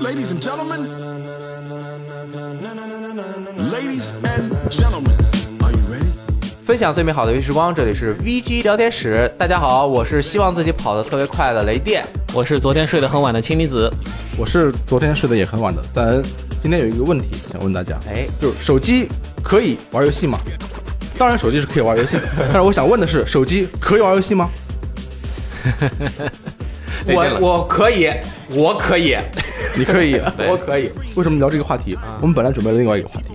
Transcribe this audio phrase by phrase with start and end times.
[0.00, 0.86] Ladies and gentlemen,
[3.72, 5.16] ladies and gentlemen,
[5.60, 6.06] are you ready?
[6.64, 9.28] 分享最美好的游戏时光，这里是 VG 聊天室。
[9.36, 12.04] 大家好，我是希望自己跑得特别快的雷电。
[12.32, 13.92] 我是昨天睡得很晚的氢离子，
[14.38, 16.22] 我是昨天睡得也很晚的，咱
[16.62, 19.08] 今天有一个问题想问大家，哎，就是手机
[19.42, 20.38] 可以玩游戏吗？
[21.18, 24.48] 当然，手机是可以玩游戏的， 但是我想问的是，手机可以玩游戏吗？
[27.08, 28.10] 我我可以，
[28.50, 29.16] 我可以，
[29.76, 30.90] 你可以， 我可以。
[31.14, 31.96] 为什么聊这个话题？
[32.20, 33.28] 我们本来准备了另外一个话题，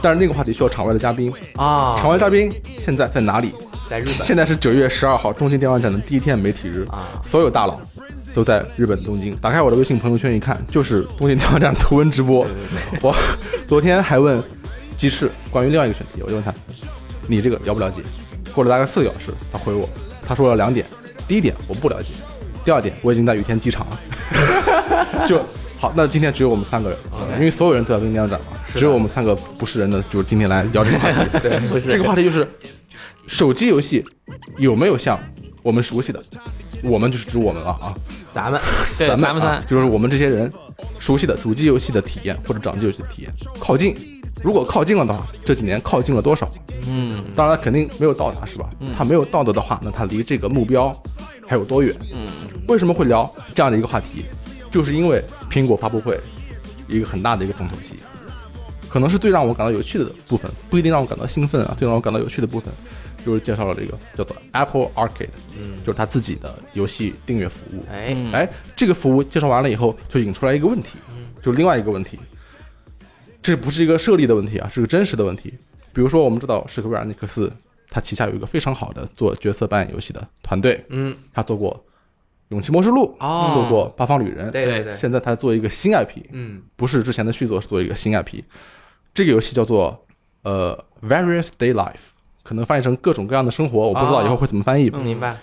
[0.00, 1.96] 但是那个话题需要场外的嘉宾，啊！
[1.98, 2.52] 场外嘉宾
[2.84, 3.52] 现在在哪里？
[3.88, 4.14] 在日本。
[4.14, 6.86] 现在是九月十二号，东京电玩展的第一天媒体日。
[6.90, 7.20] 啊。
[7.22, 7.80] 所有大佬
[8.34, 9.34] 都在日本东京。
[9.36, 12.46] 打开我的微信朋友圈一看，就是东京电玩展图文直播。
[13.02, 13.14] 我
[13.66, 14.42] 昨天还问
[14.96, 16.54] 鸡翅关于另外一个选题，我就问他，
[17.26, 18.02] 你这个了不了解？
[18.54, 19.88] 过了大概四个小时，他回我，
[20.26, 20.84] 他说了两点：
[21.28, 22.08] 第一点我不了解，
[22.64, 24.00] 第二点我已经在羽田机场了。
[25.28, 25.44] 就
[25.76, 26.98] 好，那今天只有我们三个人，
[27.34, 31.20] 因为所有人都在东京电玩展嘛，只有我们三个不是人的，就是今天来聊这个话题。
[31.40, 32.48] 对，这个话题就是。
[33.26, 34.02] 手机游戏
[34.56, 35.20] 有没有像
[35.62, 36.22] 我们熟悉的，
[36.82, 37.94] 我们就是指我们了啊，
[38.32, 38.58] 咱们
[38.96, 40.50] 对，咱们啊咱们三，就是我们这些人
[40.98, 43.30] 熟悉的主机游戏的体验或者掌机游戏的体验。
[43.60, 43.94] 靠近。
[44.42, 46.48] 如果靠近了的话，这几年靠近了多少？
[46.86, 48.68] 嗯，当然肯定没有到达，是吧？
[48.96, 50.94] 他没有到达的话，那他离这个目标
[51.46, 51.94] 还有多远？
[52.12, 52.28] 嗯，
[52.68, 54.24] 为什么会聊这样的一个话题？
[54.70, 56.18] 就是因为苹果发布会
[56.86, 57.96] 一个很大的一个重头戏，
[58.88, 62.72] 可能是最让我感到有趣的部分，不一定让我感到兴奋啊，最让我感到有趣的部分，
[63.24, 65.28] 就是介绍了这个叫做 Apple Arcade，
[65.58, 67.84] 嗯就是他自己的游戏订阅服务。
[67.90, 70.98] 哎，嗯哎，这个服务介绍完了以后，就引出来一个问题，
[71.42, 72.18] 就另外一个问题，
[73.42, 75.54] 这不是一个设立的问题啊，是个真实的问题。
[75.92, 77.52] 比如说，我们知道史克威尔尼克斯，
[77.88, 81.72] 他旗下有一个非常好的做角色扮演游戏的团队，嗯，他做过
[82.48, 88.42] 《勇气模式录》，哦做过《八方旅人》，对对对，现在他做一个新 IP，嗯不是之前的续作，是做一个新 IP。
[89.14, 90.06] 这个游戏叫做
[90.42, 92.12] 呃 Various Day Life，
[92.42, 94.90] 可能翻译成各种各样的生活，我不知道以后会怎么翻译。
[94.94, 95.36] 嗯明白。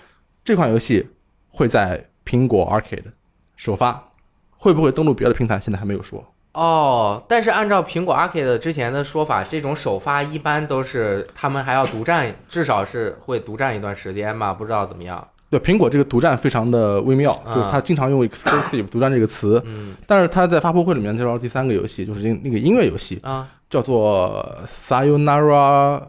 [0.44, 1.08] 这款游戏
[1.48, 3.12] 会在苹果 Arcade
[3.56, 4.12] 首发，
[4.56, 5.58] 会不会登陆别的平台？
[5.60, 6.24] 现在还没有说。
[6.56, 15.22] 哦，但是按照苹果 Arcade 之前的说法，这种首发一般都是他们还要独占，至少是会独占一段时间吧，不知道怎么样。
[15.50, 17.54] 对，苹果这个独占非常的微妙，啊。
[17.54, 19.94] 就是它经常用 exclusive 独占这个词，嗯。
[20.06, 26.00] 但是它在发布会里面介绍第三个游戏，就是那个音乐游戏，啊，叫做 Sayonara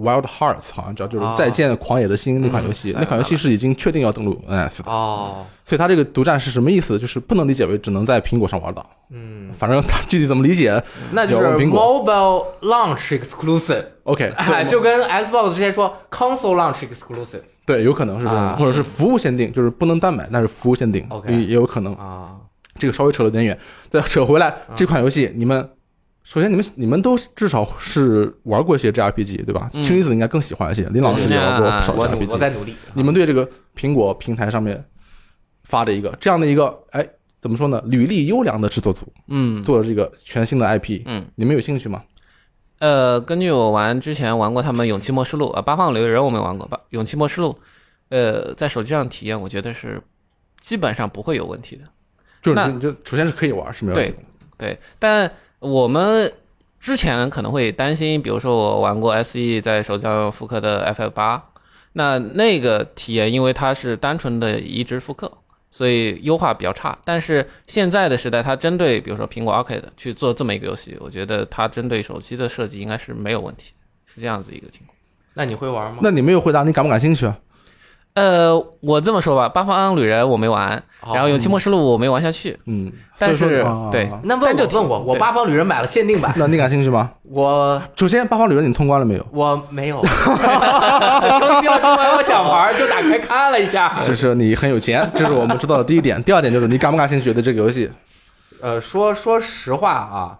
[0.00, 6.98] Wild Hearts，好像叫就是哦再见狂野的心那款游戏，嗯那款游戏是已经确定要登陆 NS 的，哦，所以它这个独占是什么意思？
[6.98, 18.56] 就是不能理解为只能在苹果上玩到，嗯，反正它具体怎么理解那就是 Mobile Launch Exclusive，？OK，哎， 就跟 Xbox 之前说 Console Launch Exclusive 对，有可能是这种，啊。
[18.58, 21.94] 或者是服务限定，就是不能单买，但是服务限定 OK 也也有可能。
[21.94, 22.30] 啊，
[22.78, 23.56] 这个稍微扯了点远，
[23.90, 25.68] 再扯回来，这款游戏你们。
[26.30, 29.68] 首先，你们你们都至少是玩过一些 G R P G 对吧？
[29.74, 32.30] 嗯氢离子应该更喜欢一些，林老师也玩过不少我努 JRPG。
[32.30, 32.76] 我在努力。
[32.94, 34.84] 你们对这个苹果平台上面
[35.64, 37.04] 发的一个这样的一个，哎，
[37.42, 37.82] 怎么说呢？
[37.86, 42.00] 履历优良的制作组嗯做了这个全新的 IP，嗯，你们有兴趣吗？
[42.78, 47.50] 呃，根据我玩之前玩过他们《勇气末世录》啊，《八方旅人》我没玩过吧，《勇气末世录》，
[48.10, 50.00] 呃，在手机上体验，我觉得是
[50.60, 51.82] 基本上不会有问题的。
[52.40, 54.22] 就是那你就首先是可以玩，是没有问题的。
[54.56, 55.28] 对，但
[55.60, 56.32] 我们
[56.78, 61.42] 之前可能会担心，比如说我玩过 SE 在手机上复刻的 FF 八，
[61.92, 65.30] 那那个体验因为它是单纯的移植复刻，
[65.70, 66.98] 所以优化比较差。
[67.04, 73.72] 但是现在的时代，它针对比如说苹果 Arcade 去做这么一个游戏，我觉得它针对手机的设计应该是没有问题，
[74.06, 74.96] 是这样子一个情况。
[75.34, 75.98] 那你会玩吗？
[76.02, 77.38] 那你没有回答，你感不感兴趣啊？
[78.14, 87.10] 呃，我这么说吧，《八方旅人》我没玩，哦然后《勇气末世录》我没玩下去，嗯，但是对那问就问我，我八方旅人买了限定版，那你感兴趣吗？
[87.22, 89.24] 我首先，八方旅人你通关了没有？
[89.32, 93.90] 我没有，更新了之后我想玩，就打开看了一下。
[94.04, 96.20] 这是你很有钱，这是我们知道的第一点。
[96.24, 97.88] 第二点就是你感不感兴趣对这个游戏？
[98.60, 100.36] 呃，说说实话啊，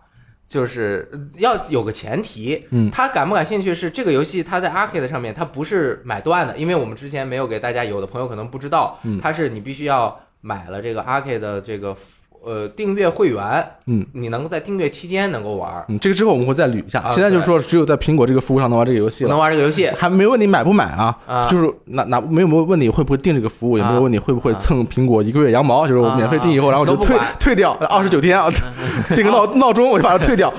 [0.50, 2.90] 就是呃要有个前提，嗯。
[2.90, 9.20] 他感不感兴趣是这个游戏，它在 Arcade 上面它不是买断的，因为我们之前没有给大家，有的朋友可能不知道，嗯。
[9.20, 11.96] 它是你必须要买了这个 Arcade 的这个
[12.42, 17.00] 呃订阅会员，嗯你能够在订阅期间能够玩，嗯，这个之后我们会再捋一下。
[17.00, 19.88] 啊现在就是说，只有在苹果这个服务上能玩这个游戏能，玩这个游戏。
[19.96, 21.16] 还没问你买不买啊？
[21.26, 28.50] 啊就是哪哪没有没有问你会不会订这个服务，也没有问你会不会啊蹭苹果一个月羊毛，就是我免费订以后，然后我就退退掉二十九天啊，
[29.14, 30.52] 定个闹闹钟我就把它退掉。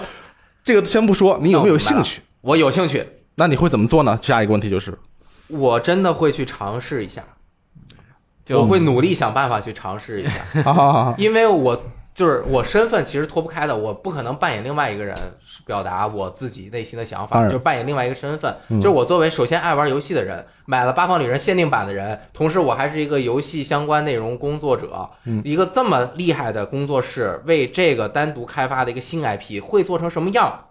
[0.63, 2.22] 这个先不说，你有没有兴趣？
[2.42, 3.04] 我有兴趣，
[3.36, 4.18] 那你会怎么做呢？
[4.22, 4.95] 下一个问题就是，
[5.48, 7.24] 我真的会去尝试一下。
[8.46, 11.80] 就我会努力想办法去尝试一下， 好好好好，因为我
[12.14, 15.16] 就是我身份其实脱不开的，我不可能扮演另外一个人，
[15.66, 18.54] 表达我自己内心的想法，然就扮演另外一个身份。
[18.68, 30.66] 嗯就是我作为首先爱玩游戏的人，买了八方旅人限定版的人，同时我还是一个游戏相关内容工作者，嗯一个这么厉害的工作室为这个单独开发的一个新 IP 会做成什么样？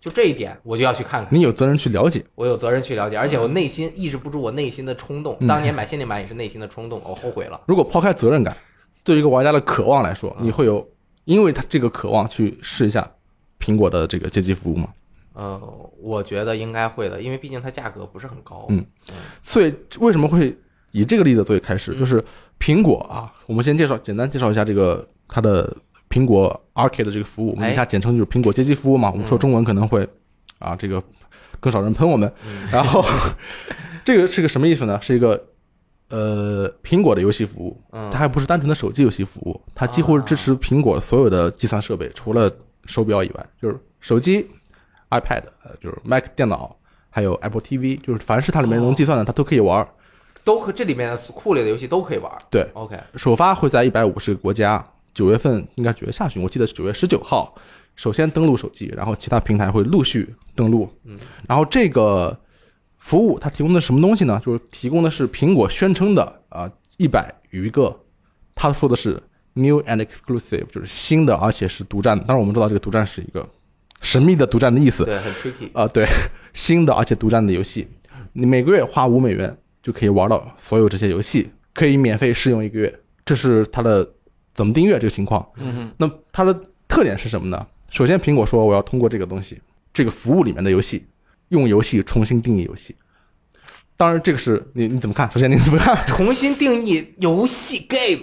[0.00, 1.34] 就这一点，我就要去看看。
[1.34, 2.24] 你有责任去了解。
[2.34, 5.36] 我有责任去了解，而且我内心抑制不住我内心的冲动。
[5.40, 7.60] 嗯当年买限定版也是内心的冲动，我后悔了。
[7.66, 8.56] 如果抛开责任感，
[9.02, 10.86] 对于一个玩家的渴望来说，嗯你会有
[11.24, 13.10] 因为他这个渴望去试一下
[13.58, 14.88] 苹果的这个街机服务吗？
[15.32, 15.60] 呃，
[16.00, 18.66] 我觉得应该会的，因为毕竟它价格不是很高。
[18.68, 18.84] 嗯
[19.42, 20.56] 所以为什么会
[20.92, 21.92] 以这个例子作为开始？
[21.92, 22.24] 嗯就是
[22.58, 25.76] 苹果啊，我们先介绍简单介绍一下这个它的
[26.16, 29.10] 苹果 Arcade 的这个服务，我们哎以下简称就是苹果街机服务嘛。
[29.10, 30.08] 我们说中文可能会
[30.58, 31.02] 啊，这个
[31.60, 32.32] 更少人喷我们。
[32.46, 33.04] 嗯 然后
[34.02, 34.98] 这个是个什么意思呢？
[35.02, 35.38] 是一个
[36.08, 42.50] 呃苹果的游戏服务，嗯，它还不是单纯的手机游戏服务，它几乎是支持苹果所有的计算设备，除了
[42.86, 44.46] 手表以外，就是手机、
[45.10, 46.74] iPad，呃，就是 Mac 电脑，
[47.10, 49.88] 还有 Apple TV，就是凡是它里面能计算的，它都可以玩儿。
[50.44, 52.32] 都可这里面的库里的游戏都可以玩。
[52.48, 54.82] 对，OK，首发会在一百五十个国家，
[55.16, 57.54] 九月份应该九月下旬，我记得是九月十九号，
[57.94, 60.86] 首先登录手机，然后其他平台会陆续登录。
[61.04, 61.16] 嗯，
[61.48, 62.38] 然后这个
[62.98, 64.38] 服务它提供的什么东西呢？
[64.44, 67.98] 就是提供的是苹果宣称的啊一百余个，
[68.54, 69.18] 他说的是
[69.54, 72.22] new and exclusive，就是新的而且是独占的。
[72.24, 73.48] 当然我们知道这个独占是一个
[74.02, 75.70] 神秘的独占的意思对，很 tricky。
[75.72, 76.06] 啊、对，
[76.52, 77.88] 新的而且独占的游戏，
[78.34, 83.00] 你每个月花五美元就可以玩到所有这些游戏，可以免费试用一个月。
[83.24, 84.06] 这是它的
[84.56, 85.46] 怎么订阅这个情况。
[85.58, 86.52] 嗯哼，那它的
[86.88, 87.64] 特点是什么呢？
[87.90, 89.60] 首先，苹果说我要通过这个东西，
[89.94, 91.06] 这个服务里面的游戏，
[91.50, 92.96] 用游戏重新定义游戏。
[93.96, 95.30] 当然，这个是你你怎么看？
[95.30, 96.04] 首先你怎么看？
[96.06, 98.22] 重新定义游戏 game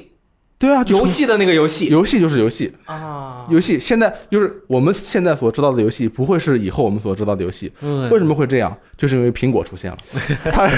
[0.63, 1.87] 对啊，就游戏的那个游戏。
[1.87, 7.69] 游戏就是游戏，啊，游戏现在就是我们现在所知道的游戏，不会是以后我们所知道的游戏。
[7.81, 8.73] 嗯为什么会这样？
[8.95, 9.97] 就是因为苹果出现了，
[10.49, 10.69] 他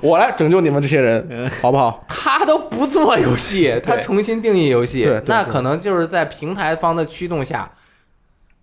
[0.00, 2.04] 我来拯救你们这些人，好不好？
[2.08, 5.10] 他都不做游戏，他重新定义游戏。
[5.26, 7.68] 那可能就是在平台方的驱动下，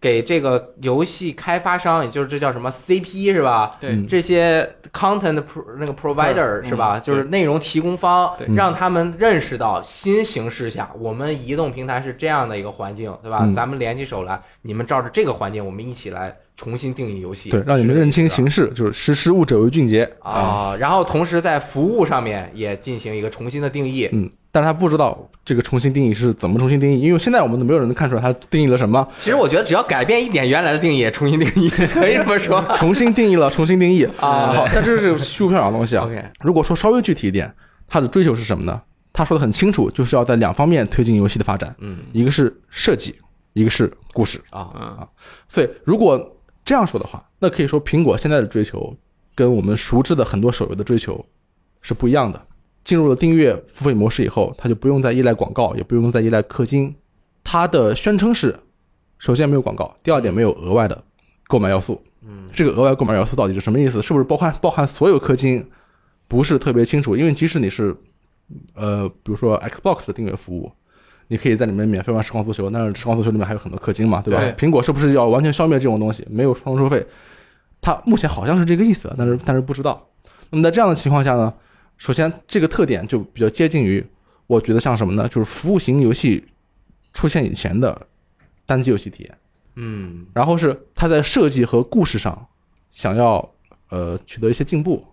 [0.02, 3.70] 给这个游戏开发商，也就是这叫什么 CP 是吧？
[3.80, 6.98] 对嗯这些 content pro 那个 provider 嗯是吧？
[6.98, 13.40] 就是内容提供方对，让他们认识到新形势下，我们移动平台是这样的一个环境，对吧？
[13.42, 20.10] 嗯咱们联起手来，你们照着这个环境，我们一起来重新定义游戏，对，让你们认清形势，就是识时务者为俊杰。
[20.20, 20.76] 啊。
[20.80, 24.08] 然后同时在服务上面也进行一个重新的定义。
[24.14, 34.04] 嗯，但是他不知道这个重新定义是怎么重新定义，因为现在我们都没有人能看出来他定义了什么，其实我觉得只要改变一点原来的定义，重新定义， 可以这么说 重新定义了，重新定义。
[34.20, 34.52] 啊。
[34.52, 36.06] 好，但这是虚无缥缈的东西啊。
[36.06, 37.54] OK，如果说稍微具体一点，
[37.88, 38.82] 他的追求是什么呢？
[39.12, 43.16] 他说的很清楚，就是要在两方面推进游戏的发展，嗯一个是设计，
[43.54, 44.40] 一个是故事。
[44.52, 45.08] 啊，啊
[45.48, 48.96] 所以如果这样说的话，那可以说苹果现在的追求
[49.36, 51.26] 跟我们熟知的很多手游的追求
[51.82, 52.42] 是不一样的。
[52.90, 56.96] 进入了订阅付费模式以后，它就不用再依赖广告，也不用再依赖氪金。
[57.44, 58.60] 它的宣称是，
[59.20, 61.04] 首先没有广告，第二点没有额外的
[61.48, 62.02] 购买要素。
[62.24, 64.02] 嗯，这个额外购买要素到底是什么意思？
[64.02, 65.64] 是不是包含包含所有氪金？
[66.28, 67.96] 不是特别清楚，因为即使你是，
[68.74, 70.72] 呃，比如说 Xbox 的订阅服务，
[71.28, 74.40] 你可以在里面免费玩实况足球，但是实况足球里面还有很多氪金嘛，对吧？
[74.40, 77.06] 对苹果是不是要完全消灭这种东西，没有双收费？
[77.82, 80.08] 它目前好像是这个意思，但是但是不知道。
[80.50, 81.54] 那么在这样的情况下呢，
[82.00, 84.04] 首先这个特点就比较接近于，
[84.48, 85.28] 我觉得像什么呢？
[85.28, 86.44] 就是服务型游戏
[87.14, 88.08] 出现以前的
[88.66, 89.38] 单机游戏体验。
[89.76, 92.48] 嗯然后是他在设计和故事上
[92.90, 93.48] 想要
[93.90, 95.06] 呃取得一些进步，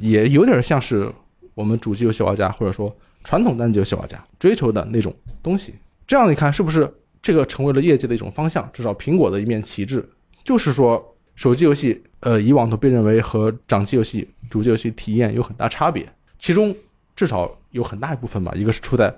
[0.00, 1.10] 也有点像是
[1.54, 2.94] 我们主机游戏玩家或者说
[3.24, 5.74] 传统单机游戏玩家追求的那种东西。
[6.06, 8.68] 这样你看是不是这个成为了业界的一种方向？
[8.72, 10.06] 至少苹果的一面旗帜，
[10.44, 16.06] 就是说手机游戏呃以往都被认为和掌机游戏、主机游戏体验有很大差别，
[16.42, 16.74] 其中
[17.14, 19.14] 至少有很大一部分吧，一个是出在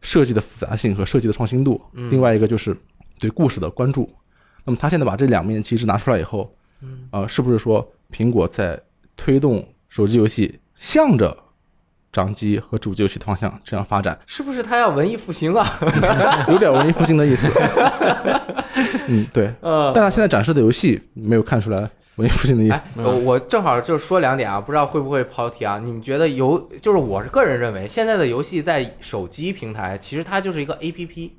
[0.00, 2.74] 设计的复杂性和设计的创新度，嗯另外一个就是
[3.20, 4.10] 对故事的关注。
[4.64, 6.50] 那么他现在把这两面旗帜拿出来以后，
[6.80, 8.80] 嗯呃，是不是说苹果在
[9.18, 11.36] 推动手机游戏向着
[12.10, 15.78] 掌机和主机游戏的方向这样发展，是不是他要文艺复兴啊？
[16.48, 17.46] 有点文艺复兴的意思。
[19.08, 19.52] 嗯，对。
[19.60, 22.74] 呃，但他现在展示的游戏没有看出来文艺复兴的意思。
[22.74, 25.80] 哎，我我正好就说两点啊，不知道会不会跑题啊？
[25.82, 31.36] 你们觉得游就是我是个人认为，现在的游戏在手机平台其实它就是一个 A P P，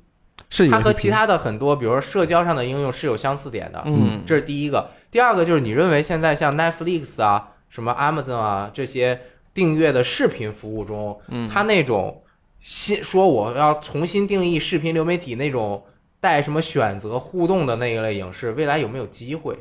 [0.50, 3.82] 是它和其他的很多比如说社交上的应用是有相似点的。
[3.86, 4.90] 嗯，这是第一个。
[5.10, 9.20] 第二个就是你认为现在像 Netflix 啊、什么 Amazon 啊这些
[9.54, 12.22] 订阅的视频服务中，嗯它那种
[12.60, 15.84] 新说我要重新定义视频流媒体那种
[16.18, 19.56] 带什么选择互动的那一类影视，未来有没有机会？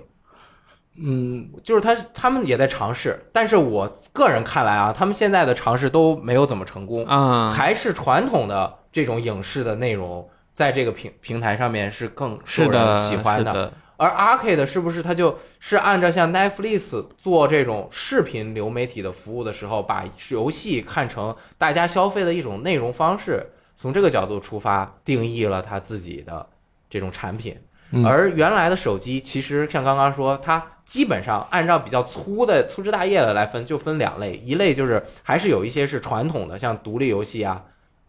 [0.96, 26.46] 嗯，就是他他们也在尝试，但是我个人看来啊，他们现在的尝试都没有怎么成功，啊，还是传统的这种影视的内容在这个平平台上面是更受人喜欢是的，而 Arcade 是不是它就是按照像 Netflix 做这种视频流媒体的服务的时候，把游戏看成大家消费的一种内容方式，从这个角度出发，定义了它自己的
[26.90, 27.58] 这种产品。
[27.92, 28.06] 嗯。
[28.06, 37.64] 而原来的手机其实像刚刚说，它基本上按照比较粗的粗枝大叶的来分，就分两类，一类就是还是有一些是传统的，像独立游戏啊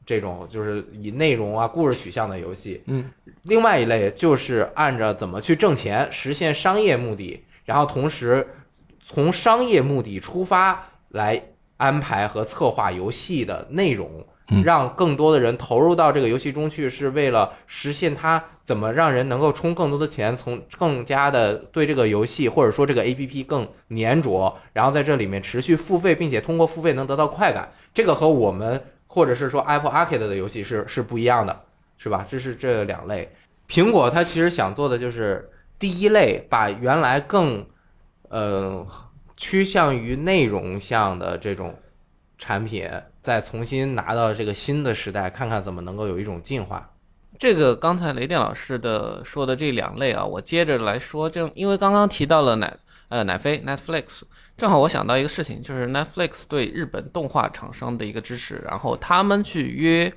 [0.04, 3.10] 这种，就是以内容啊故事取向的游戏，嗯，
[3.42, 8.46] 另外一类就是按照怎么去挣钱，实现商业目的，然后同时
[9.00, 11.40] 从商业目的出发来
[11.76, 14.26] 安排和策划游戏的内容，嗯
[14.62, 27.72] 让更多的人投入到这个游戏中去，是为了实现它怎么让人能够充更多的钱，从更加的对这个游戏或者说这个 APP 更粘着，然后在这里面持续付费，并且通过付费能得到快感。
[27.92, 31.58] 这个和我们或者是说 Apple Arcade 的游戏是是不一样的，
[31.96, 32.26] 是吧？
[32.28, 33.30] 这是这两类。
[33.68, 37.64] 苹果它其实想做的就是第一类，把原来更
[38.28, 38.86] 呃
[39.36, 41.74] 趋向于内容向的这种
[42.36, 42.88] 产品，
[43.24, 46.90] 再重新拿到这个新的时代，看看怎么能够有一种进化。
[47.38, 52.76] 这个刚才雷电老师的说的这两类啊，我接着来说，正因为刚刚提到了奶
[53.08, 54.24] 呃奶飞 Netflix，
[54.58, 60.12] 正好我想到一个事情，就是 Netflix 对日本动画厂商的一个支持，然后他们去约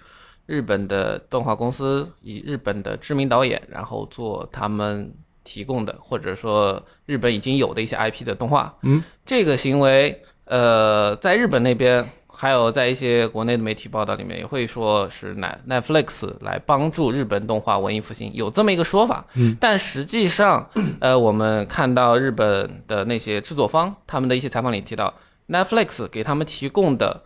[0.46, 5.10] 日本的动画公司，以日本的知名导演，然后做他们
[5.46, 8.78] 提供的或者说日本已经有的一些 IP 的动画。
[8.82, 12.06] 嗯，这个行为呃，在日本那边。
[12.40, 19.26] 还有在一些国内的媒体报道里面也会说是奈 Netflix 来帮助日本动画文艺复兴，有这么一个说法。
[19.34, 20.70] 嗯，但实际上，
[21.02, 25.12] 呃，我们看到日本的那些制作方，他们的一些采访里提到
[25.48, 27.24] ，Netflix 给他们提供的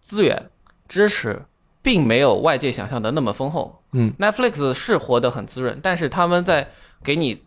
[0.00, 0.48] 资源
[0.86, 1.42] 支持，
[1.82, 3.82] 并没有外界想象的那么丰厚。
[3.90, 6.68] 嗯，Netflix 是活得很滋润，但是他们在
[7.02, 7.42] 给你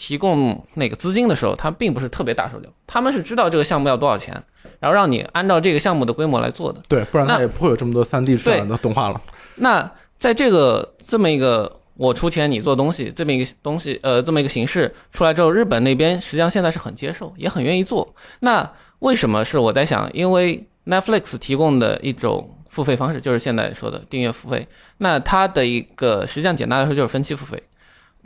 [0.00, 4.32] 提供那个资金的时候，他并不是特别大手脚，他们是知道这个项目要多少钱，
[4.78, 6.80] 然后让你按照这个项目的规模来做的。
[6.88, 9.20] 对，不然它那也不会有这么多三 D 渲染的动画了。
[9.56, 18.14] 那在这个这么一个我出钱你做东西这么一个东西，呃，这么一个形式出来之后，日本那边实际上现在是很接受，也很愿意做。
[18.40, 18.66] 那
[19.00, 20.10] 为什么是我在想？
[20.14, 24.66] 因为 Netflix 提供的一种付费方式，就是现在说的订阅付费。
[24.98, 27.62] 那它的一个实际上简单来说就是分期付费，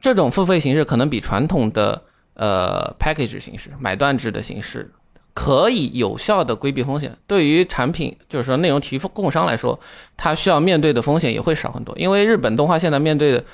[0.01, 2.03] 这种付费形式可能比传统的
[2.35, 4.91] 呃 package 形式买断制的形式。
[5.37, 9.77] 可以有效的规避风险，对于产品就是说内容提供商来说，
[10.17, 11.93] 它需要面对的风险也会少很多。
[11.99, 13.45] 因为日本动画现在面对的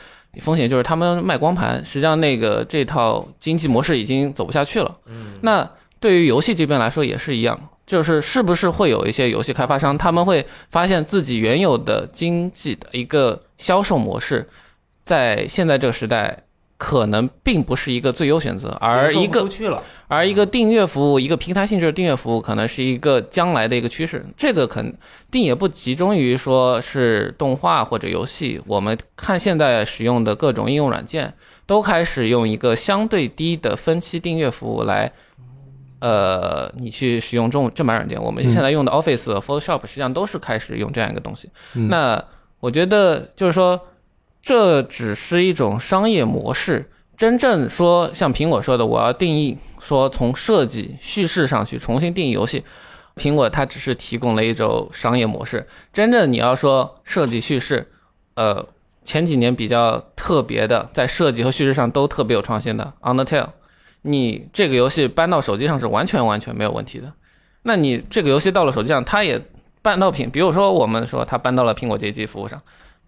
[0.43, 4.95] 风险就是他们卖光盘，实际上那个这套经济模式已经走不下去了。
[5.07, 5.67] 嗯，那
[5.99, 14.47] 对于游戏这边来说也是一样，就是是不是会有一些游戏开发商，他们会发现自己原有的经济的一个销售模式，
[15.11, 16.45] 在现在这个时代。
[16.81, 19.47] 可能并不是一个最优选择，而一个
[20.09, 24.25] 而一个订阅服务，一个平台性质的订阅服务，可能是一个将来的一个趋势。
[24.35, 24.97] 这个肯
[25.31, 28.59] 定也不集中于说是动画或者游戏。
[28.67, 31.35] 我们看现在使用的各种应用软件，
[31.67, 35.13] 都开始用一个相对低的分期订阅服务来，
[36.01, 38.19] 呃，你去使用正正版软件。
[38.19, 41.51] 我们现在用的 Office、Photoshop 实际上都是开始用这样一个东西。
[41.75, 42.25] 嗯那
[42.61, 43.79] 我觉得就是说。
[44.43, 52.65] 这只是一种商业模式，真正说像苹果说的，我要定义说从设计叙事上去重新定义游戏，
[53.17, 55.67] 苹果它只是提供了一种商业模式。
[55.93, 57.87] 真正你要说设计叙事，
[58.35, 58.67] 呃，
[59.05, 63.49] 前几年比较特别的，在设计和叙事上都特别有创新的 Undertale，
[64.03, 67.13] 你这个游戏搬到手机上是完全完全没有问题的。
[67.65, 69.39] 那你这个游戏到了手机上，它也
[69.83, 72.61] 搬到苹，比如说我们说它搬到了苹果街机服务上，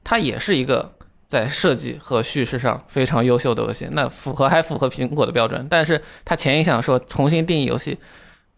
[0.04, 0.92] 它也是一个。
[1.32, 7.96] 在设计和叙事上非常优秀的游戏，那符合还符合苹果的标准，但是他前一项说重新定义游戏，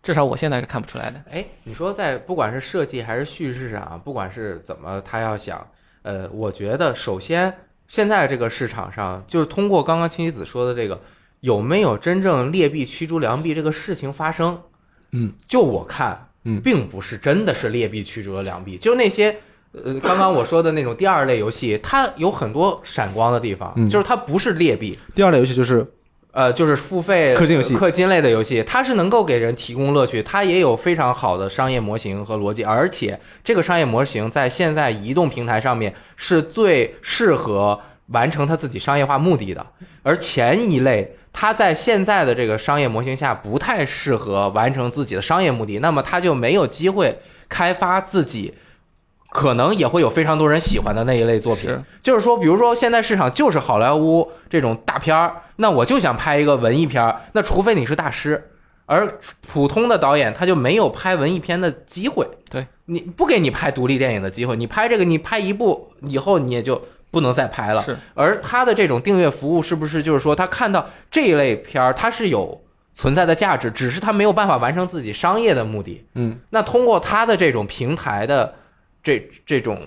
[0.02, 1.22] 至少我现在是看不出来的。
[1.30, 5.64] 哎，你说在不管是设计还是叙事上啊，不管是怎么他要想，
[6.02, 7.54] 呃，我觉得首先
[7.86, 11.00] 现在这个市场上，就是通过刚刚青棋子说的这个，
[11.42, 14.60] 有没有真正劣币驱逐良币这个事情发生？
[15.12, 19.36] 嗯，就我看，嗯并不是真的是劣币驱逐了良币，就那些。
[19.82, 23.88] 呃，刚刚我说的那种第二类游戏， 它有很多闪光的地方，嗯。
[23.88, 25.84] 就是它不是劣币，第二类游戏就是
[26.32, 27.74] 呃，就是付费氪金游戏。
[27.74, 39.66] 氪金类的游戏，它是能够给人提供乐趣，它也有非常好的商业模型和逻辑，而且这个商业模型在现在移动平台上面是最适合完成它自己商业化目的的，
[40.02, 41.16] 而前一类。
[41.36, 48.54] 它在现在的这个商业模型下不太适合完成自己的商业目的，那么它就没有机会开发自己
[49.34, 51.82] 可能也会有非常多人喜欢的那一类作品是。
[52.00, 58.52] 就是说，比如说现在市场就是好莱坞这种大片儿，那我就想拍一个文艺片儿，那除非你是大师，
[58.86, 62.24] 而普通的导演他就没有拍文艺片的机会。
[62.48, 67.82] 对，你不给你拍独立电影的机会，你拍这个，你拍一部以后你也就不能再拍了。
[67.82, 72.62] 是，而他的这种订阅服务是不是就是说，他看到这一类片儿，它是有
[72.94, 76.04] 存在的价值，只是他没有办法完成自己商业的目的。
[76.14, 78.54] 嗯，那通过他的这种平台的
[79.04, 79.78] 这这种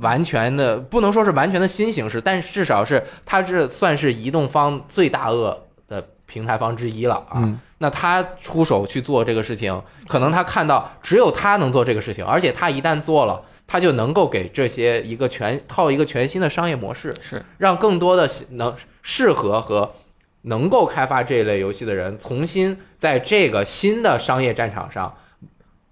[0.00, 7.36] 完全的，不能说是完全的新形式，但至少是它这算是移动方最大鳄的平台方之一了啊。
[7.36, 19.92] 嗯那他出手去做这个事情，可能他看到只有他能做这个事情，而且他一旦做了，他就能够给这些一个全套一个全新的商业模式，是让更多的能适合和
[20.40, 25.14] 能够开发这一类游戏的人，重新在这个新的商业战场上，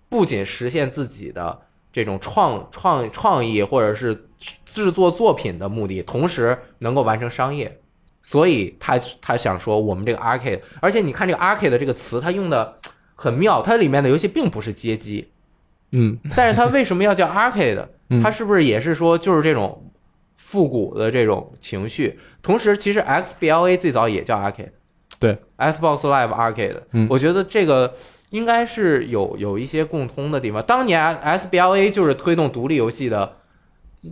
[0.09, 1.64] 不仅实现自己的
[1.95, 4.27] 这种创创创意或者是
[4.67, 7.81] 制作作品的目的，同时能够完成商业。
[8.21, 12.79] 所以他他想说，我们这个 arcade，而且你看这个 arcade 这个词，它用的
[13.15, 15.29] 很妙，它里面的游戏并不是街机，
[15.93, 17.87] 嗯但是它为什么要叫 arcade？
[18.09, 19.91] 嗯它是不是也是说就是这种
[20.37, 22.19] 复古的这种情绪？
[22.43, 24.71] 同时，其实 XBLA 最早也叫 arcade，
[25.19, 27.95] 对，Xbox Live Arcade，嗯我觉得这个
[28.35, 30.61] 应该是有有一些共通的地方。
[30.65, 33.37] 当年 SBLA 就是推动独立游戏的，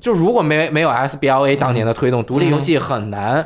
[0.01, 3.45] 就如果没没有 SBLA 当年的推动，独立游戏很难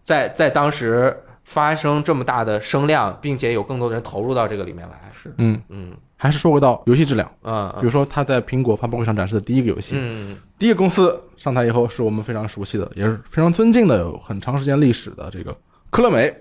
[0.00, 5.00] 在在当时发生这么大的声量，并且有更多的人投入到这个里面来。
[5.12, 15.56] 是，嗯，嗯还是说回到游戏质量，嗯比如说他在苹果发布会上展示的第一个游戏，嗯第一个公司上台以后是我们非常熟悉的，也是非常尊敬的，有很长时间历史的这个
[15.90, 16.34] 科乐美，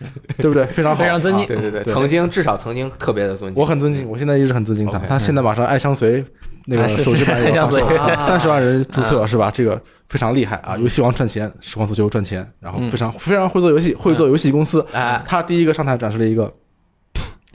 [0.38, 0.64] 对不对？
[0.66, 1.44] 非常好，非常尊敬。
[1.44, 3.60] 啊对对对，曾经至少曾经特别的尊敬。
[3.62, 4.98] 我很尊敬，我现在一直很尊敬他。
[4.98, 6.24] 他现在马上爱相随
[6.66, 7.82] 那个手机版是爱相随。
[8.26, 9.50] 三十万人注册是吧？
[9.50, 10.76] 这个非常厉害啊！
[10.76, 14.84] 游戏王赚钱，实况足球赚钱，然后非常非常会做游戏，会做游戏公司。
[14.92, 16.52] 哎，他第一个上台展示了一个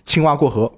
[0.05, 0.71] 青蛙过河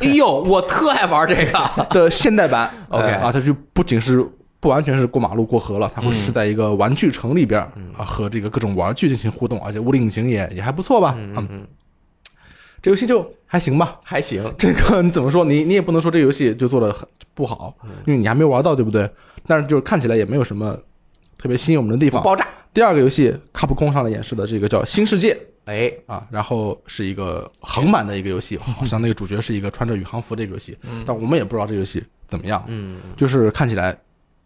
[0.00, 1.86] 哎呦，我特爱玩这个。
[1.90, 2.70] 的现代版。
[2.88, 4.24] OK 啊，它就不仅是
[4.60, 11.14] 不完全是过马路过河了，它会是在一个玩具城里边儿啊和这个各种玩具进行互动，而且物理引擎也也还不错吧？
[11.16, 11.66] 嗯嗯，
[12.82, 14.00] 这游戏就还行吧。
[14.02, 14.44] 还行。
[14.58, 15.44] 这个你怎么说？
[15.44, 19.08] 你你也不能说这游戏就做的很不好，嗯因为你还没玩到，对不对？
[19.46, 20.76] 但是就是看起来也没有什么
[21.36, 22.22] 特别吸引我们的地方。
[22.22, 22.46] 爆炸。
[22.74, 33.96] 第二个游戏，卡普空上来演示的这个叫《新世界哎，》啊，然后是一个横版的一个游戏，好像那个主角是一个穿着宇航服的一个游戏，但我们也不知道这游戏怎么样，嗯就是看起来，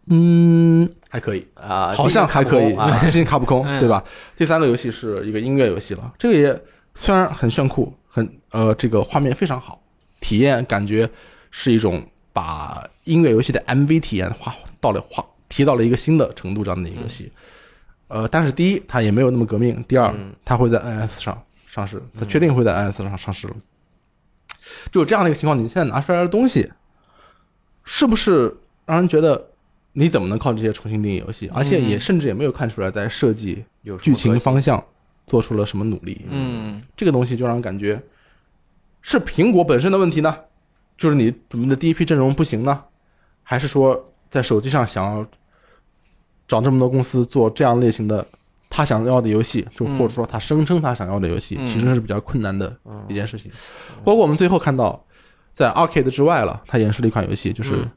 [0.07, 2.99] 嗯，还可以，啊，好像还可以，啊。
[3.01, 4.03] 毕 竟卡不空嗯对吧？
[4.35, 6.61] 第三个游戏是一个音乐游戏了，这个也
[6.95, 9.81] 虽然很炫酷，很呃，这个画面非常好，
[10.19, 11.09] 体验感觉
[11.51, 17.31] 是一种把音乐游戏的 MV 体验画到了画提到了一个新的程度这样的一个游戏。
[18.09, 23.55] 呃，但是第一，它也没有那么革命；第二嗯，它会在 NS 上上市，它确定会在 NS 上上市了。
[24.91, 26.71] 就有这样的一个情况，你现在拿出来的东西，
[27.85, 29.49] 是不是让人觉得
[29.93, 31.49] 你怎么能靠这些重新定义游戏？
[31.53, 34.83] 而且也甚至也没有看出来在设计有剧情方向
[35.25, 36.25] 做出了什么努力。
[36.29, 38.01] 嗯，这个东西就让人感觉
[39.01, 40.35] 是苹果本身的问题呢，
[40.97, 42.83] 就是你准备的第一批阵容不行呢，
[43.43, 45.25] 还是说在手机上想要
[46.47, 48.25] 找这么多公司做这样类型的
[48.69, 51.65] 他想要的游戏，就嗯或者说他声称他想要的游戏，嗯。
[51.67, 53.51] 其实是比较困难的嗯一件事情。
[54.03, 55.05] 包括我们最后看到，
[55.53, 57.91] 在 Arcade 之外了，他演示了一款游戏，就是《嗯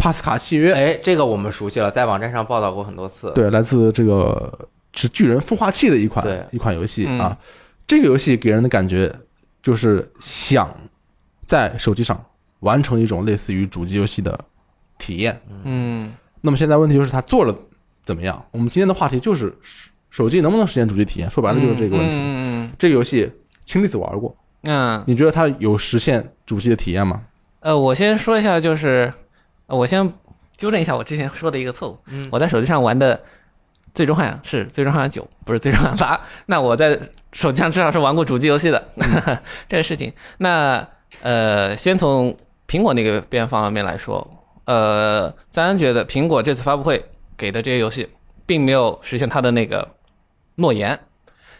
[0.00, 0.72] 帕斯卡契约》。
[0.76, 7.38] 哎，这个我们熟悉了，在网站上报道过很多次。，对，来自这个是巨人孵化器的一款一款游戏嗯啊。
[7.86, 9.14] 这个游戏给人的感觉
[9.62, 10.74] 就是想
[11.44, 12.24] 在手机上
[12.60, 14.38] 完成一种类似于主机游戏的
[14.98, 15.38] 体验。
[15.64, 17.54] 嗯，那么现在问题就是它做了
[18.02, 18.42] 怎么样？
[18.52, 19.54] 我们今天的话题就是
[20.08, 21.30] 手机能不能实现主机体验？
[21.30, 22.16] 说白了就是这个问题。
[22.16, 23.30] 嗯这个游戏
[23.64, 27.22] 氢离子玩过，嗯嗯，你觉得它有实现主机的体验吗？
[27.60, 29.12] 呃，我先说一下，就是呃
[29.70, 30.12] 我先
[30.56, 31.98] 纠正一下我之前说的一个错误。
[32.06, 33.16] 嗯我在手机上玩的
[33.94, 36.16] 《最终幻想》是《最终幻想九》，不是《最终幻想八》。
[36.46, 36.98] 那我在
[37.32, 38.88] 手机上至少是玩过主机游戏的
[39.68, 40.12] 这个事情。
[40.38, 40.86] 那
[41.22, 42.36] 呃，先从
[42.68, 44.26] 苹果那个边方面来说，
[44.64, 47.04] 呃，咱觉得苹果这次发布会
[47.36, 48.08] 给的这些游戏，
[48.46, 49.88] 并没有实现它的那个
[50.54, 50.98] 诺言。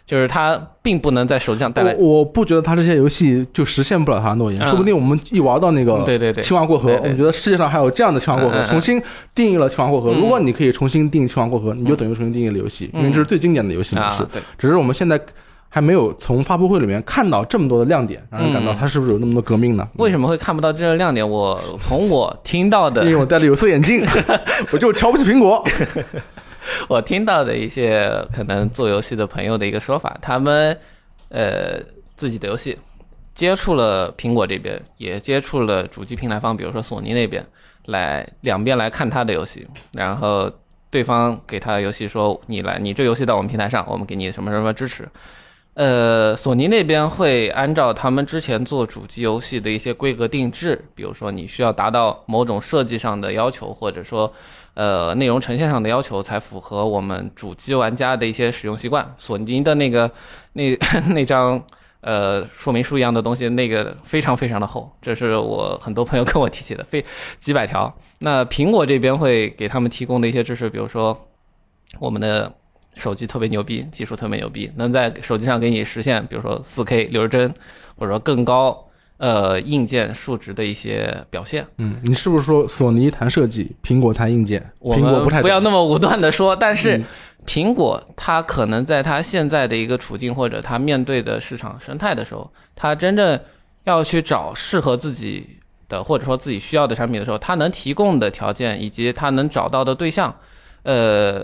[0.05, 1.95] 就是它并不能在手机上带来。
[1.97, 9.01] 我我不觉得他这些游戏就实现不了他的诺言，嗯说不定我们一玩到那个对对对，青蛙过河，对对我们觉得世界上还有这样的青蛙过河，重新
[9.33, 10.11] 定义了青蛙过河。
[10.11, 15.19] 嗯如果你可以重新定义青蛙过河，你就等于重新定义了游戏，因为这是最经典的游戏模式啊。，对，只是我们现在
[15.69, 19.87] 还没有从发布会里面看到这么多的亮点，让人感到嗯它是不是有那么多革命呢？
[19.97, 21.27] 为什么会看不到这个亮点？
[21.27, 24.05] 我从我听到的因为我戴了有色眼镜，
[24.73, 25.65] 我就瞧不起苹果。
[26.89, 30.77] 我听到的一些可能做游戏的朋友的一个说法，他们
[31.29, 31.79] 呃
[32.15, 32.77] 自己的游戏
[33.33, 37.45] 接触了苹果这边，也接触了主机平台方，比如说索尼那边，
[37.85, 40.51] 来两边来看他的游戏，然后
[40.89, 45.07] 对方给他的游戏说你来，你这游戏到我们平台上，我们给你什么什么支持。
[45.73, 54.31] 呃，索尼那边会按照他们之前做主机游戏的一些规格定制，比如说你需要达到某种设计上的要求，或者说
[54.73, 59.15] 呃内容呈现上的要求，才符合我们主机玩家的一些使用习惯。
[59.17, 60.11] 索尼的那个
[60.53, 60.77] 那
[61.15, 61.63] 那张
[62.01, 67.03] 呃说明书一样的东西，那个非常非常的厚，这是我很多朋友跟我提起的，非
[67.39, 67.91] 几百条。
[68.19, 71.17] 那苹果这边会给他们提供的一些知识，比如说
[71.97, 72.51] 我们的
[72.93, 77.53] 手机特别牛逼，技术特别牛逼，能在手机上给你实现，比如说 4K 六十帧，
[77.95, 81.65] 或者说更高呃硬件数值的一些表现。
[81.77, 84.61] 嗯，你是不是说索尼谈设计，苹果谈硬件？
[84.79, 87.05] 苹果不太不要那么武断的说，但是嗯
[87.45, 93.39] 苹果它可能在它现在的一个处境或者它面对的市场生态的时候，它真正
[93.85, 95.57] 要去找适合自己
[95.89, 100.35] 的或者说自己需要的产品的时候，它能提供的条件以及它能找到的对象，
[100.83, 101.43] 呃，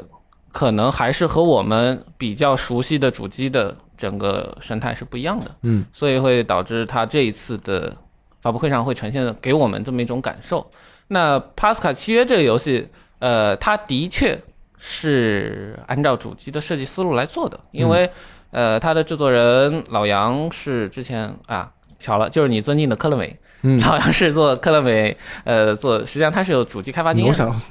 [0.58, 5.46] 可能还是和我们比较熟悉的主机的整个生态是不一样的。
[5.62, 7.96] 嗯，所以会导致它这一次的
[8.42, 10.68] 发布会上会呈现给我们这么一种感受。
[11.10, 12.88] 那帕斯卡契约这个游戏，
[13.20, 14.36] 呃，它的确
[14.80, 18.10] 是按照主机的设计思路来做的，因为、
[18.50, 27.30] 呃，它的制作人老杨是之前啊，巧了，就是你尊敬的科乐美，嗯，好像是做科乐美，呃，做实际上它是有主机开发经验。
[27.30, 27.62] 我想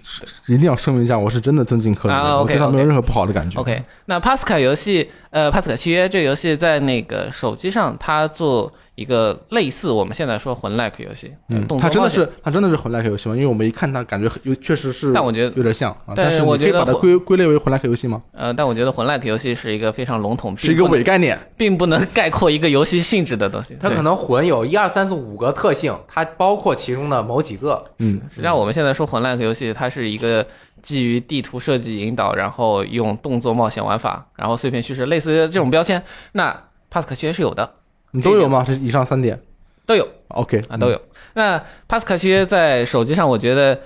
[0.46, 3.60] 一定要声明一下，我是真的尊敬克伦啊我对它没有任何不好的感觉。
[3.60, 13.36] OK，那帕斯卡游戏，呃，帕斯卡契约这个游戏在那个手机上，它做一个类似我们现在说魂 like 游戏，呃嗯，它真的是它真的是魂 like 游戏吗？
[13.36, 16.14] 因为我们一看它感觉很有确实是，但我觉得有点像啊。
[16.16, 18.22] 但但是我可以把它我觉得归归类为魂 like 游戏吗？
[18.32, 21.38] 呃，但我觉得魂 like 游戏是一个非常笼统，是一个伪概念。
[21.56, 23.76] 并不能概括一个游戏性质的东西。
[23.78, 27.84] 它可能魂有一二三四五个特性，它包括其中的某几个。
[27.98, 30.46] 嗯，实际上我们现在说魂 like 游戏，它是一个
[30.80, 36.02] 基于地图设计引导，然后用动作冒险玩法，然后碎片叙事，类似这种标签。
[36.32, 37.74] 那帕斯卡契约是有的，
[38.16, 38.64] 你都有吗？
[38.66, 39.38] 这以上三点
[39.84, 40.08] 都有。
[40.28, 41.00] ？OK 啊，都有。
[41.34, 43.78] 那帕斯卡契约在手机上，我觉得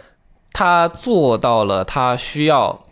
[0.53, 2.87] 他做到了他需要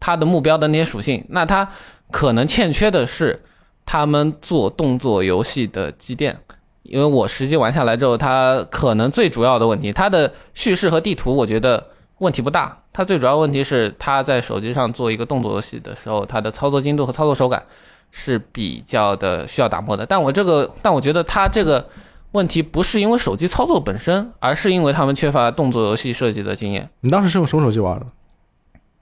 [0.00, 1.24] 他的目标的那些属性。
[1.28, 1.68] 那他
[2.10, 3.42] 可能欠缺的是
[3.86, 6.36] 他们做动作游戏的积淀。
[6.82, 11.86] 因为我实际玩下来之后，它可能最主要的问题，它的叙事和地图，我觉得
[12.18, 12.76] 问题不大。
[12.92, 17.64] 它最主要问题是，它在手机上做一个动作游戏的时候，它的操作精度和操作手感
[18.12, 20.06] 是比较的需要打磨的。
[20.06, 21.88] 但我这个，但我觉得它这个
[22.30, 26.88] 问题不是因为手机操作本身，而是因为他们缺乏动作游戏设计的经验。
[27.00, 28.06] 你当时是用什么手机玩的？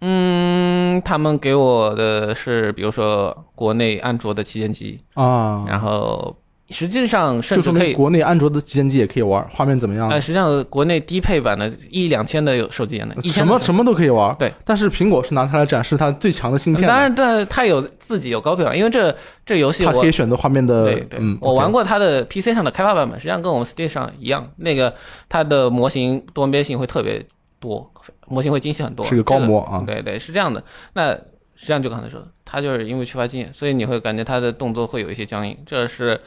[0.02, 6.34] 嗯，他们给我的是，比如说国内安卓的旗舰机，啊，然后
[6.70, 10.08] 实际上甚至可以，国内安卓的旗舰机也可以玩，画面怎么样？
[10.08, 14.34] 呃，实际上国内低配版的一两千的有手机也能，什么什么都可以玩。
[14.38, 20.84] 对，但是苹果是拿它来展示它最强的芯片的，当然，但它有自己有高配版，因为这这游戏我它可以选择画面的。
[20.84, 24.94] 对对，嗯，我玩过它的 PC 上的开发版本，实际上跟我们 Steam 上一样，那个
[25.28, 27.20] 它的模型多边性会特别
[27.58, 27.90] 多，
[28.28, 30.62] 模型会精细很多，是个高模啊对对，是这样的。
[30.92, 31.12] 那
[31.56, 36.18] 实际上就刚才说的，它就是因为缺乏经验，所以你会感觉它的动作会有一些僵硬，这是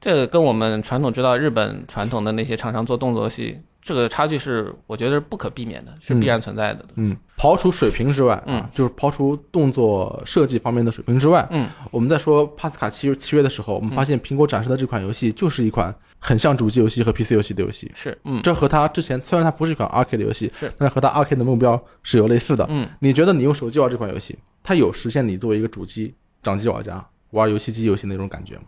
[0.00, 6.84] 这个跟我们传统知道日本传统的那些厂商做动作游戏，这个差距是我觉得是不可避免的，是必然存在的。
[6.94, 17.90] 嗯，刨除水平之外，啊嗯，就是刨除动作设计方面的水平之外，嗯，我们在说帕斯卡契约契约的时候，我们发现苹果展示的这款游戏就是一款很像主机游戏和 PC 游戏的游戏。
[17.96, 22.64] 是，嗯这和它之前虽然它不是一款 arcade 的游戏，是，但是和它 arcade 的目标是有类似的。
[22.68, 28.62] 嗯，你觉得你用手机玩这款游戏，它有实现你作为一个主机掌机玩家玩游戏机游戏那种感觉吗？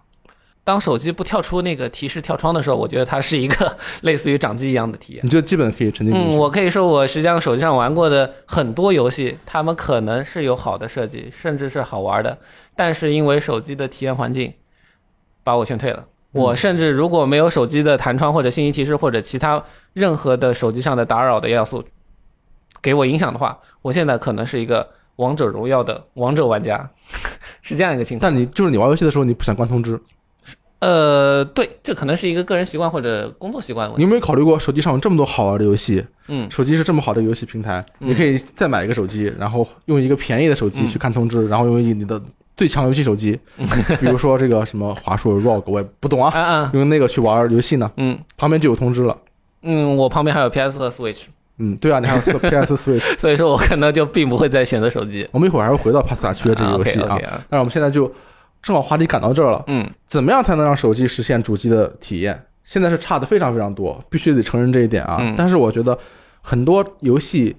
[0.70, 5.20] 当手机不跳出那个提示跳窗的时候，我觉得它是一个 类似于掌机一样的体验。
[5.24, 6.37] 你就基本可以沉浸进去？
[6.37, 12.38] 嗯，我可以说，我实际上手机上玩过的很多游戏，他们可能是有好的设计，甚至是好玩的，
[12.76, 14.54] 但是因为手机的体验环境
[15.42, 16.04] 把我劝退了。
[16.30, 19.61] 我甚至如果没有手机的弹窗或者信息提示或者其他
[19.94, 21.83] 任何的手机上的打扰的要素
[22.80, 26.88] 给我影响的话，我现在可能是一个王者荣耀的王者玩家，
[27.61, 28.30] 是这样一个情况。
[28.30, 30.00] 但你就是你玩游戏的时候，你不想关通知，
[30.80, 34.02] 呃，对，这可能是一个个人习惯或者工作习惯的问题。
[34.02, 36.04] 你有没有考虑过手机上有这么多好玩的游戏？
[36.28, 42.20] 嗯手机是这么好的游戏平台，嗯你可以再买一个手机，然后用一个便宜的手机嗯去看通知，然后用你的
[42.56, 43.38] 最强游戏手机，
[44.00, 49.16] 比如说这个什么华硕 ROG，我也不懂啊，用那个去玩游戏呢，嗯旁边就有通知了。
[49.62, 51.24] 嗯，我旁边还有 PS 和 Switch，
[51.58, 55.28] 嗯，对啊，你还有 PS Switch， 所以说我可能就并不会再选择手机。
[55.32, 58.10] 我们一会儿还会回到帕斯卡区的这个游戏啊，但是我们现在就
[58.62, 62.40] 正好话题赶到这儿了，嗯怎么样才能让手机实现主机的体验？
[62.64, 65.18] 现在是差的非常非常多，必须得承认这一点啊。
[65.20, 65.98] 嗯但是我觉得
[66.40, 67.56] 很多游戏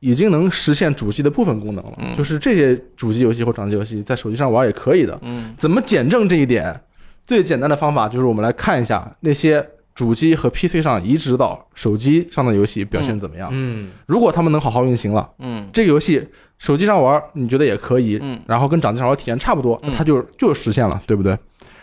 [0.00, 5.18] 已经能实现主机的部分功能了，嗯就是这些主机游戏或掌机游戏在手机上玩也可以的。
[5.22, 6.80] 嗯怎么检证这一点？
[7.26, 13.48] 最简单的方法就是我们来看一下那些主机和 PC 上移植到手机上的游戏表现怎么样。
[13.52, 16.28] 嗯如果他们能好好运行了，嗯这个游戏
[16.64, 21.36] 手机上玩你觉得也可以，嗯然后跟掌机上玩体验差不多，嗯它就就实现了，对不对？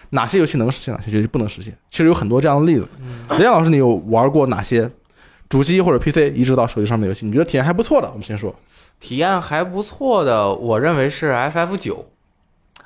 [0.09, 1.71] 哪些游戏能实现，哪些游戏不能实现？
[1.91, 2.87] 其实有很多这样的例子。
[3.37, 4.89] 雷阳老师，你有玩过哪些
[5.47, 7.27] 主机或者 PC 移植到手机上的游戏？
[7.27, 8.09] 你觉得体验还不错的？
[8.09, 8.53] 我们先说
[8.99, 12.03] 体验还不错的，我认为是 FF 九，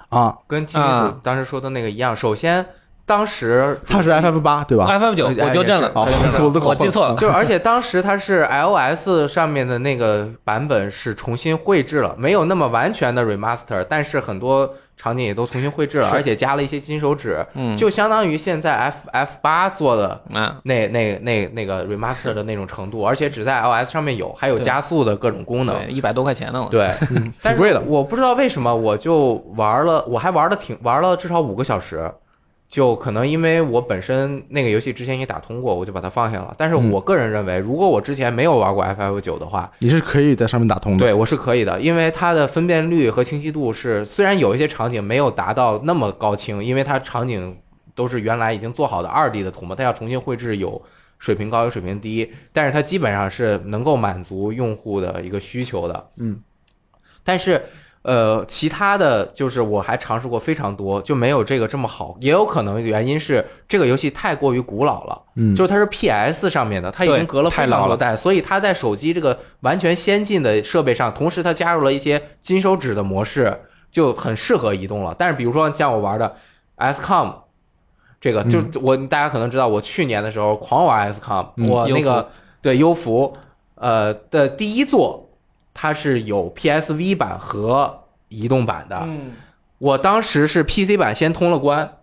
[0.10, 2.14] 啊，跟金子当时说的那个一样。
[2.14, 2.66] 首先，
[3.06, 6.08] 当时它是 FF 八对吧？，FF 九哎我纠正了，哦
[6.44, 7.16] 我都我记错了。
[7.16, 25.94] 就，而且当时它是 iOS 上面的那个版本是重新绘制了，没有那么完全的 remaster，但是很多场景也都重新绘制了，而且加了一些金手指，嗯，就相当于现在 F F 八做的啊，那那那那个 remaster 的那种程度，而且只在 iOS 上面有，还有加速的各种功能对，。
[25.94, 26.66] 一百多块钱呢。
[26.72, 27.80] 对，嗯，但是挺贵的。
[27.82, 32.12] 我不知道为什么，我就玩了，我还玩的挺玩了至少五个小时，
[32.68, 36.54] 就可能因为我本身那个游戏之前也打通过，我就把它放下了。
[36.58, 41.00] 但是嗯我个人认为，如果我之前没有玩过 FF 九的话，你是可以在上面打通的。
[41.00, 47.58] 对我是可以的，因为它的分辨率和清晰度是虽然有一些场景没有达到那么高清，因为它场景
[47.94, 50.82] 都是原来已经做好的二 D 的图嘛，它要重新绘制有。
[51.18, 56.10] 水平高有水平低，但是它基本上是能够满足用户的一个需求的。
[56.18, 56.38] 嗯，
[57.24, 57.60] 但是
[58.06, 62.16] 呃，其他的就是我还尝试过非常多，就没有这个这么好。
[62.20, 75.16] 也有可能原因是这个游戏太过于古老了，嗯，就是它是 PS 上面的，它已经隔了非太老了常多代，所以它在手机这个完全先进的设备上，同时它加入了一些金手指的模式，就很适合移动了。
[75.18, 76.36] 但是比如说像我玩的
[76.78, 77.34] SCOM，。
[78.22, 82.28] 这个就我大家可能知道，我去年的时候狂玩 SCOM，、嗯我那个服
[82.60, 83.32] 对优服，
[83.76, 85.25] 呃的第一座，
[85.76, 88.98] 它是有 PSV 版和移动版的。
[89.04, 89.34] 嗯
[89.78, 91.98] 我当时是 PC 版先通了关，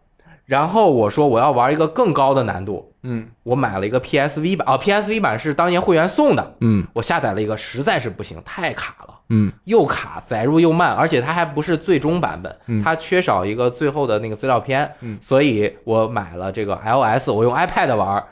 [0.44, 9.18] 然后我说我要玩一个更高的难度，嗯我买了一个 PSV 版，哦，PSV 版是当年会员送的，嗯我下载了一个，实在是不行，太卡了。
[9.30, 18.22] 嗯又卡，载入又慢，而且它还不是最终版本，嗯它缺少一个最后的那个资料片，嗯所以我买了这个 iOS，我用 iPad 玩，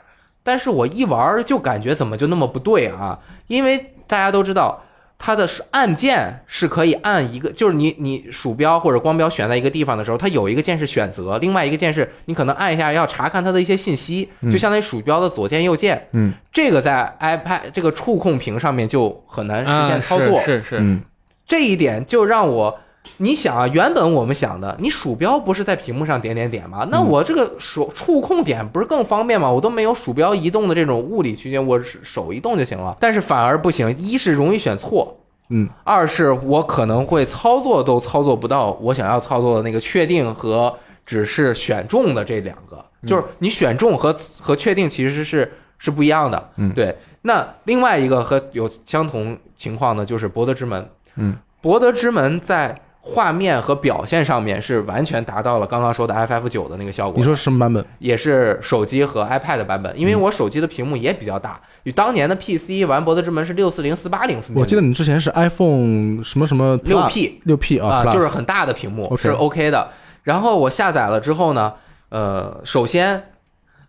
[0.43, 3.17] 但是我一玩就感觉怎么就那么不对啊？
[3.47, 4.83] 因为大家都知道。
[5.23, 16.07] 它的是按键是可以按一个，就是你你鼠标或者光标选在一个地方的时候，它有一个键是选择，另外一个键是你可能按一下要查看它的一些信息，就相当于鼠标的左键右键。
[16.13, 20.41] 嗯这个在 iPad 这个触控屏上面就很难实啊，现操作。
[20.41, 20.99] 是是是，嗯
[21.45, 22.79] 这一点就让我，
[23.17, 26.87] 你想啊，原本我们想的，你鼠标不是在屏幕上点点点吗？
[26.91, 29.49] 那我这个手触控点不是更方便吗？
[29.49, 32.95] 我都没有鼠标移动的这种物理区间，我是手一动就行了。
[32.99, 35.17] 但是反而不行，一是容易选错，
[35.49, 46.49] 嗯二是我可能会操作都操作不到我想要操作的那个确定和只是选中的这两个，就是你选中和和确定其实是是不一样的。
[46.57, 46.95] 嗯对。
[47.23, 50.89] 那另外一个和有相同情况的就是博德之门。
[51.15, 57.17] 嗯，博德之门在画面和表现上面是完全达到了刚刚说的 FF 九的那个效果。
[57.17, 57.83] 你说什么版本？
[57.97, 64.61] 也是手机和 iPad 版本，因为嗯我手机的屏幕也比较大，与当年的 PC 玩博德之门是六四零四八零分辨率。
[64.61, 69.89] 我记得你之前是 iPhone 什么什么六 P 六 P 啊就是很大的屏幕是 OK 的。
[70.23, 71.73] 然后我下载了之后呢，
[72.09, 73.31] 呃，首先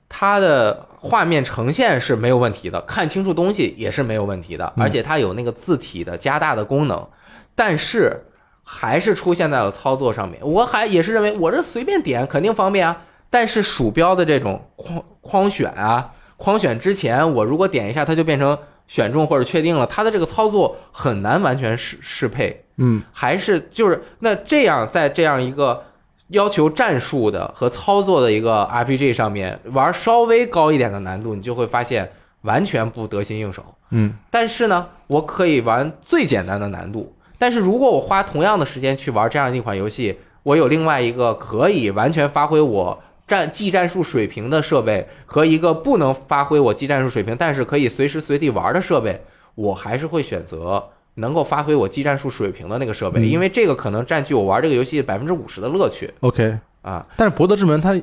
[0.09, 7.07] 它的画面呈现是没有问题的，看清楚东西也是没有问题的，嗯而且它有那个字体的加大的功能，
[7.55, 8.25] 但是
[8.63, 10.41] 还是出现在了操作上面。
[10.43, 22.65] 我还也是认为我这随便点肯定方便啊，但是鼠标的这种框框选啊，框选之前我如果点一下，它就变成选中或者确定了，它的这个操作很难完全适适配。
[22.77, 25.85] 嗯还是就是那这样在这样一个
[26.29, 33.63] 要求战术的和操作的一个 RPG 上面玩稍微高一点的难度，你就会发现完全不得心应手。
[33.91, 49.21] 嗯但是呢，我可以玩最简单的难度，但是如果我花同样的时间去玩这样一款游戏，我有另外一个可以完全发挥我战技战术水平的设备和一个不能发挥我技战术水平，但是可以随时随地玩的设备，
[49.57, 50.81] 我还是会选择
[51.15, 53.27] 能够发挥我技战术水平的那个设备，嗯。
[53.29, 56.09] 因为这个可能占据我玩这个游戏百分之五十的乐趣。
[56.21, 58.01] OK，啊，但是博德之门它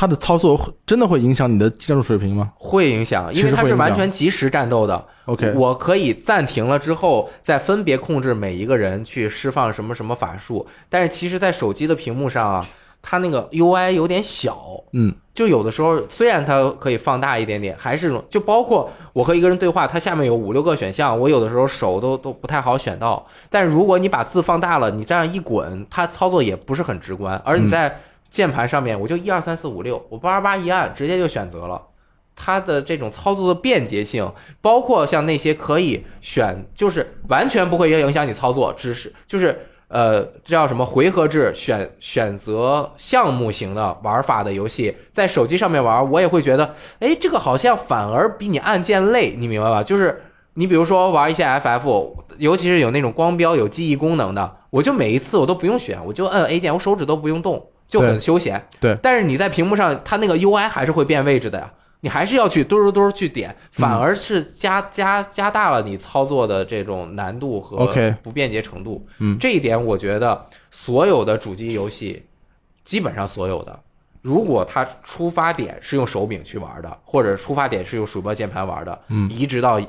[0.00, 0.56] 它的操作
[0.86, 5.04] 真的会影响你的技战术水平吗会影响，因为它是完全即时战斗的。
[5.24, 10.64] ？OK，我可以暂停了之后，再分别控制每一个人去释放什么什么法术。
[10.88, 12.64] 但是其实，在手机的屏幕上啊，
[13.02, 14.56] 它那个 UI 有点小，
[14.92, 23.26] 嗯，就有的时候虽然它可以放大一点点，还是就包括我和一个人对话，它下面有五六个选项，我有的时候手都都不太好选到。
[23.50, 27.36] 但如果你把字放大了，你这样一滚，它操作也不是很直观。
[27.44, 27.98] 而你在
[28.30, 31.80] 键盘上面，我就一二三四五六，我八八八一按，直接就选择了。
[32.40, 49.82] 它的这种操作的便捷性，包括像那些可以选，就是完全不会影响你操作，只是就是呃，这叫什么回合制选选择项目型的玩法的游戏，在手机上面玩，我也会觉得，哎，这个好像反而比你按键累，你明白吧？
[49.82, 50.22] 就是
[50.54, 58.64] 你比如说玩一些 FF，尤其是有那种光标有记忆功能的，我就每一次我都不用选，我就摁 A 键，我手指都不用动，就很休闲。
[58.78, 61.72] 对但是你在屏幕上，它那个 UI 还是会变位置的呀。
[62.00, 69.04] 你还是要去嘟嘟嘟去点，反而是加加加大了你操作的这种难度和不便捷程度。
[69.18, 72.24] 嗯这一点我觉得所有的主机游戏，
[72.84, 73.80] 基本上所有的，
[74.22, 79.80] 如果它出发点是用手柄去玩的，或者出发点是用鼠标键盘玩的，嗯移植到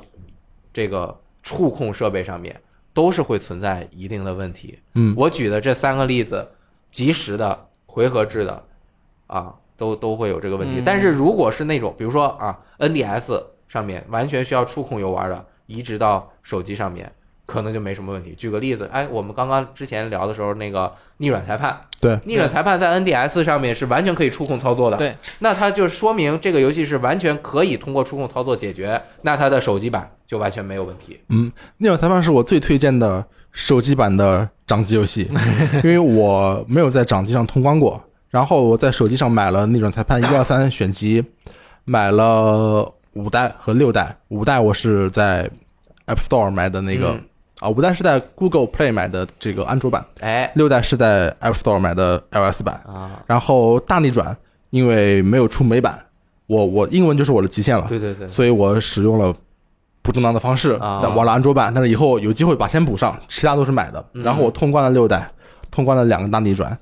[0.73, 2.59] 这个触控设备上面，
[2.91, 4.79] 都是会存在一定的问题。
[4.95, 6.47] 嗯我举的这三个例子，
[6.89, 8.63] 及时的、回合制的，
[9.25, 10.79] 啊，都都会有这个问题。
[10.79, 17.11] 嗯但是如果是那种，比如说啊，NDS 上面完全需要触控游玩的，移植到手机上面，
[17.49, 18.35] 可能就没什么问题。
[18.37, 24.97] 举个例子，哎，我们刚刚之前聊的时候，那个逆转裁判，对，逆转裁判在 NDS 上面是完全可以触控操作的。
[24.97, 31.19] 对，那它就说明这个游戏是完全可以通过触控操作解决，那它的手机版就完全没有问题。
[31.29, 35.27] 嗯，逆转裁判是我最推荐的手机版的掌机游戏，
[35.83, 37.99] 因为我没有在掌机上通关过。
[38.29, 41.25] 然后我在手机上买了逆转裁判一二三选集，
[41.83, 44.15] 买了五代和六代。
[44.27, 45.49] 五代我是在
[46.05, 47.23] App Store 买的那个、嗯
[47.59, 52.75] 啊，五代是在 Google Play 买的这个安卓版，哎六代是在 App Store 买的 iOS 版。
[52.87, 54.35] 啊，然后大逆转
[54.69, 55.99] 因为没有出美版，
[56.47, 57.85] 我我英文就是我的极限了。
[57.87, 59.33] 对对对，所以我使用了
[60.01, 64.03] 不正当的方式，啊玩了安卓版，但是以后有机会把先补上，其他都是买的。
[64.13, 65.29] 嗯然后我通关了六代，
[65.69, 66.77] 通关了两个大逆转，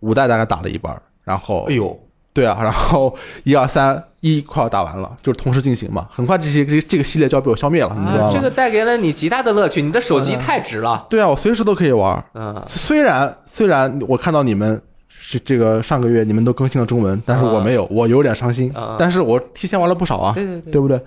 [0.00, 1.98] 五代大概打了一半，然后哎呦，
[2.34, 3.14] 对啊，然后
[3.44, 11.06] 一二三一快要打完了，就是同时进行嘛，很快这些这这个系列就要被我消灭了，你知道啊，这个带给了你极大的乐趣，你的手机太值了。
[11.10, 12.24] 对啊，我随时都可以玩。
[12.34, 14.80] 嗯，虽然虽然我看到你们
[15.28, 18.96] 这这个上个月你们都更新了中文，但是我没有，我有点伤心嗯。
[18.98, 21.00] 但是我提前玩了不少啊，对对对，对不对？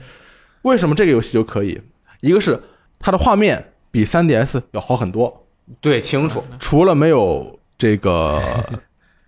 [0.62, 1.82] 为什么这个游戏就可以？
[2.22, 2.62] 一个是
[3.00, 5.46] 它的画面比三 DS 要好很多，
[5.80, 8.42] 对清楚，除了没有这个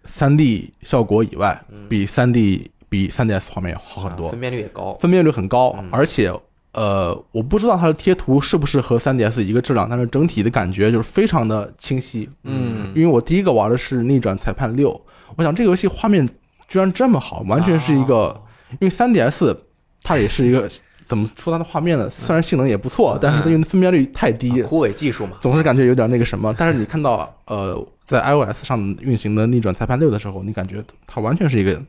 [0.08, 4.28] 3D 效果以外，比三 D 比三 DS 画面要好很多。
[4.28, 4.94] 啊分，辨率也高。
[4.96, 6.32] 分辨率很高嗯，而且
[6.74, 12.30] 呃，我不知道它的贴图是不是和三 DS 一个质量，但是整体的感觉就是非常的清晰。
[12.44, 12.92] 嗯。
[12.96, 14.92] 因为我第一个玩的是《逆转裁判六》，
[15.36, 16.28] 我想这个游戏画面
[16.68, 18.42] 居然这么好，完全是一个，啊。
[18.74, 19.58] 因为三 DS
[20.04, 20.70] 它也是一个
[21.08, 22.10] 怎么说它的画面呢？
[22.10, 26.54] 虽然性能也不错，但是因为分辨率太低，枯萎技术嘛，总是感觉有点那个什么。
[26.60, 31.82] 但是你看到呃，在 iOS 上运行的《逆转裁判六》的时候，你感觉它完全是一个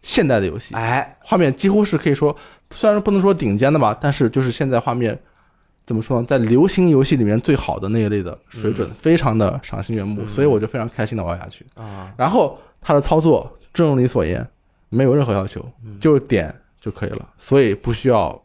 [0.00, 2.34] 现代的游戏，哎，画面几乎是可以说，
[2.70, 5.18] 虽然不能说顶尖的吧，但是就是现在画面
[5.84, 10.26] 怎么说呢，在流行游戏里面最好的那一类的水准，非常的赏心悦目，嗯。
[10.26, 11.66] 所以我就非常开心的玩下去。
[11.74, 14.46] 啊，然后它的操作，正如你所言，
[14.88, 15.98] 没有任何要求，嗯。
[16.00, 18.41] 就是点就可以了，所以不需要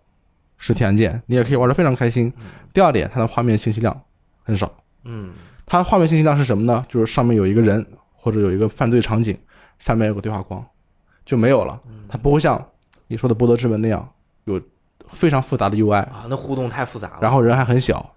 [0.58, 2.32] 实体按键，你也可以玩得非常开心。
[2.74, 4.02] 第二点，它的画面信息量
[4.44, 4.72] 很少，
[5.04, 5.32] 嗯
[5.66, 6.86] 它画面信息量是什么呢？
[6.88, 9.38] 就是上面有一个人或者有一个犯罪场景，
[9.80, 10.66] 下面有个对话框，
[11.26, 11.80] 就没有了。
[11.88, 12.64] 嗯它不会像
[13.08, 14.08] 你说的《博德之门》那样
[14.46, 14.62] 有
[15.08, 17.18] 非常复杂的 UI，啊，那互动太复杂了。
[17.22, 18.14] 然后人还很小，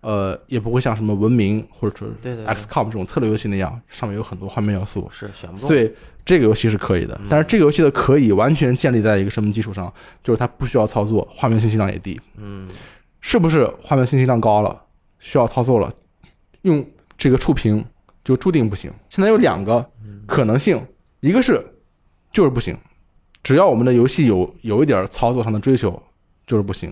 [0.00, 5.08] 呃，也不会像什么文明或者是对对对 XCOM 这种策略游戏那样，上面有很多画面要素。
[5.12, 5.92] 是选不中，所以
[6.24, 9.92] 这个游戏是可以的嗯，但是这个游戏的可以完全建立在一个什么基础上？
[10.22, 12.20] 就是它不需要操作，画面信息量也低。
[12.36, 12.68] 嗯
[13.20, 14.82] 是不是画面信息量高了，
[15.18, 15.92] 需要操作了，
[16.62, 16.82] 用
[17.18, 17.84] 这个触屏
[18.24, 18.90] 就注定不行？
[19.10, 19.86] 现在有两个
[20.26, 20.82] 可能性，
[21.20, 21.62] 一个是
[22.32, 22.74] 就是不行，
[23.42, 26.02] 只要我们的游戏有有一点操作上的追求，
[26.46, 26.90] 就是不行；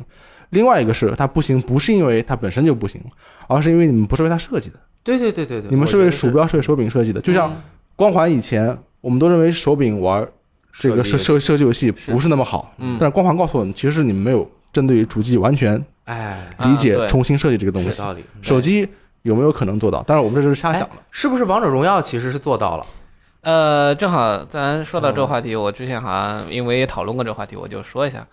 [0.51, 3.01] 另外一个是它不行，不是因为它本身就不行，
[3.47, 7.21] 而是因为你们不是为它设计的，对对对对对，你们是为鼠标是为手柄设计的。
[7.21, 7.57] 就像嗯
[7.97, 10.27] 光环以前，我们都认为手柄玩
[10.73, 17.89] 这个设计射射射击游戏不是那么好，嗯但是光环告诉我们，其实是你们没有针对于主机完全哎，理解、重新设计这个东西。
[17.89, 18.25] 有道理。
[18.41, 18.89] 手机
[19.23, 20.03] 有没有可能做到？
[20.07, 21.03] 但是，我们这是瞎想哎的。
[21.11, 22.87] 是不是王者荣耀其实是做到了？
[23.43, 28.27] 呃，正好咱说到这个嗯话题，我之前好像因为也讨论过这个话题，我就说一下，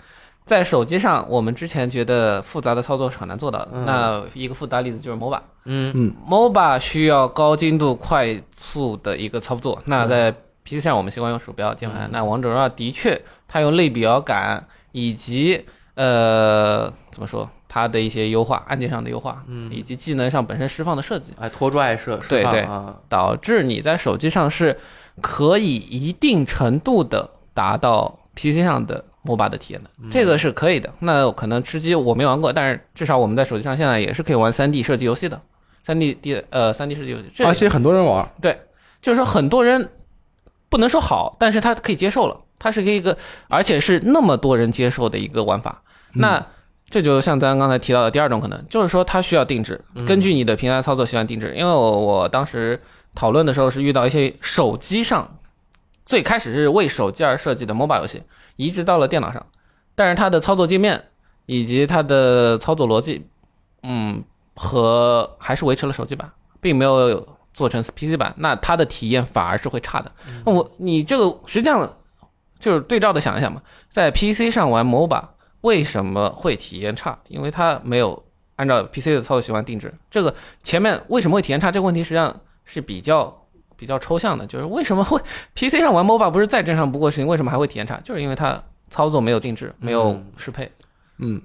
[0.45, 3.69] 在手机上，我们之前觉得复杂的操作是很难做到的。
[3.73, 5.39] 嗯那一个复杂例子就是 MOBA。
[5.65, 9.81] 嗯嗯 MOBA 需要高精度、快速的一个操作。
[9.85, 10.31] 那在
[10.63, 12.07] PC 上，我们习惯用鼠标、键盘。
[12.07, 15.65] 嗯那王者荣耀的确，它用类比摇杆以及
[15.95, 24.77] 呃怎么说，它的一些优化，按键上的优化，嗯以及技能上本身释放的设计，哎，拖拽设释对对啊，导致你在手机上是
[25.21, 30.93] 可以一定程度的达到 PC 上的 MOBA 的体验的，这个是可以的。
[30.99, 35.41] 那可能吃鸡我没玩过，但是至少我们在手机上现在也是可以玩 3D 射击游戏的
[35.85, 38.59] ，3D 地呃 3D 射击游戏，这而且很多人玩，对，
[39.01, 39.89] 就是说很多人
[40.69, 43.17] 不能说好，但是他可以接受了，他是一个
[43.47, 45.81] 而且是那么多人接受的一个玩法。
[46.13, 46.45] 那
[46.89, 51.53] 这就像咱刚才提到的第二种可能，就是说它需要定制，根据你的平台操作习惯定制。
[51.57, 52.79] 因为我我当时
[53.15, 55.27] 讨论的时候是遇到一些手机上
[56.05, 58.21] 最开始是为手机而设计的 MOBA 游戏，
[58.57, 59.45] 移植到了电脑上，
[59.95, 61.05] 但是它的操作界面
[61.45, 63.27] 以及它的操作逻辑，
[63.83, 64.23] 嗯，
[64.55, 66.31] 和还是维持了手机版，
[66.61, 70.11] 并没有做成 PC 版，那它的体验反而是会差的。
[70.45, 71.97] 那我你这个实际上
[72.59, 75.23] 就是对照的想一想嘛，在 PC 上玩 MOBA
[75.61, 77.17] 为什么会体验差？
[77.27, 78.23] 因为它没有
[78.57, 79.93] 按照 PC 的操作习惯定制。
[80.09, 81.71] 这个前面为什么会体验差？
[81.71, 83.44] 这个问题实际上是比较
[83.77, 85.19] 比较抽象的，就是为什么 会
[85.55, 87.99] PC 上玩 MOBA 不是再正常不过的事情，为什么还会体验差？
[88.03, 90.71] 就是因为它操作没有定制，没有嗯适配。
[91.17, 91.41] 嗯，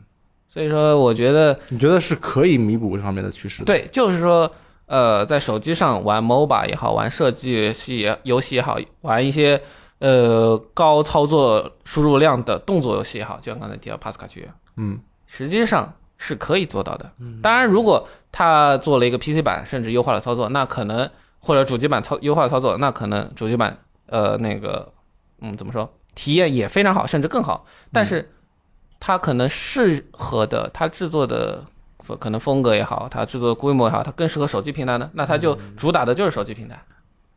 [0.49, 4.51] 所以说，我觉得你觉得是可以弥补这方面的趋势的？，对，就是说，
[4.87, 9.61] 呃，在手机上玩 MOBA 也好，玩射击系游戏也好，玩一些
[10.01, 17.11] 呃高操作输入量的动作游戏也好，就像刚才提到帕斯卡区，嗯，实际上是可以做到的。
[17.41, 21.09] 当然，如果他做了一个 PC 版，甚至优化了操作，那可能
[21.41, 23.77] 或者主机版操优化操作，那可能主机版
[24.07, 24.93] 呃那个
[25.41, 27.65] 嗯怎么说，体验也非常好，甚至更好。
[27.93, 28.31] 但是
[29.01, 31.65] 它可能适合的，它制作的
[32.19, 36.81] 可能风格也好，它制作的规模也好，它更适合手机平台呢，那它就主打的就是手机平台。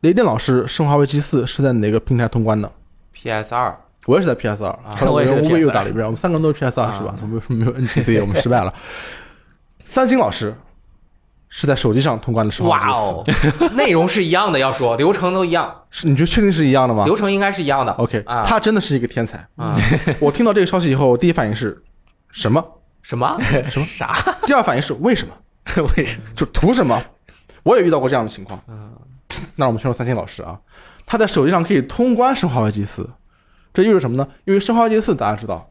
[0.00, 2.70] 雷电老师《生化危机四》是在哪个平台通关的
[3.12, 4.78] ？PS 二我也是在 PS 二，
[5.10, 7.16] 我也是无 PS2 又打了一遍，我们三个人都是 PS 二啊是吧？
[7.22, 8.74] 我们没有 NGC，我们失败了。
[9.82, 10.54] 三星老师
[11.56, 12.92] 是在手机上通关的《生化危机四》
[13.60, 17.92] 哇哦， 内容是一样的，要说流程都一样，是你觉得确定是一样的吗流程应该是一样的。
[17.92, 19.38] ？OK，啊他真的是一个天才。
[19.54, 19.78] 啊，
[20.18, 21.80] 我听到这个消息以后，我第一反应是
[22.32, 22.60] 什么？
[23.02, 23.38] 什么？
[23.70, 24.16] 什么 啥？
[24.46, 25.34] 第二反应是为什么？
[25.96, 26.24] 为什么？
[26.34, 27.00] 就图什么？
[27.62, 28.60] 我也遇到过这样的情况。
[29.54, 30.58] 那我们先说三星老师啊，
[31.06, 33.02] 他在手机上可以通关《生化危机四》，
[33.72, 34.26] 这意味着什么呢？
[34.44, 35.70] 因为《生化危机四》大家知道，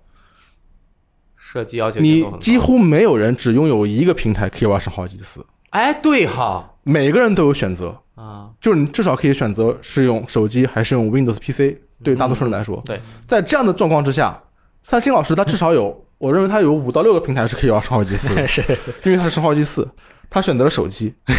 [1.35, 5.39] 设计要求你几乎没有人只拥有一个平台可以玩《生化危机四》，
[5.73, 11.77] 哎，对哈每个人都有选择，啊，就是你至少可以选择是用手机还是用 Windows PC。
[12.03, 14.37] 对大多数人来说，对，在这样的状况之下，
[14.83, 18.61] 三星老师他至少有，我认为他有五到六个平台是可以玩《生化危机四》 的，是
[19.03, 19.83] 因为他是《生化危机四》，
[20.29, 21.13] 他选择了手机。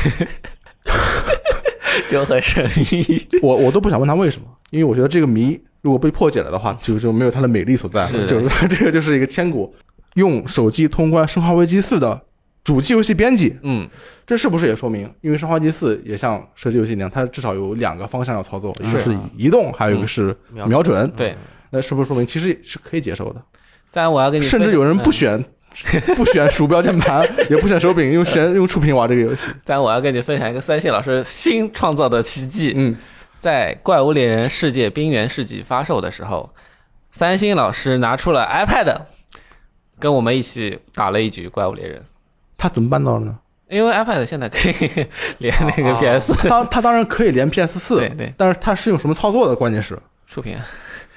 [2.10, 3.26] 就很神秘。
[3.42, 8.26] 我我都不想问他为什么，因为我觉得这个谜如果被破解了的话，就就没有它的美丽所在了。
[8.26, 9.72] 就是 这个就是一个千古
[10.14, 12.22] 用手机通关《生化危机四》的
[12.64, 13.88] 主机游戏编辑，嗯，
[14.26, 21.08] 这是不是也说明，因为《生化危机四》也像射击游戏一样，它至少有两个方向要操作，一个是是移动，还有一个是瞄瞄准。
[21.16, 21.36] 对。
[21.70, 23.42] 那是不是说明其实是可以接受的？
[23.90, 25.44] 再来，我要跟你甚至有人不嗯选。
[26.14, 29.50] 不选鼠标键盘，也不选手柄，用选用触屏玩这个游戏。
[29.64, 32.72] 再来，我要跟你分享一个三星老师新创造的奇迹。
[32.76, 32.94] 嗯，
[33.40, 36.54] 在《怪物猎人世界：冰原世纪》发售的时候，
[37.10, 39.00] 三星老师拿出了 iPad，
[39.98, 41.98] 跟我们一起打了一局《怪物猎人》。
[42.56, 43.36] 他怎么办到的呢？
[43.68, 44.74] 因为 iPad 现在可以
[45.38, 49.54] 连那个哦 PS 他当他当然可以连 PS 四，对对但是他是用什么操作的？
[49.56, 50.58] 关键是触屏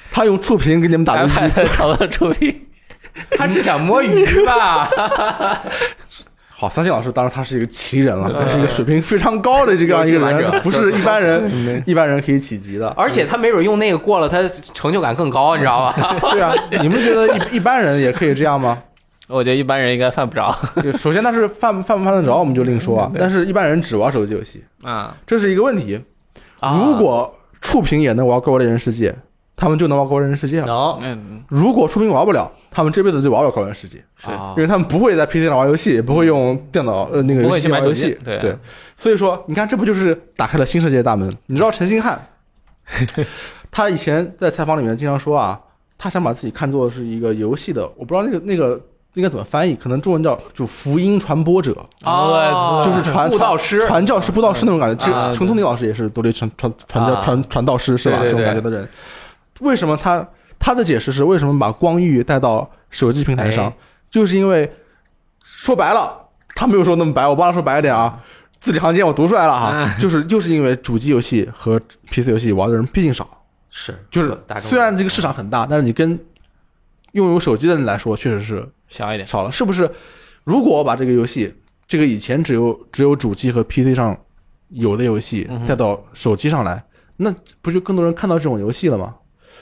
[0.09, 1.33] 他用触屏给你们打了一局。
[1.35, 2.63] ，iPad 操作触屏。
[3.37, 4.89] 他是想摸鱼吧？
[6.49, 12.87] 好，三星老师当然他是一个奇人了，他是一个水平非常高的这样一个人，不是一般人一般人可以企及的。
[12.97, 14.41] 而且他没准用那个过了，他
[14.73, 16.15] 成就感更高，你知道吧？
[16.31, 18.77] 对啊，你们觉得一一般人也可以这样吗？
[19.27, 20.51] 我觉得一般人应该犯不着
[20.97, 23.11] 首先他是犯犯不犯得着，我们就另说啊。
[23.17, 25.15] 但是一般人只玩手机游戏，啊。
[25.25, 26.01] 这是一个问题。
[26.59, 29.11] 啊如果触屏也能玩《怪物猎人世界》，
[29.55, 30.67] 他们就能玩高人世界了。
[30.67, 38.17] 能嗯，如果触屏玩不了，他们这辈子就玩不了高人世界，是啊因为他们不会在 PC 上玩游戏，也不会用电脑呃那个游戏玩游戏。
[38.23, 38.57] 对对，
[38.95, 41.31] 所以说你看，这不就是打开了新世界的大门？
[41.47, 42.19] 你知道陈星汉，
[43.69, 45.59] 他以前在采访里面经常说啊，
[45.97, 48.79] 他想把自己看作是一个游戏的，我不知道那个那个
[49.17, 55.03] 应该怎么翻译，可能中文叫就福音传播者，啊，就是传布道师，传教士、布道师那种感觉。
[55.03, 57.21] 其啊实陈东尼老师也是独立传传传教啊。
[57.23, 58.19] 传传道师是吧？
[58.21, 58.87] 这种感觉的人，
[59.61, 60.25] 为什么他
[60.59, 63.65] 他的解释是为什么把光遇带到手机平台上？
[63.65, 63.73] 哎，
[64.11, 64.71] 就是因为
[65.41, 66.15] 说白了，
[66.49, 68.21] 他没有说那么白，我帮他说白一点啊。
[68.59, 69.99] 字里行间我读出来了哈，嗯。
[69.99, 71.79] 就是就是因为主机游戏和
[72.11, 73.27] PC 游戏玩的人毕竟少，
[73.69, 76.19] 是就是虽然这个市场很大，但是你跟
[77.13, 79.89] 拥有手机的人来说，确实是小一点，少了，是不是？
[80.43, 81.53] 如果我把这个游戏，
[81.87, 84.17] 这个以前只有只有主机和 PC 上
[84.69, 86.83] 有的游戏带到手机上来，
[87.17, 89.15] 那不就更多人看到这种游戏了吗？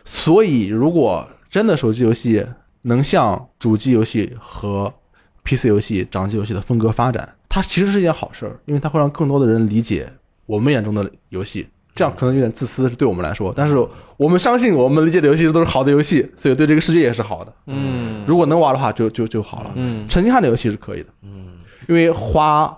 [0.04, 2.46] 所以，如果真的手机游戏
[2.84, 4.94] 能向主机游戏和
[5.44, 10.12] PC 游戏、掌机游戏的风格发展，它其实是一件好事儿，因为它会让更多的人理解
[10.46, 11.68] 我们眼中的游戏。
[11.96, 13.76] 这样可能有点自私，是对我们来说，但是
[14.18, 17.54] 我们相信我们理解的游戏都是好的游戏，所以对这个世界也是好的。
[17.68, 18.24] 嗯。
[18.28, 19.72] 如果能玩的话就，就就好了。
[19.76, 20.06] 嗯。
[20.08, 21.54] 陈星汉的游戏是可以的，嗯。
[21.88, 22.78] 因为花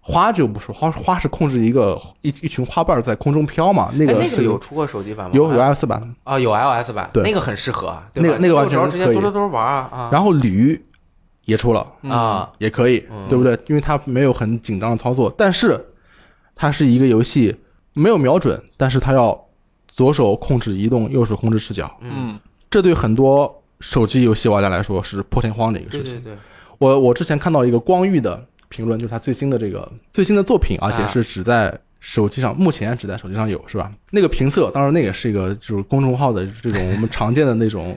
[0.00, 5.32] 花就不说，花花是控制一个一一群花瓣在空中飘嘛，那哎个是那个有出过手机版吗？
[5.34, 7.22] 有有？iOS 版，啊，有 iOS 版，对。
[7.22, 9.14] 那个很适合啊，对那个那个完全有时候直接可以。
[9.14, 10.82] 嘟嘟嘟玩啊啊，然后驴
[11.44, 13.28] 也出了，啊，也可以，嗯。
[13.28, 13.56] 对不对？
[13.68, 15.78] 因为它没有很紧张的操作，但是
[16.56, 17.54] 它是一个游戏，
[17.98, 19.38] 没有瞄准，但是他要
[19.88, 22.40] 左手控制移动，右手控制视角，嗯，嗯
[22.70, 26.12] 这对很多手机游戏玩家来说是破天荒的一个事情。
[26.14, 26.38] 对对对，
[26.78, 33.90] 我我之前看到一个光遇的评论，就是他最新的这个最新的作品，而且是只在手机上，目前只在手机上有，是吧？
[34.10, 37.96] 那个评测，当然那也是一个就是公众号的这种我们常见的那种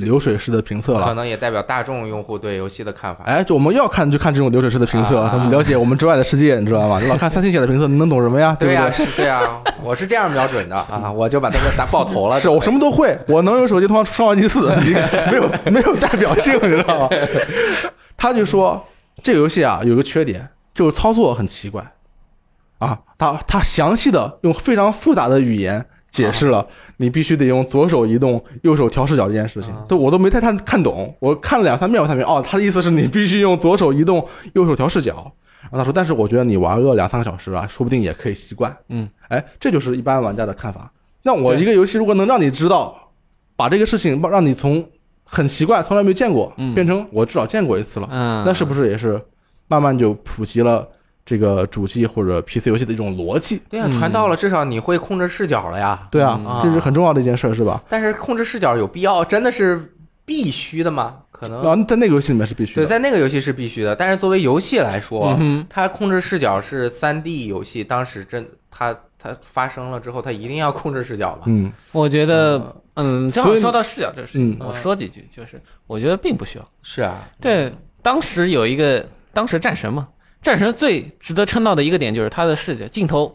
[0.00, 1.04] 流水式的评测了。
[1.04, 3.24] 可能也代表大众用户对游戏的看法。
[3.24, 6.98] 哎，就我们要看就看这种流水式的评测，啊他们了解我们之外的世界，你知道吗？
[7.02, 8.56] 你老看三星写的评测，你能懂什么呀？
[8.58, 9.04] 对呀，对？
[9.04, 12.40] 是 对呀，我是这样瞄准的啊， 我就把他们打爆头了。
[12.40, 14.94] 是我什么都会，我能用手机通话上万机四，你
[15.30, 17.08] 没有没有代表性，你知道吗？
[18.16, 18.84] 他就说
[19.22, 21.84] 这个游戏啊有个缺点，就是操作很奇怪
[22.82, 26.66] 啊，他他详细的用非常复杂的语言解释了
[26.96, 35.32] 你必须得用左手移动、右手调视角这件事情啊，都我都没太看看懂，我看了两三遍我才明白，哦，他的意思是你必须用左手移动、右手调视角。
[35.70, 38.76] 然后他说，但是我觉得你玩个两三个小时啊，说不定也可以习惯。
[38.88, 40.90] 嗯，哎，这就是一般玩家的看法。
[41.22, 43.12] 那我一个游戏如果能让你知道，
[43.54, 44.84] 把这个事情让你从
[45.24, 49.18] 很奇怪、从来没见过，嗯变成我至少见过一次了，嗯，那是不是也是
[49.68, 50.86] 慢慢就普及了
[51.24, 53.60] 这个主机或者 PC 游戏的一种逻辑？
[53.68, 56.06] 对呀，传到了，至少你会控制视角了呀。
[56.10, 57.82] 对啊，嗯这是很重要的一件事儿，是吧？
[57.88, 59.94] 但是控制视角有必要，真的是
[60.24, 61.16] 必须的吗？
[61.30, 62.88] 可能啊，在那个游戏里面是必须对，的。
[62.88, 71.42] 在那个游戏是必须的，但是作为游戏来说，嗯它控制视角是三 D 游戏，当时真它它发生了之后，它一定要控制视角吧？
[71.46, 76.68] 嗯，我觉得，嗯，正所以好说到视角这个事情，嗯我说几句，就是我觉得并不需要。
[76.82, 80.06] 是啊，对，当时有一个，当时战神嘛，
[80.42, 83.34] 战神最值得称道的一个点就是它的视角镜头，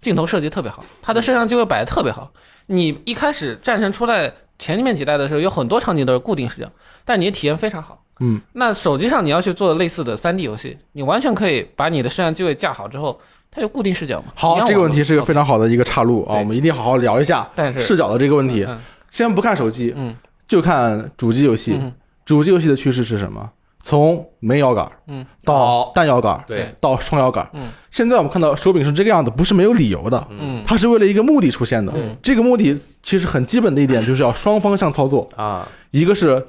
[0.00, 2.32] 镜头设计特别好，它的摄像机位摆的特别好。
[2.66, 6.68] 你一开始战神出来前面几代的时候，有很多场景都是固定视角，
[7.04, 8.02] 但你的体验非常好。
[8.20, 14.32] 嗯，那手机上你要去做类似的三 D 游戏，你完全可以把你的摄像机位架好之后，它就固定视角嘛。
[14.34, 17.46] 好，这个问题是一个非常好的一个岔路啊，我们一定好好聊一下
[17.76, 18.64] 视角的这个问题。
[18.66, 18.78] 嗯
[19.08, 20.14] 先不看手机，嗯
[20.46, 21.78] 就看主机游戏。
[21.78, 21.92] 嗯
[22.26, 23.50] 主机游戏的趋势是什么？
[23.86, 25.24] 从没摇杆嗯。
[25.44, 27.48] 到单摇杆，对，到双摇杆。
[27.52, 27.68] 嗯。
[27.88, 30.60] 现在我们看到手柄是这个样子，不是没有理由的，嗯。
[30.66, 31.92] 它是为了一个目的出现的。
[31.94, 32.16] 嗯。
[32.20, 36.44] 这个目的其实很基本的一点就是要双方向操作，啊，一个是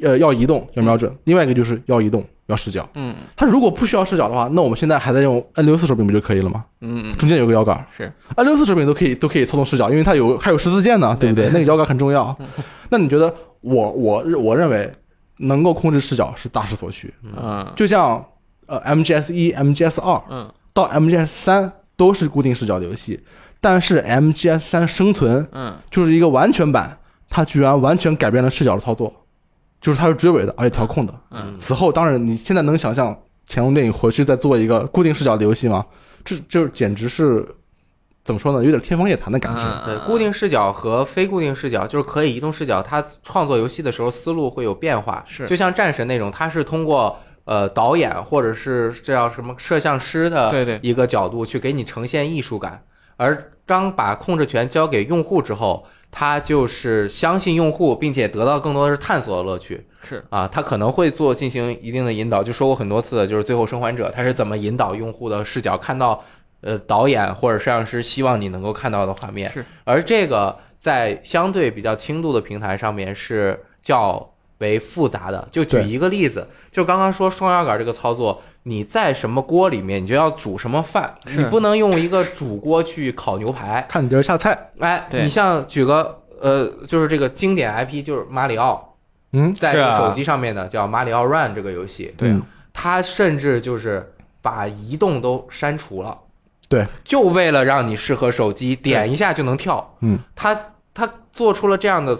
[0.00, 2.88] 呃要移动要瞄准，另外一个就是要移动要视角。
[2.94, 3.12] 嗯。
[3.34, 6.64] 它如果不需要视角的话，那我们现在还在用 N 六四手柄不就可以了吗？
[6.82, 8.04] 嗯嗯中间有个摇杆是
[8.36, 11.46] ，N 六四手柄都可以都可以操纵视角，因为它有还有十字键呢，对不对？
[11.46, 12.38] 那个摇杆很重要。
[12.90, 14.88] 那你觉得我我我认为
[15.38, 17.66] 能够控制视角是大势所趋，嗯。
[17.76, 18.24] 就像
[18.66, 20.52] 呃 MGS 一、MGS 二嗯。
[20.72, 23.20] 到 MGS 三都是固定视角的游戏，
[23.60, 25.76] 但是 MGS 三生存嗯。
[25.90, 29.12] 就是一个完全版，它居然完全改变了视角的操作，
[29.80, 31.14] 就是它是追尾的，而且调控的。
[31.30, 31.54] 嗯。
[31.58, 33.16] 此后，当然你现在能想象
[33.48, 35.84] 乾隆电影回去再做一个固定视角的游戏吗？
[36.24, 37.46] 这这简直是
[38.26, 38.62] 怎么说呢？
[38.62, 39.60] 有点天方夜谭的感觉。
[39.60, 45.22] 嗯对，固定视角和非固定视角，就是可以移动视角，它创作游戏的时候思路会有变化。
[45.24, 52.82] 是就像战神那种，它是通过呃导演或者是这叫什么摄像师的对对一个角度去给你呈现艺术感，
[53.16, 60.48] 而当把控制权交给用户之后，他就是相信用户，并且得到更多的是探索的乐趣是啊。
[60.48, 66.22] 他可能会做进行一定的引导，就说过很多次，就是《最后生还者》，他是怎么引导用户的视角看到
[66.66, 69.48] 呃导演或者摄像师希望你能够看到的画面。
[69.48, 75.46] 是，而这个在相对比较轻度的平台上面是较为复杂的。
[75.52, 83.86] 就举一个例子，就刚刚说双摇杆这个操作，你在什么锅里面，你就要煮什么饭，你不能用一个煮锅去烤牛排。
[83.88, 88.96] 看你就是下菜，哎，对你像举个呃，就是这个经典 IP，就是马里奥，
[89.32, 92.34] 嗯，在手机上面的叫马里奥 Run 这个游戏，对
[92.72, 94.12] 它甚至就是
[94.42, 96.18] 把移动都删除了。
[96.68, 99.96] 对，就为了让你适合手机，点一下就能跳。
[100.00, 100.58] 嗯，他
[100.92, 102.18] 他做出了这样的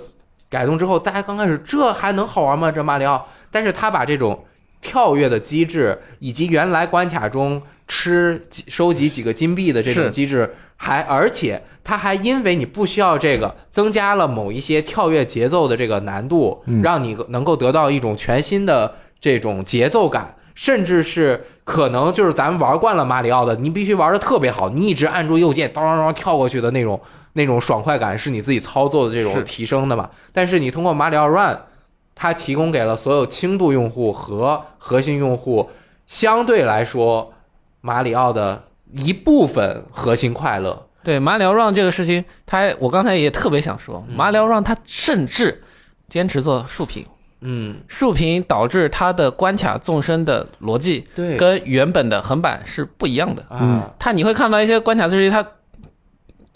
[0.49, 2.71] 改动之后，大家刚开始这还能好玩吗？
[2.71, 4.45] 这马里奥，但是他把这种
[4.81, 20.33] 跳跃的机制，以及原来关卡中吃几收集几个金币的这种机制，还而且他还因为你不需要这个，增加了某一些跳跃节奏的这个难度，嗯让你能够得到一种全新的这种节奏感。
[20.55, 26.99] 甚至是可能就是咱们玩惯了马里奥的，你必须玩的特别好，你一直按住右键，当当当跳过去的那种
[27.33, 30.09] 那种爽快感，是你自己操作的这种提升的嘛？
[30.33, 31.59] 但是你通过马里奥 Run，
[32.15, 35.69] 它提供给了所有轻度用户和核心用户，
[36.07, 37.35] 相对来说，
[37.81, 38.63] 马里奥的
[38.93, 40.87] 一部分核心快乐。
[41.03, 45.65] 对马里奥 Run 这个事情，他我刚才也特别想说，马里奥 Run 它甚至
[46.09, 47.05] 坚持做竖屏，
[47.41, 53.45] 嗯，竖屏导致它的关卡纵深的逻辑对跟原本的横版是不一样的。
[53.51, 55.47] 嗯，它你会看到一些关卡设计，它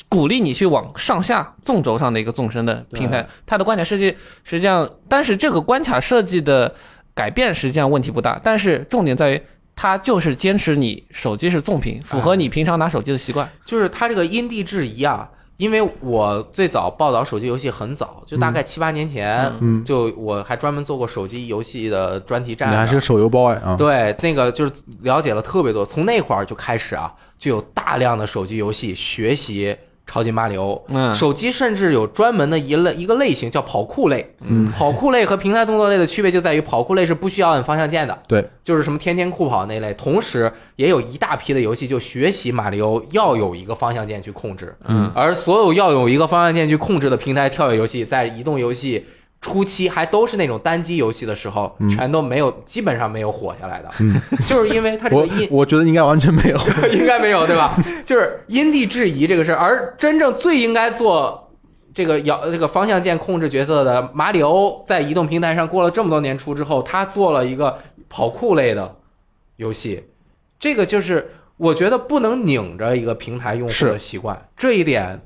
[0.08, 6.74] 鼓励你去往上下纵轴上的一个纵深的平台，它的关卡设计实际上，但是这个关卡设计的
[7.14, 9.42] 改变实际上问题不大，但是重点在于。
[9.76, 13.48] 它就是坚持你手机是纵屏，符合你平常拿手机的习惯。
[13.64, 15.26] 就是它这个因地制宜啊。
[15.60, 19.84] 因为我最早报道手机游戏很早，就大概七八年前，嗯。
[19.84, 22.72] 就我还专门做过手机游戏的专题站。
[22.72, 29.76] 你还是个手游 boy 啊，对，那个就是了解了特别多，从那会儿就开始啊，就有大量的手机游戏学习
[30.10, 30.82] 超级马里奥。
[30.88, 34.34] 嗯手机甚至有专门的一类一个类型叫跑酷类。
[34.40, 39.94] 嗯，跑酷类和平台动作类的区别就在于跑酷类是不需要按方向键的，对，就是什么天天酷跑那类。
[39.94, 44.74] 同时，也有一大批的游戏就学习马里奥要有一个方向键去控制。
[44.88, 49.04] 嗯，而所有要有一个方向键去控制的平台跳跃游戏，在移动游戏
[49.40, 53.90] 初期还都是那种单机游戏的时候，全都没有，基本上没有火下来的，
[54.46, 56.58] 就是因为它这个我觉得应该完全没有，
[56.92, 57.76] 应该没有对吧？
[58.04, 61.46] 就是因地制宜这个事儿，而真正最应该做。
[61.92, 67.76] 这个摇这个方向键控制角色的马里欧，在移动平台上过了这么多年出之后，他做了一个
[68.08, 68.94] 跑酷类的
[69.56, 70.04] 游戏，
[70.60, 75.20] 这个就是我觉得不能拧着一个平台用户的习惯，这一点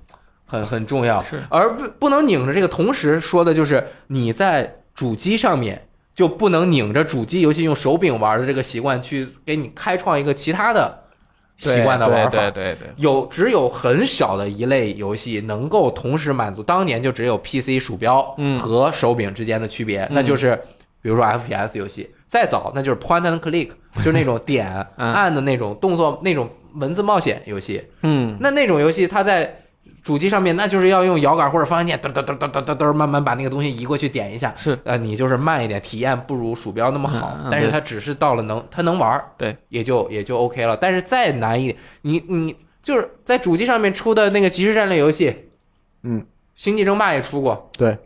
[0.54, 1.22] 很很重要。
[1.22, 11.00] 是而不不能拧着这个，同时说的就是你在主机上面就不能拧着主机游戏用手柄玩的这个习惯，去给你开创一个其他的
[11.56, 12.38] 习惯的玩法。
[12.38, 20.54] 对对对对，有只有很小的一类游戏能够同时满足，当年就只有 PC 鼠标嗯和手柄之间的区别，那就是
[21.02, 27.82] 比如说 FPS 游戏，再早那就是 Point and Click， 就是那种点嗯按的那种动作那种文字冒险游戏。
[28.02, 29.63] 嗯，那那种游戏它在
[30.04, 34.52] 主机上面，那就是要用摇杆或者方向键嘚嘚嘚嘚嘚嘚嘚慢慢把那个东西移过去点一下。
[34.56, 34.78] 是。
[34.84, 40.76] 呃，你就是慢一点，体验不如鼠标那么好，但是它只是到了能它能玩儿，对，也就也就 OK 了。
[40.76, 45.48] 但是再难一点，你你就是在主机上面出的那个即时战略游戏，
[46.02, 47.96] 嗯，星际争霸也出过，对，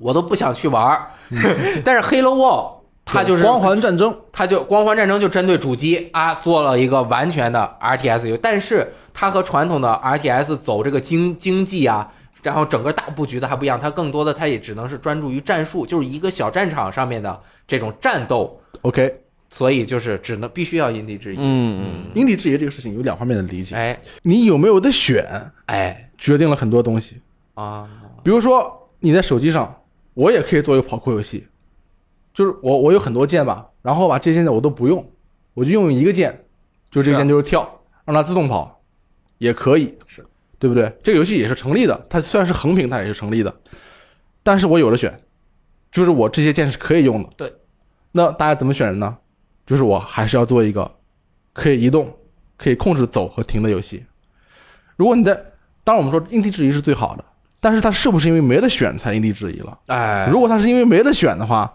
[0.00, 1.10] 我都不想去玩儿。
[1.84, 21.38] 但是 Halo Wall 它就是光环战争，它就光环战争就针对主机啊做了一个完全的 RTS 游戏，但是它和传统的 RTS 走这个经经济啊，然后整个大布局的还不一样，它更多的它也只能是专注于战术，就是一个小战场上面的这种战斗，OK，所以就是只能必须要因地制宜。
[21.38, 23.98] 嗯嗯，因地制宜这个事情有两方面的理解，哎。
[24.22, 25.24] 你有没有的选，
[25.66, 26.02] 哎。
[26.18, 27.20] 决定了很多东西。
[27.52, 27.86] 啊，
[28.24, 29.82] 比如说你在手机上，
[30.14, 31.46] 我也可以做一个跑酷游戏，
[32.36, 35.02] 就是我我有很多键吧，然后把这些键我都不用，
[35.54, 36.44] 我就用一个键，
[36.90, 38.78] 就这个键就是跳，让它自动跑，
[39.38, 40.22] 也可以，是
[40.58, 40.94] 对不对？
[41.02, 43.54] 这个游戏也是成立的，它虽然是横屏，它也是成立的，
[44.42, 45.18] 但是我有的选，
[45.90, 47.30] 就是我这些键是可以用的。
[47.38, 47.50] 对，
[48.12, 49.16] 那大家怎么选人呢？
[49.64, 50.94] 就是我还是要做一个
[51.54, 52.14] 可以移动、
[52.58, 54.04] 可以控制走和停的游戏。
[54.96, 55.34] 如果你在，
[55.82, 57.24] 当然我们说因地制宜是最好的，
[57.60, 59.78] 但是它是不是因为没得选才因地制宜了？
[59.86, 61.72] 哎，如果它是因为没得选的话，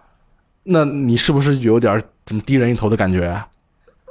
[0.64, 3.48] 那你是不是有点儿怎么低人一头的感觉啊？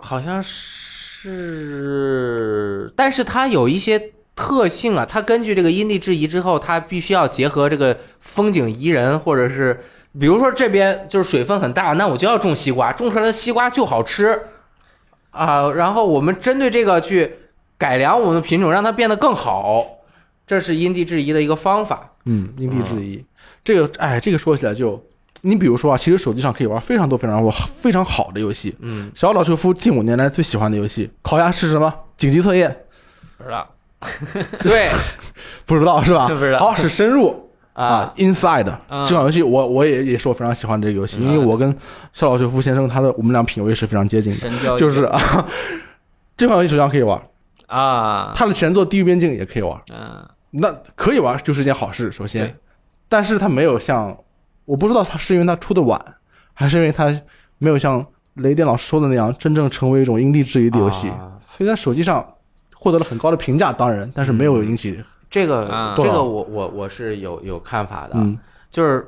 [0.01, 1.30] 好像是，
[2.96, 9.78] 但是它有一些特性啊，它根据这个因地制宜之后，它必须要结合这个风景宜人，或者是
[10.18, 14.40] 比如说这边就是水分很大，那我就要种西瓜，种出来的西瓜就好吃
[15.30, 15.70] 啊。
[15.70, 17.32] 然后我们针对这个去
[17.76, 19.86] 改良我们的品种，让它变得更好，
[20.46, 22.12] 这是因地制宜的一个方法。
[22.24, 23.24] 嗯，因地制宜。
[23.62, 25.05] 这个，哎，这个说起来就，
[25.43, 28.74] 你比如说啊，其实手机上可以玩非常多非常多非常好的游戏。
[28.80, 31.93] 嗯，小岛秀夫近五年来最喜欢的游戏，烤鸭是什么？
[32.16, 32.84] 紧急测验？
[33.38, 33.68] 不知道。
[34.61, 34.91] 对。
[35.66, 36.26] 不知道是吧？
[36.32, 41.74] 不知道好，是深入啊，，Inside 嗯这款游戏我我也也是我非常喜欢这个游戏，因为我跟
[42.12, 44.32] 小岛秀夫先生他的我们俩品味是非常接近
[44.64, 45.47] 的，就是啊，
[46.36, 47.20] 这款游戏手机上可以玩，
[47.66, 50.26] 啊，它的前作《地狱边境》也可以玩，嗯。
[50.53, 52.53] 那可以玩就是一件好事，首先，
[53.09, 54.16] 但是它没有像，
[54.71, 56.01] 我不知道他是因为他出的晚，
[56.55, 57.12] 还是因为他
[57.59, 61.37] 没有像雷电老师说的那样，真正成为一种因地制宜的游戏，啊。
[61.41, 62.25] 所以在手机上
[62.77, 68.39] 获得了很高的评价，当然，但是没有引起，这个、啊这个我我我是有有看法的，嗯。
[68.71, 69.05] 就是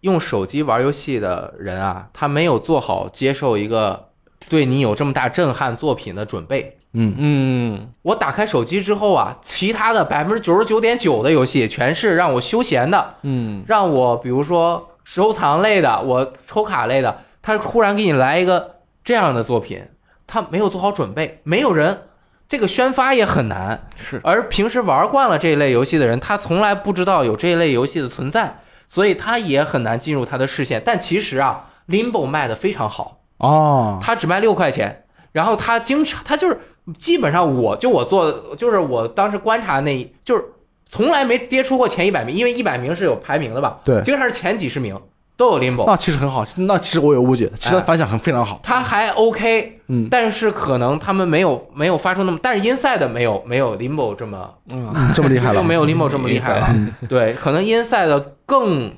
[0.00, 4.08] 用手机玩游戏的人啊，他没有做好接受一个
[4.48, 6.78] 对你有这么大震撼作品的准备。
[6.92, 7.14] 嗯。
[7.18, 13.64] 嗯我打开手机之后啊，其他的百分之九十九点九的游戏全是让我休闲的，嗯。
[13.66, 19.82] 让我比如说收藏类的，我抽卡类的，他忽然给你来一个这样的作品，
[20.26, 22.02] 他没有做好准备，没有人，
[22.48, 23.86] 这个宣发也很难。
[23.96, 24.20] 是。
[24.24, 30.82] 而平时玩惯了这一类游戏的人，他从来不知道有这一类游戏的存在，所以他也很难进入他的视线。
[30.84, 36.58] 但其实啊，Limbo 卖的非常好，哦，他只卖六块钱，然后他经常他就是
[36.98, 40.44] 基本上我就我做就是我当时观察那就是
[40.88, 43.78] 从来没跌出过前一百名，因为一百名是有排名的吧？
[43.84, 44.00] 对。
[44.02, 44.96] 经常是前几十名
[45.36, 50.08] 都有 Limbo，那其实很好，那其实我有误解，其实反响很非常好，他还 OK，嗯。
[50.10, 56.74] 但是可能他们没有没有发出那么，但是 Inside 没有没有 Limbo 这么嗯这么厉害了，又 没有 Limbo 这么厉害了。
[57.08, 58.94] 对，可能 Inside 更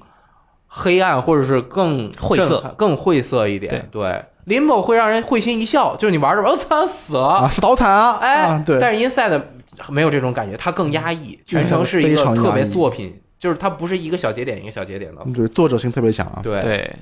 [0.66, 3.88] 黑暗，或者是更晦涩、更晦涩一点。
[3.90, 9.42] 对，Limbo 会让人会心一笑，就是你玩着玩，我操死了，啊，是倒惨啊，哎，啊对，但是 Inside
[9.90, 15.24] 没有这种感觉，它更压抑，全程是一非个特别作品，就是它不是一个小节点一个小节点的。
[15.32, 16.40] 对，作者性特别强啊。
[16.42, 16.96] 对，对，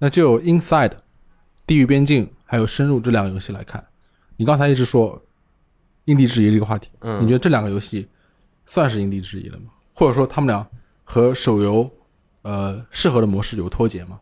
[0.00, 0.92] 那就有 Inside、
[1.66, 3.82] 地狱边境还有深入这两个游戏来看，
[4.36, 5.22] 你刚才一直说
[6.04, 8.08] 因地制宜这个话题，嗯，你觉得这两个游戏
[8.66, 9.66] 算是因地制宜了吗？
[9.94, 10.66] 或者说他们俩
[11.04, 11.90] 和手游
[12.42, 14.20] 呃适合的模式有脱节吗？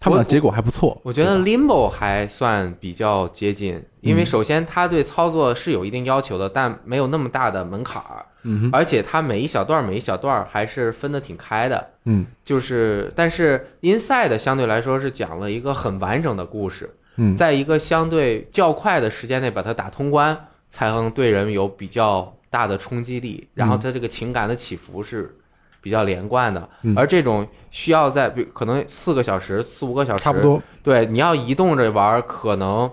[0.00, 11.84] 他们的结果还不错，我觉得 Limbo 还算比较接近，因为首先它对操作是有一定要求的，但没有那么大的门槛儿，嗯而且它每一小段儿每一小段儿还是分得挺开的。
[12.04, 12.24] 嗯。
[12.44, 17.34] 就是，但是 Inside 相对来说是讲了一个很完整的故事，嗯。
[17.34, 25.36] 在一个相对较快的时间内把它打通关，才能对人有比较大的冲击力，然后它这个情感的起伏是
[25.80, 26.68] 比较连贯的。
[26.82, 32.90] 嗯而这种需要在比可能四个小时、四五个小时，差不多，对，你要移动着玩儿，可能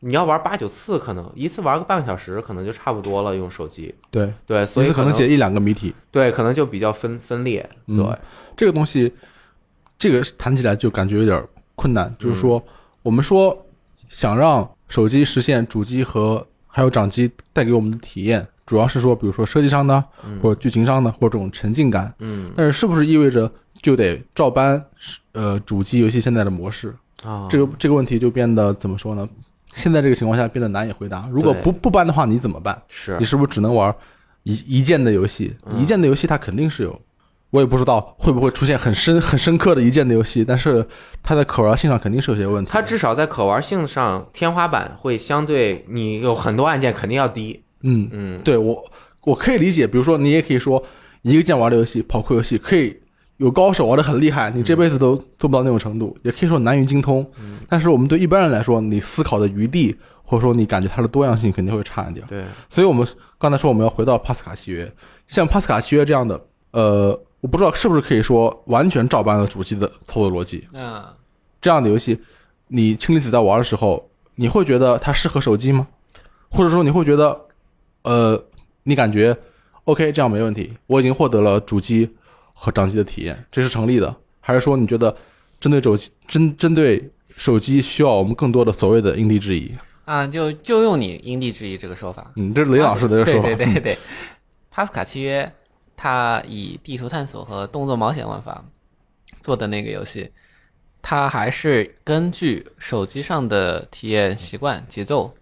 [0.00, 3.36] 你要玩八九次，可能一次玩个半个小时，可能就差不多了。
[3.36, 7.68] 用手机，对，对，所以可能解一两个谜题，对，可能就比较分分裂。
[7.86, 8.18] 嗯对，
[8.56, 9.12] 这个东西，
[9.98, 12.14] 这个谈起来就感觉有点困难。
[12.18, 12.62] 就是说，
[13.02, 13.66] 我们说
[14.08, 20.02] 想让手机实现主机和还有掌机带给我们的体验，主要是说，比如说设计上的，
[20.40, 22.14] 或者剧情上的，或者这种沉浸感。
[22.20, 23.50] 嗯但是是不是意味着
[23.82, 24.82] 就得照搬
[25.32, 26.94] 呃主机游戏现在的模式？
[27.24, 29.28] 啊，这个这个问题就变得怎么说呢？
[29.74, 31.28] 现在这个情况下变得难以回答。
[31.30, 32.80] 如果不不搬的话，你怎么办？
[32.88, 33.94] 是你是不是只能玩
[34.44, 35.54] 一一键的游戏？
[35.66, 37.00] 嗯一键的游戏它肯定是有，
[37.50, 40.86] 我也不知道会不会出现很深很深刻的一键的游戏，但是
[41.22, 42.70] 它在可玩性上肯定是有些问题。
[42.72, 47.62] 它至少在可玩性上天花板会相对你有很多按键肯定要低。
[47.82, 48.84] 嗯，嗯，对我
[49.24, 50.82] 我可以理解，比如说你也可以说
[51.22, 52.96] 一个键玩的游戏，跑酷游戏可以
[53.38, 57.28] 有高手玩的很厉害，你这辈子都做不到那种程度，也可以说难于精通。
[57.68, 62.24] 但是我们对一般人来说，你思考的余地或者说你感觉它的多样性肯定会差一点。
[62.28, 63.06] 对，所以我们
[63.38, 64.92] 刚才说我们要回到帕斯卡契约，
[65.26, 66.40] 像帕斯卡契约这样的，
[66.72, 70.68] 呃，我不知道是不是可以说完全照搬了主机的操作逻辑。
[70.72, 71.02] 嗯，
[71.60, 72.20] 这样的游戏，
[72.68, 75.86] 你氢离子在玩的时候，你会觉得它适合手机吗？
[76.50, 77.40] 或者说你会觉得，
[78.02, 78.44] 呃，
[78.82, 79.36] 你感觉
[79.84, 82.08] OK 这样没问题，我已经获得了主机
[82.52, 84.14] 和掌机的体验，这是成立的？
[84.40, 85.14] 还是说你觉得
[85.60, 89.72] 针对手机针针对手机需要我们更多的所谓的因地制宜？
[90.04, 92.32] 啊，就就用你因地制宜这个说法。
[92.36, 93.42] 嗯，这是雷老师的说法。
[93.42, 93.98] 对对对对，
[94.70, 95.50] 帕斯卡契约
[96.02, 98.64] 它以地图探索和动作冒险玩法
[99.42, 100.32] 做的那个游戏，
[101.02, 105.34] 它还是根据手机上的体验习惯节奏，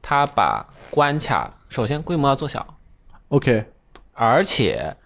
[0.00, 2.78] 它把关卡首先规模要做小
[3.28, 3.66] ，OK，
[4.14, 4.96] 而且，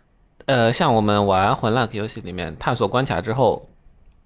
[0.47, 3.67] 呃，像我们玩魂 like 游戏里面探索关卡之后，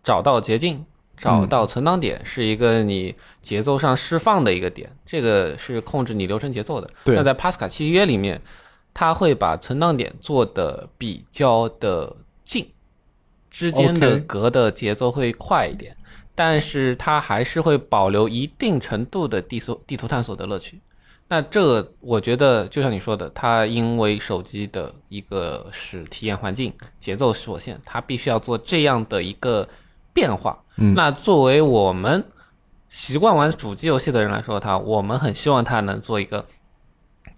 [0.02, 0.84] 找到捷径、
[1.16, 6.90] 找到存档点，是一个你节奏上释放的一个点，这个是控制你流程节奏的。
[7.04, 7.16] 对。
[7.16, 8.38] 那在帕斯卡契约里面，
[8.94, 12.66] 它会把存档点做的比较的近，
[13.50, 15.94] 之间的隔的节奏会快一点。
[16.36, 20.80] 但是它还是会保留一定程度的地搜地图探索的乐趣。
[21.28, 29.66] 那这我觉得就像你说的，它因为手机的一个是体验环境节奏所限，它必须要做这样的一个
[30.12, 30.58] 变化。
[30.76, 32.22] 嗯那作为我们
[32.88, 36.44] 习惯玩主机游戏的人来说，它我们很希望它能做一个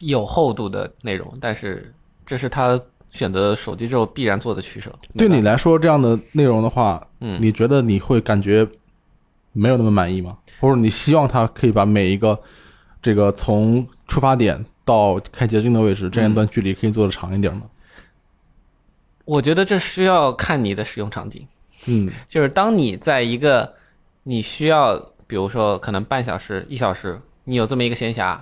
[0.01, 1.95] 有厚度的内容，但是
[2.25, 2.81] 这是他
[3.11, 4.93] 选择手机之后必然做的取舍。
[5.17, 8.67] 对你来说，这样的内容的话，嗯你觉得你会感觉
[9.53, 10.37] 没有那么满意吗？
[10.61, 12.39] 或者你希望他可以把每一个
[13.01, 17.63] 这个从出发点到开捷径的位置这样一段距离可以做得长一点吗？
[19.25, 21.47] 我觉得这需要看你的使用场景。
[21.89, 23.75] 嗯就是当你在一个
[24.25, 28.39] 你需要，比如说可能半小时、一小时，你有这么一个闲暇，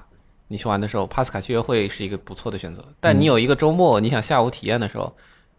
[0.48, 2.84] 你去玩的时候，帕斯卡契约会是一个不错的选择。
[3.00, 5.12] 但你有一个周末，你想下午体验的时候，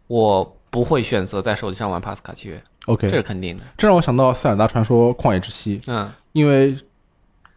[0.07, 3.63] 我不会选择在手机上玩帕斯卡契约，，OK，这是肯定的。
[3.77, 6.75] 这让我想到《塞尔达传说：旷野之息》，嗯，因为《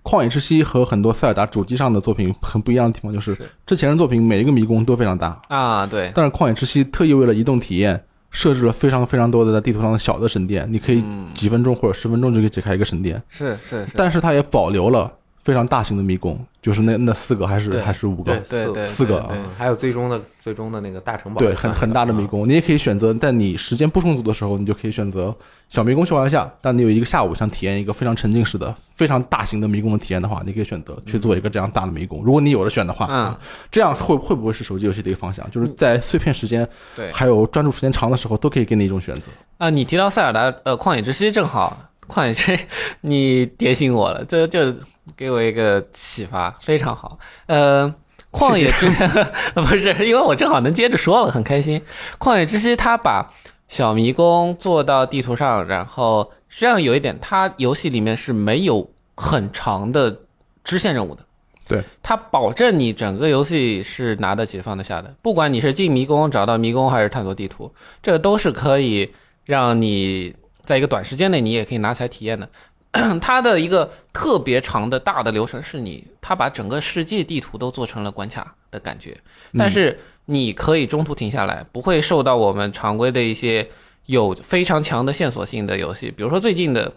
[0.03, 3.51] 旷野之息》和很多塞尔达主机上的作品很不一样的地方，就是是。
[3.66, 15.12] 之前的作品每一个迷宫都非常大，啊，对，但是《旷野之息》特意为了移动体验，设置了非常非常多的在地图上的小的神殿，你可以嗯，几分钟或者十分钟就可以解开一个神殿，是是是，但是它也保留了
[15.49, 25.34] 非常大型的迷宫，就是那那四个还是还是五个，四对对四个对对嗯，还有最终的最终的那个大城堡，对，很很大的迷嗯宫，你也可以选择在你时间不充足的时候，你就可以选择
[25.70, 26.53] 小迷宫去玩一下。
[26.61, 32.22] 但你有一个下午想体验一个非常沉浸式的、非常大型的迷宫的体验的话，你可以选择去做一个这样大的迷宫。
[32.22, 33.34] 如果你有的选的话，嗯，
[33.70, 35.51] 这样会会不会是手机游戏的一个方向？
[35.51, 39.32] 就是在碎片时间对还有专注时间长的时候，都可以给你一种选择。
[39.57, 41.74] 啊，你提到塞尔达呃旷野之息，正好
[42.09, 42.66] 旷野之息
[43.02, 44.74] 你点醒我了，这就
[45.16, 47.18] 给我一个启发，非常好。
[47.46, 47.92] 呃，
[48.32, 48.88] 旷野之
[49.54, 51.80] 不是因为我正好能接着说了，很开心。
[52.18, 53.30] 旷野之息他把
[53.68, 60.22] 小迷宫做到地图上，然后实际上有一点，它游戏里面是没有很长的
[60.64, 61.22] 支线任务的。
[61.68, 67.70] 对，它保证你整个游戏是拿得起放得下的，不管你是进迷宫、找到迷宫，还是探索地图，
[68.02, 69.12] 这个都是可以
[69.44, 70.34] 让你
[70.69, 72.47] 在一个短时间内你也可以拿起来体验的。
[73.23, 79.16] 它的一个特别长的大的流程是你，它把整个世界地图都做成了关卡的感觉，
[79.57, 83.66] 但是你可以中途停下来，不会受到我们常规的一些
[84.05, 86.91] 有非常强的线索性的游戏，比如说最近的《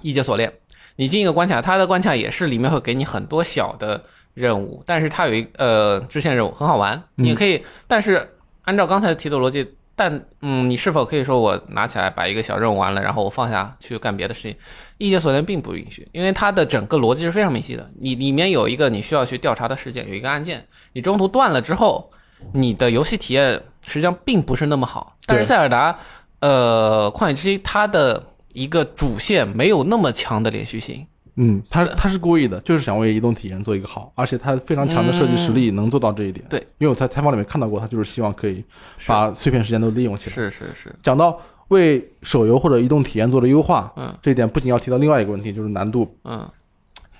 [0.00, 0.48] 异界锁链》，
[0.96, 8.26] 你进一个关卡，它的关卡也是里面会给你很多小的任务，但是它有一呃支线任务很好玩，你也可以，但是
[8.62, 9.74] 按照刚才提的逻辑。
[9.98, 14.54] 但嗯，你是否可以说我拿起来把一个小任务完了，然后我放下去干别的事情？
[14.98, 17.90] 异界锁链并不允许，因为它的整个逻辑是非常明晰的。
[17.98, 22.10] 你里面有一个你需要去调查的事件，有一个案件，你中途断了之后，
[22.52, 25.16] 你的游戏体验实际上并不是那么好。
[25.24, 25.98] 但是塞尔达，
[26.40, 28.22] 呃，旷野之息它的
[28.52, 32.16] 一个主线没有那么强的连续性，嗯，他他是。
[32.18, 36.44] 故意的，就是想为移动体验做一个好，而且他非常强的设计实力能做到这一点。
[36.48, 38.64] 对，因为我在采访里面看到过，他就是希望可以
[39.06, 40.34] 把碎片时间都利用起来。
[40.34, 44.12] 是是是，讲到为手游或者移动体验做的优化，嗯。
[44.20, 46.12] 这一点不仅要提到另外一个问题，就是难度。
[46.24, 46.44] 嗯。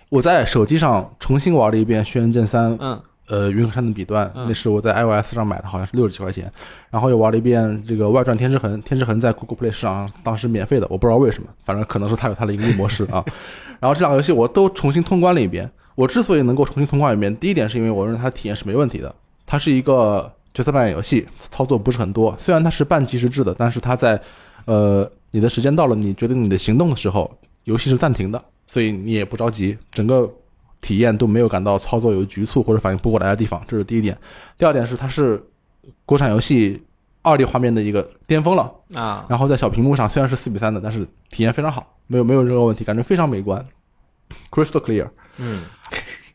[0.09, 6.51] 我在手机上重新玩了一遍《轩辕剑三》，嗯呃，云和山的笔端，嗯那是我在 iOS 上买的，好像是六十几块钱。
[6.91, 13.25] 然后又玩了一遍这个外传《天之痕》，《天之痕》在 Google Play 市场上当时免费的，我不知道为什么，反正可能是它有它的盈利模式啊。
[13.81, 15.71] 然后这两个游戏我都重新通关了一遍。
[15.97, 19.15] 我之所以能够重新通关一遍，第一点是因为我认为它体验是没问题的，
[19.47, 22.35] 它是一个角色扮演游戏，操作不是很多。
[22.39, 24.21] 虽然它是半即时制的，但是它在
[24.67, 27.31] 呃你的时间到了，你决定你的行动的时候，
[27.65, 30.31] 游戏是暂停的，所以你也不着急，整个
[30.81, 34.17] 体验都没有感到操作有局促或者反应不过来的地方，这是第一点。
[34.59, 35.43] 第二点是它是
[36.05, 36.83] 国产游戏
[37.23, 43.65] 二 D 画面的一个巅峰了，啊，然后在小屏幕上虽然是四比三的，但是体验非常好，没有没有任何问题，感觉非常美观
[44.51, 45.09] ，crystal clear。
[45.39, 45.63] 嗯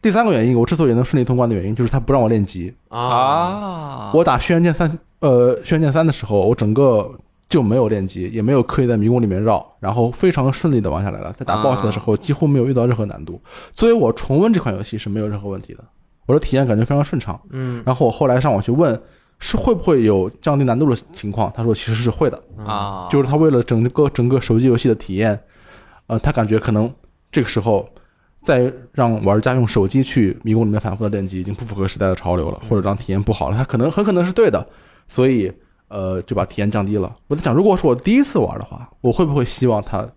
[0.01, 2.73] 第三个原因，我之所以能顺利通关的原因，就是它不让我练级。
[2.89, 7.11] 啊啊，我打轩辕剑三，呃，轩辕剑三的时候，我整个
[7.51, 11.33] 就没有练级，也没有刻意在迷宫里面绕，然后非常顺利的玩下来了。
[11.33, 13.41] 在打啊 BOSS 的时候，几乎没有遇到任何难度，
[13.73, 15.83] 所以我重温这款游戏是没有任何问题的。
[16.27, 17.37] 我的体验感觉非常顺畅。
[17.49, 18.97] 嗯然后我后来上网去问，
[19.39, 21.51] 是会不会有降低难度的情况？
[21.53, 25.37] 他说其实是会的，啊，就是他为了整个整个手机游戏的体验，
[26.07, 26.89] 呃，他感觉可能
[27.31, 27.85] 这个时候
[28.41, 33.57] 再让玩家用手机去迷宫里面反复的练级，已经不符合时代的潮流了，或者让体验不好了。
[33.57, 34.65] 他可能很可能是对的，
[35.07, 35.51] 所以
[35.91, 37.13] 呃就把体验降低了。
[37.27, 40.07] 我在想，如果是我第一次玩的话，我会不会希望它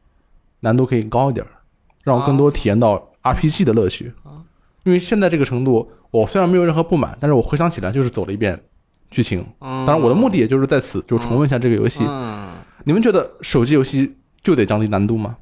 [0.61, 1.45] 难度可以高一点，
[2.05, 4.13] 让我更多体验到 RPG 的乐趣？
[4.85, 8.59] 因为现在这个程度，我虽然没有任何不满，但是我回想起来就是走了一遍
[9.11, 9.45] 剧情。
[9.59, 12.05] 当当然，我的目的也就是在此，就是重温一下这个游戏。
[12.07, 12.51] 嗯，
[12.85, 15.37] 你们觉得手机游戏就得降低难度吗？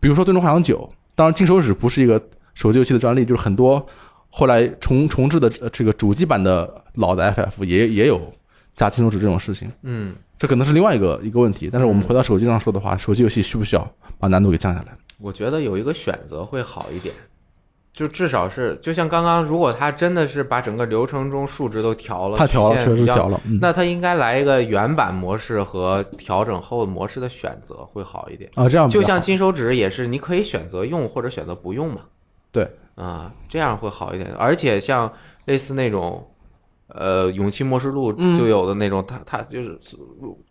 [0.00, 2.20] 比如说《最终幻想九》，当然金手指不是一个
[2.54, 3.84] 手机游戏的专利，就是很多
[4.30, 8.20] 后来重重置的呃这个主机版的老的 FF 也也有
[8.76, 11.68] 加金手指这种事情，嗯，这可能是另外一个一个问题。
[11.72, 14.92] 但是我们回到手机上说的话，手机游戏需不需要把难度给降下来？
[15.18, 17.14] 我觉得有一个选择会好一点，
[17.92, 28.50] 就至少是就像刚刚，如果他真的是把整个流程中数值都调了，他调了，确实调了，嗯那他应该来一个原版模式和调整后模式的选择会好一点。
[28.54, 32.00] 啊，这样就像金手指也是，你可以选择用或者选择不用嘛。
[32.50, 34.34] 对，啊，这样会好一点。
[34.34, 35.12] 而且像
[35.44, 36.26] 类似那种，
[36.94, 39.78] 呃，勇气末世录嗯就有的那种，他他就是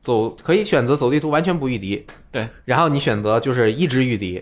[0.02, 4.42] 走可以选择走地图完全不御敌，对，然后你选择就是一直御敌。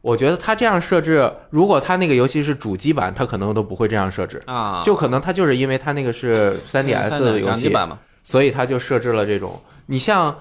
[0.00, 9.60] 我觉得他这样设置，如果他那个游戏是主机版，他可能都不会这样设置，啊，就可能他就是因为他那个是 3DS 的游戏，版嘛，所以他就设置了这种。
[9.86, 10.36] 你像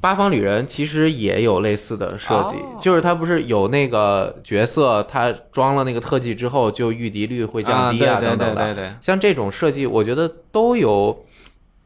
[0.00, 2.78] 八方旅人，其实也有类似的设计，哦。
[2.80, 8.96] 就是他不是有那个角色，他装了那个特技之后，就御敌率会降低啊，对等等的。
[9.00, 11.24] 像这种设计，我觉得都有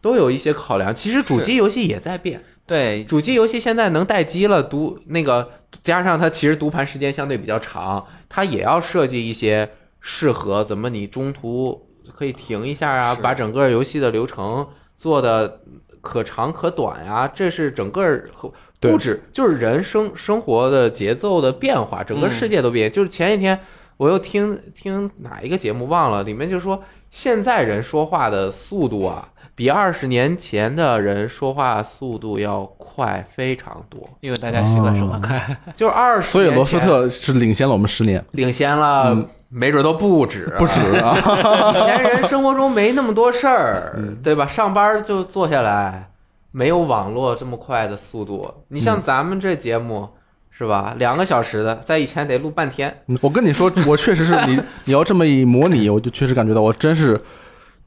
[0.00, 0.94] 都有一些考量。
[0.94, 5.50] 其实主机游戏也在变，对，主机游戏现在能待机了，读那个
[5.82, 9.68] 加上它其实读盘时间相对比较长，它也要设计一些
[10.00, 15.60] 适合怎么你中途可以停一下啊，把整个游戏的流程做的
[16.04, 22.92] 可长可短呀、这是整个和不止就是人生生活的节奏的变化，整个世界都变。
[22.92, 23.58] 就是前几天
[23.96, 34.06] 我又听听哪一个节目忘了，里面就说现在人说话的速度啊，比二十年前的人说话速度要快非常多。
[34.20, 39.16] 因为大家习惯说话快， 就是二十，所以罗斯特是领先了我们十年，领先了，
[39.54, 40.80] 没准都不止，不止。
[40.96, 41.16] 啊！
[41.76, 44.46] 以前人生活中没那么多事儿，对吧？
[44.46, 46.10] 上班就坐下来，
[46.50, 48.52] 没有网络这么快的速度。
[48.68, 50.08] 你像咱们这节目。
[50.56, 50.94] 是吧？
[50.98, 53.02] 两个小时的，在以前得录半天。
[53.08, 57.20] 嗯我跟你说，我确实是你，你要这么一模拟，我就确实感觉到我真是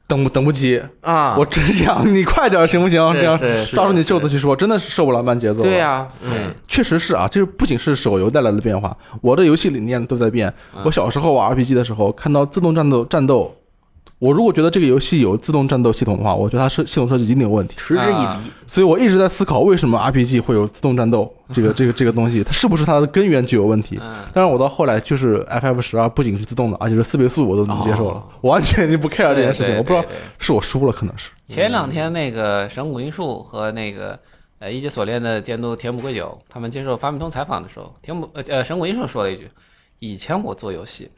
[0.08, 2.98] 等不等不及，啊，我真想你快点行不行？
[3.12, 3.38] 这样
[3.70, 5.62] 抓住你袖子去说，真的是受不了慢节奏。
[5.62, 10.52] 对、呀、嗯，确实是啊，这不仅是手游带来的变化，我的游戏理念都在变。
[10.82, 13.54] 我小时候玩 RPG 的时候，看到自动战斗战斗，
[14.18, 17.74] 我如果觉得这个游戏有自动战斗系统的话，我觉得它是系统设计一定有问题。
[17.76, 18.50] 嗤之以啊鼻。
[18.66, 23.96] 所以我一直在思考，为什么 RPG 会有自动战斗这个这个这个东西，它是不是它的根源就有问题？
[24.02, 29.76] 嗯，但是我到后来就是 FF 十二不仅是自动的，而且是四倍速，我都能接受了哦，我完全就不 care 这件事情。
[29.76, 30.04] 我不知道
[30.38, 31.30] 是我输了，可能是。
[31.46, 34.18] 前两天那个神谷英树和那个
[34.58, 39.48] 呃一级锁链的监督田浦贵久，他们接受发米通采访的时候，田浦呃呃神谷英树说了一句
[40.00, 41.08] ：“以前我做游戏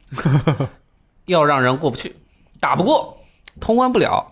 [1.25, 2.15] 要让人过不去，
[2.61, 3.17] 打不过，
[3.59, 4.31] 通关不了。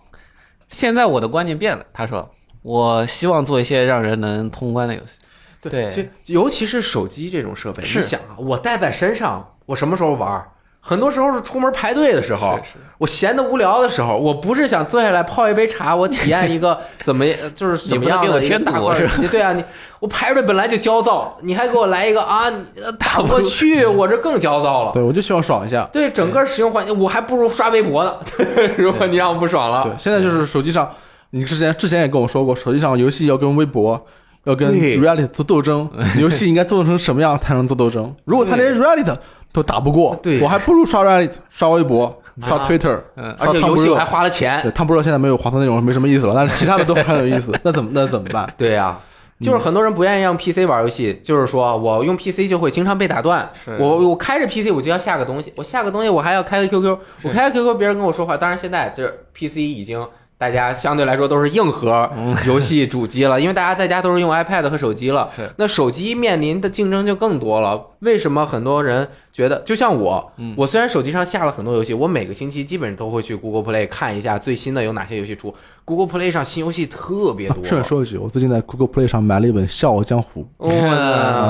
[0.70, 2.30] 现在我的观念变了。”他说
[2.62, 5.18] ：“我希望做一些让人能通关的游戏。”
[5.60, 10.50] 对其尤其是手机这种设备，是你想啊，我带在身上，我什么时候玩儿？
[10.80, 17.24] 很多时候是出门排队的时候，是是我闲的无聊的时候，我不是想坐下来泡一杯茶，我体验一个 怎么
[17.54, 19.06] 就是怎么样的一个大块是？
[19.28, 19.62] 对啊，你
[20.00, 22.50] 我排队本来就焦躁，你还给我来一个啊，
[22.98, 24.92] 打不过去，我这更焦躁了。
[24.92, 25.88] 对，我就希望爽一下。
[25.92, 28.14] 对整个使用环境，我还不如刷微博呢。
[28.78, 30.90] 如果你让我不爽了，对，现在就是手机上，
[31.30, 34.02] 你之前之前也跟我说过，手机上游戏要跟微博。
[34.44, 35.86] 要跟 reality 做斗争，
[36.18, 38.10] 游戏应该做成什么样才能做斗争？
[38.24, 39.04] 如果他连 reality
[39.52, 44.70] 都打不过，对我还不如刷 reality、刷微博、 刷啊 Twitter，嗯而且游戏我还花了钱对，。
[44.72, 47.52] 汤不热现在没有黄色内容，没什么意思了，但是其他的都很有意思。
[47.64, 48.48] 那怎么那怎么办？
[48.56, 48.98] 对呀、
[49.40, 53.48] 就是很多人不愿意让 PC 玩游戏，就是说我用 PC 就会经常被打断。
[53.54, 58.36] 是我我开着 PC 我就要下个东西，我下个东西我还要开个 QQ，我开个 QQ 别人跟我说话。
[58.36, 60.06] 当然现在这 PC 已经
[60.40, 62.10] 大家相对来说都是硬核
[62.46, 65.28] 游戏主机了，因为大家在家都是用 iPad 和手机了。
[65.36, 67.78] 是那手机面临的竞争就更多了。
[67.98, 75.54] 为什么很多人觉得，就像我，嗯我虽然手机上下了很多游戏，我每个星期基本都会去 Google Play 看一下最新的有哪些游戏出。
[75.84, 77.62] Google Play 上新游戏特别多。
[77.62, 80.46] 顺便说一句，我最近在 Google Play 上买了一本《笑傲江湖》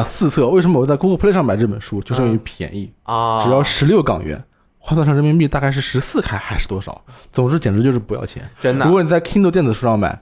[0.04, 0.48] 四册。
[0.48, 2.00] 为什么我在 Google Play 上买这本书？
[2.00, 4.42] 就是因为便宜，啊，只要十六港元，
[4.82, 7.00] 换算成人民币大概是十四开还是多少？
[7.32, 8.42] 总之简直就是不要钱。
[8.60, 10.18] 真的如果你在 Kindle 电子书上买，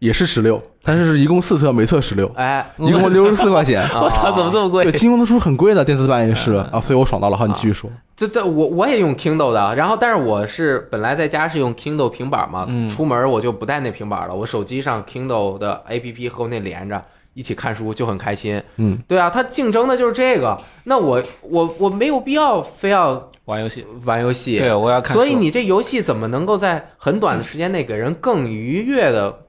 [0.00, 3.80] 也是十六，但是是一共四册，每册十六，哎，一共六十四块钱。
[3.80, 4.92] 啊 我操，怎么这么贵对，？
[4.98, 7.36] 金庸的书很贵的，电子版也是啊，所以我爽到了。
[7.36, 7.88] 好，你继续说。
[8.16, 17.02] 这这我我也用 Kindle 的，然后但是我是本来在家是用 Kindle 平板嘛，嗯出门我就不带那平板了，我手机上 Kindle 的 APP 和我那连着。
[17.34, 25.14] 一起看书就很开心，嗯，对啊，他竞争的就是这个，那我我我没有必要非要玩游戏，玩游戏，对，我要看。
[25.14, 29.46] 所以你这游戏怎么能够在很短的时间内给人更愉悦的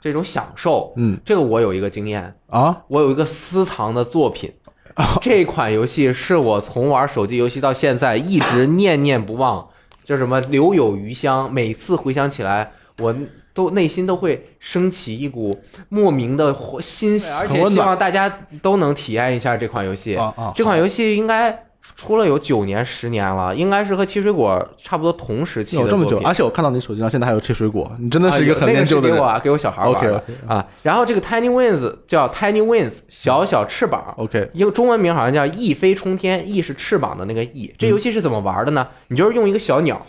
[0.00, 0.92] 这种享受？
[0.96, 4.52] 嗯这个我有一个经验，啊，我有一个私藏的作品。
[5.22, 9.68] 这款游戏是我从玩手机游戏到现在一直念念不忘，
[10.04, 11.52] 叫什么留有余香。
[11.52, 13.14] 每次回想起来，我
[13.58, 18.32] 都内心都会升起一股莫名的火欣喜，而且希望大家
[18.62, 20.16] 都能体验一下这款游戏。
[20.54, 21.64] 这款游戏应该
[21.96, 29.16] 出了有九年、十年了，应该是和切水果差不多同时期的有这么久，而且我看到你手机上现在还有切水果，你真的是一个很啊有那是念旧的人。
[29.16, 30.64] 给我啊给我小孩玩的 OK，OK，啊。
[30.84, 37.74] 然后这个 Tiny Wings 叫 Tiny Wings 小小翅膀，OK，一个中文名好像叫翼飞冲天，翼是翅膀的那个翼。
[37.76, 38.86] 这游戏是怎么玩的呢？
[39.08, 40.00] 你就是用一个小鸟，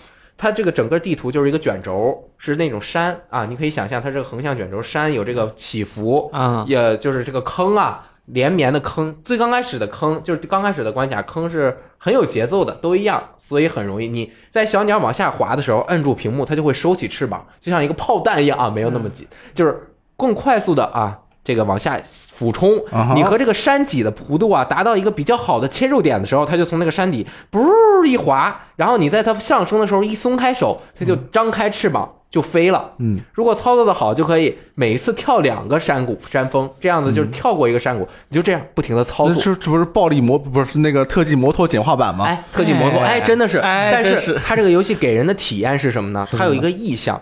[0.42, 9.14] 它这个整个地图就是一个卷轴，是那种山啊，你可以想象它这个横向卷轴，山有这个起伏，啊，也就是这个坑啊，连绵的坑。
[9.26, 14.08] 最刚开始的坑就是刚开始的关卡坑是很有节奏的，都一样，所以很容易。
[14.08, 21.20] 你在小鸟往下滑的时候，摁住屏幕，它就会收起翅膀，就像一个炮弹一样啊，没有那么紧，就是更快速的啊。
[21.44, 22.72] 这个往下俯冲
[23.16, 27.60] 你和这个山脊的弧度啊达到一个比较好的切入点的时候，它就从那个山底不
[28.06, 32.92] 一滑，然后你在它上升的时候一松开手，它就张开翅膀就飞了。
[33.00, 39.36] 嗯，如果操作的好，就可以每一次跳两个山谷山峰，这样子就是跳过一个山谷，你就这样不停的操作。
[39.42, 42.26] 这这不是暴力摩不是那个特技摩托简化版吗？
[42.26, 46.28] 哎，特技摩托，哎哎，真的是，哎但是它这个游戏给人的体验是什么呢？
[46.32, 47.20] 它有一个意象，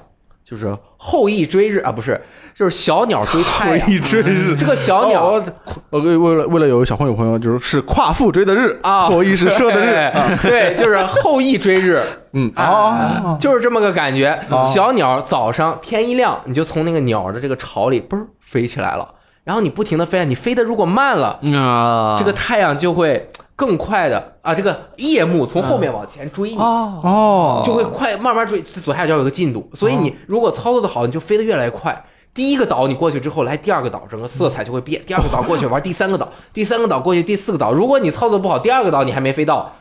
[0.50, 2.22] 就是后羿追日啊，不是，
[2.56, 3.90] 就是小鸟追太阳。
[3.90, 5.44] 一追日，这个小鸟哦，
[5.90, 14.64] 我为为了为了有小朋友朋友，就是是夸父追的日啊后羿是射的日，哎对，就是后羿追日， 嗯啊哦，就是这么个感觉哦。
[14.64, 19.06] 小鸟早上天一亮，你就从那个鸟的这个巢里嘣儿飞起来了，
[19.48, 26.58] 然后你不停的飞啊，你飞的如果慢了，啊，这个太阳就会更快的啊，这个夜幕从后面往前追你。
[26.58, 32.06] 哦哦，就会快慢慢追，左下角有个进度，所以你如果操作的好，你就飞得越来越快。
[32.34, 35.02] 第一个岛你过去之后，来第二个岛，整个色彩就会变。
[35.08, 37.72] 第二个岛过去玩第三个岛， 第三个岛过去第四个岛。
[37.72, 39.72] 如果你操作不好，第二个岛你还没飞到，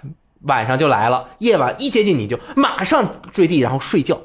[0.42, 1.26] 晚上就来了。
[1.38, 4.16] 夜晚一接近你就马上坠地，然后睡觉。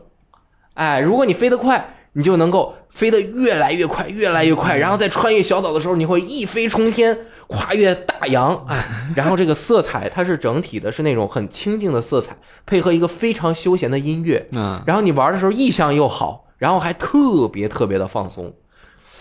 [0.76, 7.18] 哎，如果你飞得快，你就能够飞得越来越快，越来越快，然后在穿越小岛的时候，你会一飞冲天，
[7.48, 12.36] 跨越大洋，哎，然后这个色彩它是整体的是那种很清静的色彩，
[12.66, 18.54] 配合一个非常休闲的音乐，嗯，然后你玩的时候意象又好，然后还特别特别的放松。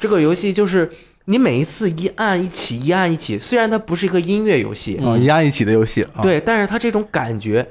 [0.00, 0.90] 这个游戏就是
[1.26, 7.66] 你每一次一按一起，一按一起，虽然它不是一个音乐游戏，啊，一按一起的游戏，啊，对，但是它这种感觉，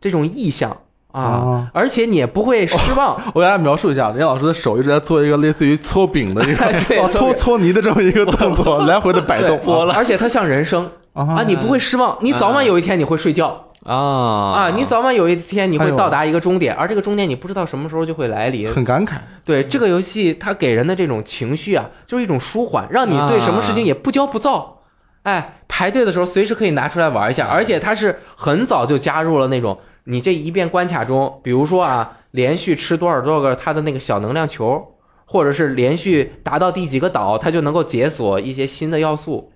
[0.00, 0.80] 这种意象
[1.12, 3.20] 啊哦，而且你也不会失望。
[3.34, 6.72] 我给大家描述一下，任老师的手一直在做一个类似于搓饼的一个
[7.10, 9.58] 搓搓泥的这么一个动作，来回的摆动。
[9.58, 18.70] 对而且它像人生啊啊，你不会失望，你早晚有一天你会睡觉啊啊，你早晚有一天你会到达一个终点，而这个终点你不知道什么时候就会来临。
[18.72, 19.14] 很感慨。
[19.44, 24.76] 对这个游戏，它给人的这种情绪啊，就是一种舒缓，让你对什么事情也不骄不躁。
[25.22, 34.94] 哎，排队的时候随时可以拿出来玩一下，而且它是很早就加入了那种你这一遍关卡中，比如说啊，连续吃多少多少个它的那个小能量球，
[35.26, 39.52] 或者是连续达到第几个岛，它就能够解锁一些新的要素。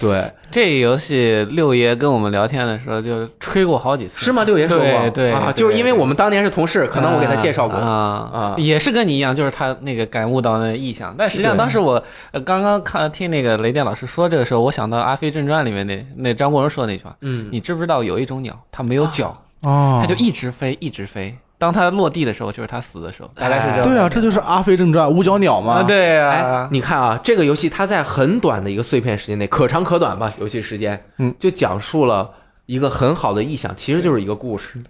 [0.00, 4.42] 对，这游戏六爷跟我们聊天的时候就吹过好几次，是吗？
[4.44, 7.78] 六爷说过，对对啊，就是因为我们当年是同事，可能我给他介绍过。
[7.78, 7.86] 啊
[8.32, 8.54] 啊。
[8.56, 11.14] 也是跟你一样，就是他那个感悟到那意象。
[11.16, 12.02] 但实际上当时我
[12.32, 21.36] 呃刚刚看听那个雷电老师说这个时候，我想到《阿飞正传》里面那那张国荣说的那句话，嗯，你知不知道有一种鸟，它没有脚，哦它就一直飞一直飞。
[21.58, 23.82] 当它落地的时候，就是它死的时候，大概是这样。
[23.82, 25.74] 对啊，这就是《阿飞正传》五角鸟嘛。
[25.74, 32.28] 啊，对哎啊，，你看啊，这个游戏它在很短的一个碎片时间内，可长可短吧，游戏时间，嗯，就讲述了
[32.66, 34.82] 一个很好的意象，其实就是一个故事。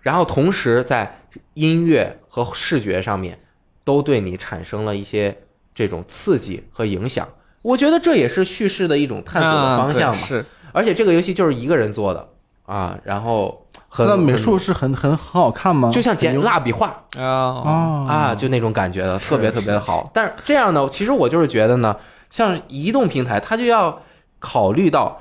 [0.00, 1.20] 然后同时在
[1.52, 3.38] 音乐和视觉上面，
[3.84, 5.36] 都对你产生了一些
[5.74, 7.28] 这种刺激和影响。
[7.60, 10.22] 我觉得这也是叙事的一种探索的方向嘛。
[10.22, 12.28] 啊是而且这个游戏就是一个人做的
[12.68, 15.90] 啊，然后很它的美术是很很很好看吗？
[15.90, 20.10] 就像剪蜡笔画，啊啊啊，就那种感觉的，特别特别的好。
[20.12, 21.96] 但是这样呢，其实我就是觉得呢，
[22.28, 23.98] 像移动平台，它就要
[24.38, 25.18] 考虑到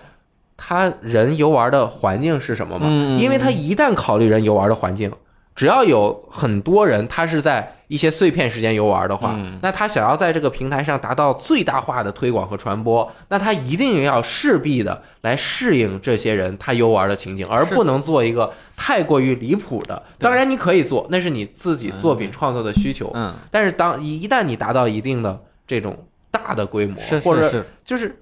[0.58, 5.10] 他人游玩的环境是什么嘛，嗯嗯因为他一旦考虑人游玩的环境，
[5.56, 9.58] 只要有很多人他是在一些碎片时间游玩的话，嗯。
[9.62, 20.02] 那他想要在这个平台上达到最大化的推广和传播，那他一定要势必的来适应这些人他游玩的情景，而不能做一个太过于离谱的。
[20.20, 23.12] 当然你可以做，那是你自己作品创作的需求。
[23.14, 25.98] 嗯，但是当一一旦你达到一定的这种
[26.30, 28.20] 大的规模，是或者就是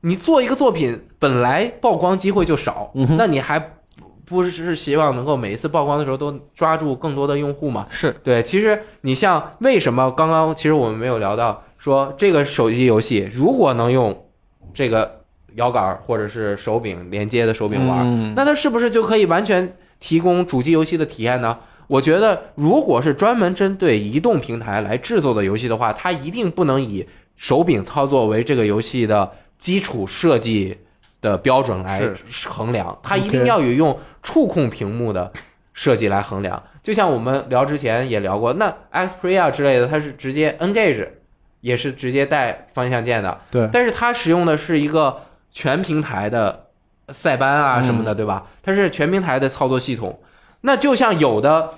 [0.00, 3.58] 你做一个作品本来曝光机会就少，嗯那你还
[4.28, 7.86] 不是希望能够每一次曝光的时候都抓住更多的用户嘛？
[7.90, 14.26] 是对，其实你像为什么刚刚其实我们没有聊到说这个手机游戏如果能用
[14.74, 15.22] 这个
[15.54, 21.58] 摇杆或者是手柄连接的手柄玩，嗯那它是不是就可以完全提供主机游戏的体验呢？
[21.88, 30.76] 我觉得，如果是专门针对移动平台来制作的游戏的话，它一定不能以手柄操作为这个游戏的基础设计
[31.20, 32.00] 的标准来
[32.46, 35.32] 衡量，它一定要有用触控屏幕的
[35.72, 36.62] 设计来衡量。
[36.82, 41.08] 就像我们聊之前也聊过，那 Xperia 之类的，它是直接 Engage，
[41.60, 45.22] 也是直接带方向键的，对，但是它使用的是一个
[45.52, 46.66] 全平台的
[47.08, 48.46] 塞班啊什么的，对吧？
[48.62, 50.18] 它是全平台的操作系统。
[50.62, 51.70] 那就像有的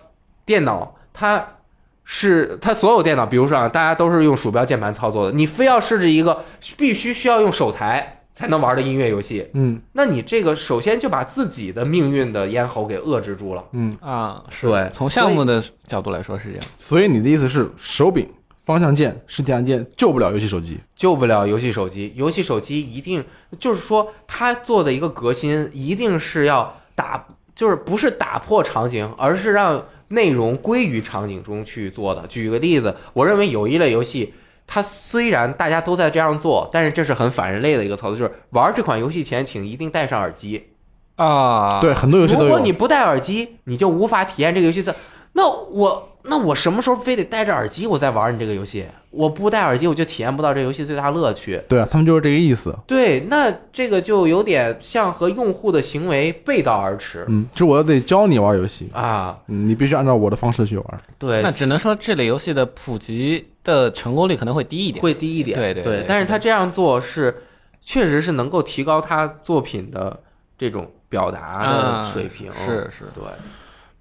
[0.45, 1.57] 电脑，它
[2.05, 6.45] 是它所有电脑，比如说啊，大家都是用鼠标键盘操作的，你非要设置一个
[6.77, 13.63] 必须需要用手台才能玩的音乐游戏，嗯那你这个首先就把自己的命运的咽喉给遏制住了。
[13.73, 16.65] 嗯，啊，是对从项目的角度来说是这样。
[16.79, 18.27] 所以你的意思是手柄、
[18.57, 20.79] 方向键、实体按键救不了游戏手机？
[20.97, 23.23] 救不了游戏手机，游戏手机一定
[23.59, 27.23] 就是说，它做的一个革新，一定是要打，
[27.55, 32.27] 就是不是打破场景，而是让内容归于场景中去做的。
[32.27, 34.33] 举个例子，我认为有一类游戏，
[34.73, 40.69] 它虽然大家都在这样做，但是这是很反人类的一个操作，就是玩这款游戏前，请一定戴上耳机。
[41.17, 42.47] 啊，对，很多游戏都有。
[42.47, 44.95] 如果你不戴耳机，你就无法体验这个游戏的。
[45.33, 48.85] 那我那我什么时候非得戴着耳机我再玩你这个游戏？
[49.11, 51.61] 我不戴耳机我就体验不到这游戏最大乐趣。
[51.69, 52.73] 对啊，他们就是这个意思。
[52.87, 59.37] 对，那这个就有点像和用户的行为背道而驰嗯，就我得教你玩游戏，啊。
[59.49, 61.01] 嗯，你必须按照我的方式去玩。
[61.19, 65.03] 对，那只能说这类游戏的普及的成功率可能会低一点。
[65.03, 65.59] 会低一点。
[65.59, 67.43] 对对对但是他这样做是
[67.81, 70.19] 确实是能够提高他作品的
[70.59, 72.53] 这种表达的啊水平。
[72.53, 73.25] 是是对，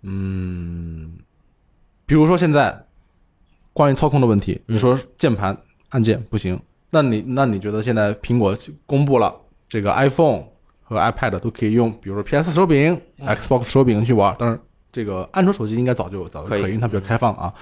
[0.03, 1.18] 嗯，
[2.06, 2.86] 比如说现在
[3.73, 5.57] 关于操控的问题，嗯你说键盘
[5.90, 6.60] 按键不行，
[6.90, 9.34] 那你那你觉得现在苹果公布了
[9.68, 10.44] 这个 iPhone
[10.84, 14.60] 和 iPad 都可以用，比如说 PS 手柄、Xbox 手柄去玩，当然
[14.91, 17.53] 这个安卓手机应该早就早就可以因为它比较开放啊。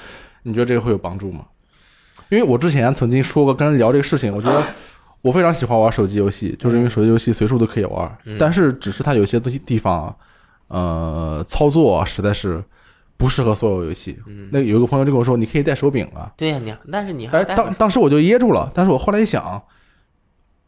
[0.44, 1.46] 你觉得这个会有帮助吗？
[2.30, 4.64] 因为我之前曾经说过跟人聊这个事情，我觉得
[5.22, 10.16] 我非常喜欢玩手机游戏，就是因为手机游戏随处都可以玩，嗯但是只是它有些东西地方啊，
[10.68, 12.64] 呃，操作啊实在是
[13.18, 14.18] 不适合所有游戏。
[14.28, 19.62] 嗯，那有一个朋友就跟我说，你可以带手柄了，对呀、你但是你还哎，当当时我就噎住了，但是我后来一想，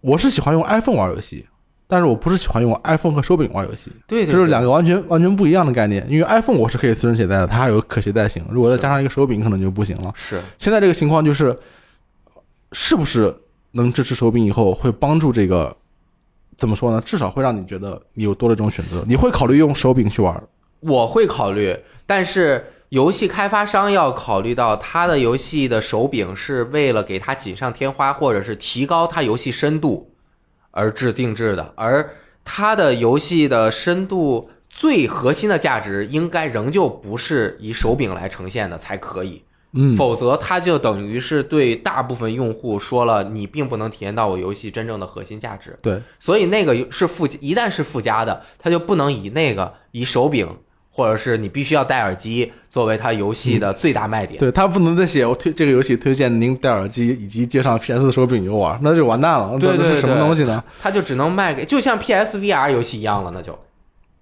[0.02, 1.45] 我是喜欢用 iPhone 玩游戏，
[1.91, 6.06] 但是我不是喜欢用 iPhone 和手柄玩游戏，对对，对这是两个完全完全不一样的概念。
[6.07, 10.14] 因为 iPhone 我是可以随身携带的，它还有可携带性，如果再加上一个手柄，可能就不行了。
[10.16, 11.57] 是现在这个情况就是，
[12.74, 13.36] 是不是
[13.72, 15.76] 能支持手柄以后会帮助这个？
[16.56, 17.02] 怎么说呢？
[17.06, 19.02] 至少会让你觉得你有多了一种选择。
[19.07, 20.44] 你会考虑用手柄去玩？
[20.82, 21.74] 我会考虑，
[22.06, 30.11] 但是游戏开发商要考虑到他的游戏的手柄是为了给它锦上添花，或者是提高它游戏深度
[30.71, 32.09] 而制定制的，而
[32.43, 39.43] 它的游戏的深度最核心的价值应该仍旧不是以手柄来呈现的才可以。
[39.71, 45.77] 嗯，否则它就等于是对大部分用户说了，你并不能体验到我游戏真正的核心价值。
[45.79, 50.57] 对，所以那个是附，一旦是附加的，它就不能以那个以手柄
[50.99, 54.38] 或者是你必须要戴耳机作为它游戏的最大卖点。
[54.38, 59.57] 对，它不能再写我推这个游戏推荐您戴耳机以及接上 PS 手柄游玩，那就完蛋了。
[59.57, 60.61] 对对这是什么东西呢？
[60.81, 63.57] 它就只能卖给，就像 PSVR 游戏一样了，那就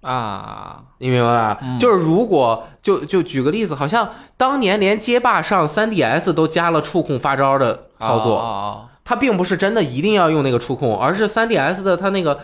[0.02, 1.58] 啊，你明白吧？
[1.60, 12.38] 嗯就是如果就就举个例子，好像当年连街霸上 3DS 都加了触控发招的操作，哦它并不是真的一定要用那个触控，而是 3DS 的它那个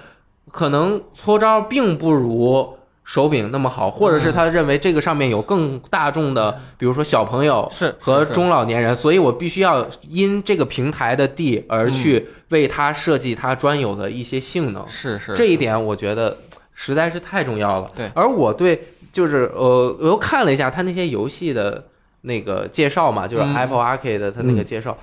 [0.50, 14.86] 可能搓招并不如手柄那么好，或者是他认为这个上面有更大众的，比如说小朋友是和中老年人，所以我必须要因这个平台的地而去为它设计它专有的一些性能。
[14.88, 16.36] 是是这一点我觉得
[16.72, 17.90] 实在是太重要了。
[17.94, 18.10] 对。
[18.14, 21.86] 而我对就是呃，我又看了一下他那些游戏的
[22.22, 23.54] 那个介绍嘛，就是嗯。
[23.54, 24.96] Apple Arcade 的他那个介绍，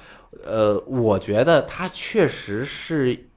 [0.44, 3.28] 呃，我觉得他确实是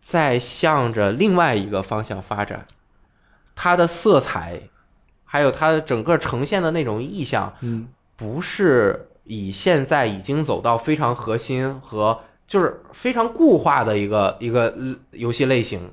[0.00, 2.64] 在向着另外一个方向发展，
[3.54, 4.60] 它的色彩。
[5.26, 15.90] 还有它整个呈现的那种意象，嗯，不是以现在已经走到非常核心和就是非常固化的一个一个呃游戏类型。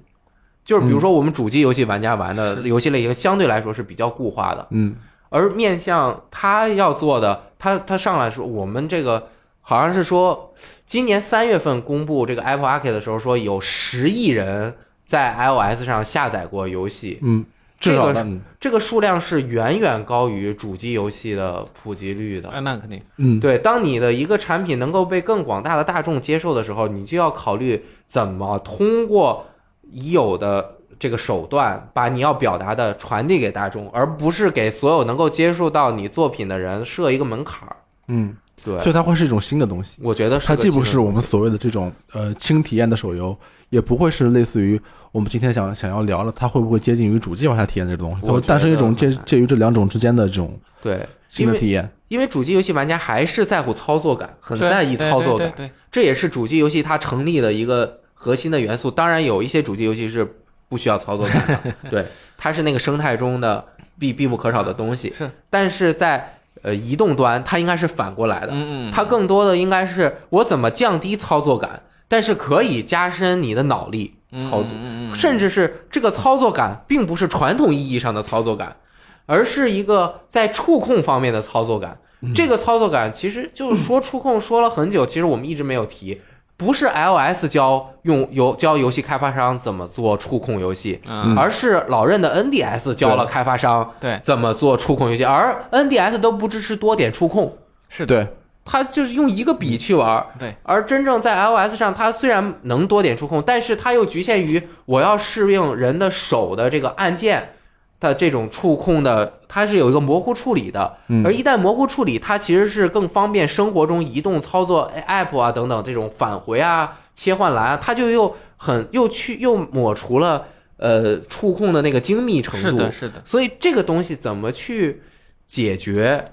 [0.63, 4.95] 就是比如说，我们主机游戏玩家玩的游戏类型相对来说是比较固化的，嗯
[5.29, 9.29] 而面向他要做的，他他上来说，我们这个
[9.61, 10.53] 好像是说，
[10.85, 14.75] 今年三月份公布这个 Apple Arcade 的时候，说有十亿人
[15.11, 17.43] 在 iOS 上下载过游戏，嗯，
[17.77, 18.27] 至这个，
[18.61, 22.47] 这个数量是远远高于主机游戏的普及率的。
[22.47, 29.45] 啊，那肯定，嗯，对，当你的一个产品能够被更广大的大众接受的时候，你就要考虑怎么通过
[29.83, 37.75] 已有的这个手段，把你要表达的传递给大众，而不是给所有能够接触到你作品的人设一个门槛儿。
[38.07, 38.33] 嗯，
[38.63, 39.99] 对，所以它会是一种新的东西。
[40.01, 43.37] 我觉得是它既不是我们所谓的这种呃轻体验的手游，
[43.69, 44.79] 也不会是类似于
[45.11, 48.17] 我们今天想想要聊的，它会不会接近于主机往下体验这个东西？
[48.21, 51.89] 它我会诞生一种介介于这两种之间的这种对，新的体验。
[52.07, 58.91] 因为主机游戏玩家还是在乎操作感，很在意操作感，对对对，这也是主机游戏它成立的一个核心的元素。
[58.91, 60.27] 当然，有一些主机游戏是
[60.67, 62.05] 不需要操作感的， 对，
[62.37, 63.63] 它是那个生态中的
[63.97, 65.13] 必必不可少的东西。
[65.15, 68.53] 是，但是在呃移动端，它应该是反过来的，
[68.91, 74.15] 它更多的应该是我怎么降低操作感，但是可以加深你的脑力
[74.49, 74.69] 操作，
[75.13, 78.77] 甚至是这个操作感并不是传统意义上的操作感，
[79.25, 81.97] 而是一个在触控方面的操作感。
[82.35, 86.21] 这个操作感其实就是说触控说了很久，其实我们一直没有提，
[86.61, 91.35] 不是 iOS 教用游教游戏开发商怎么做触控游戏，嗯。
[91.35, 97.57] 而是老任的 NDS 教了开发商对，怎么做触控游戏，而 NDS 都不支持多点触控，
[97.89, 98.27] 是，对，
[98.63, 100.23] 它就是用一个笔去玩。
[100.37, 107.53] 对，而真正在 iOS 上，它虽然能多点触控，但是它又局限于我要适应人的手的这个按键
[108.01, 110.97] 的这种触控的，它是有一个模糊处理的。
[111.07, 120.45] 嗯而一旦模糊处理，它其实是更方便生活中移动操作 App 啊等等这种返回啊、切换栏啊，它就又很又去又抹除了
[120.77, 122.69] 呃触控的那个精密程度。
[122.69, 125.03] 是的，是的，所以这个东西怎么去
[125.45, 126.25] 解决，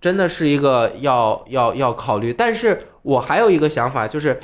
[0.00, 2.32] 真的是一个要要要考虑。
[2.32, 4.40] 但是我还有一个想法，就是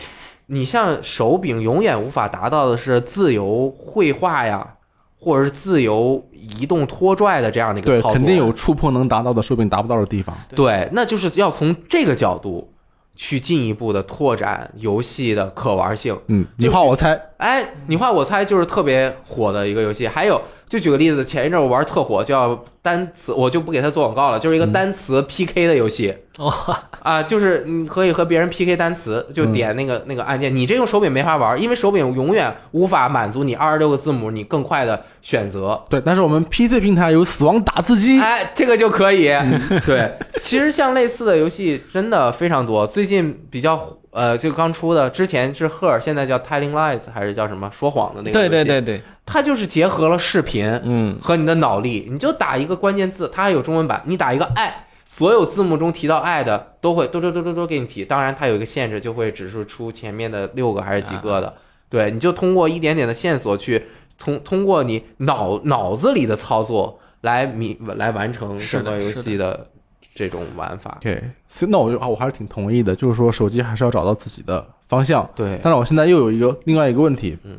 [0.47, 4.75] 你像手柄永远无法达到的是自由绘画呀，
[5.23, 10.37] 或者是自由移动拖拽的这样的一个，操作，肯定有触碰能达到的说不定达不到的地方。
[10.53, 12.69] 对，那就是要从这个角度
[13.15, 16.19] 去进一步的拓展游戏的可玩性。
[16.27, 20.09] 嗯，你画我猜，哎，你画我猜就是特别火的一个游戏。
[20.09, 26.15] 还有，就举个例子，前一阵我玩特火，叫单词，我就不给他做广告了，就是一个单词 PK 的游戏。
[26.39, 26.51] 哦，
[27.03, 30.55] 啊，就是你可以和别人 PK 单词，就点那个、那个按键。
[30.55, 35.79] 你这用手柄没法玩，因为手柄永远无法满足你二十六个字母你更快的选择。
[35.91, 39.31] 对，但是我们 PC 平台有死亡打字机，哎，这个就可以。
[39.85, 40.11] 对，
[40.41, 42.87] 其实像类似的游戏真的非常多。
[42.87, 48.33] 最近比较火呃，就刚出的，之前是 Her，现在叫 Telling Lies 还是叫什么说谎的那个？
[48.33, 54.87] 对对，对对，它就是结合了视频嗯，和你的脑力，你就打一个关键字，它还有中文版，你打一个爱。
[55.05, 61.55] 所有字幕中提到爱的都会嘟嘟嘟嘟嘟给你提，当然它有一个限制，就会只是出前面的六个还是几个的。
[61.89, 63.85] 对，你就通过一点点的线索去
[64.19, 69.67] 通通过你脑脑子里的操作来弥来完成是的整个游戏的
[70.15, 70.99] 这种玩法。
[71.01, 75.29] OK，所以那我就啊，我还是挺同意的，就是说手机还是要找到自己的方向。
[75.35, 77.59] 对，但是我现在又有一个另外一个问题，嗯，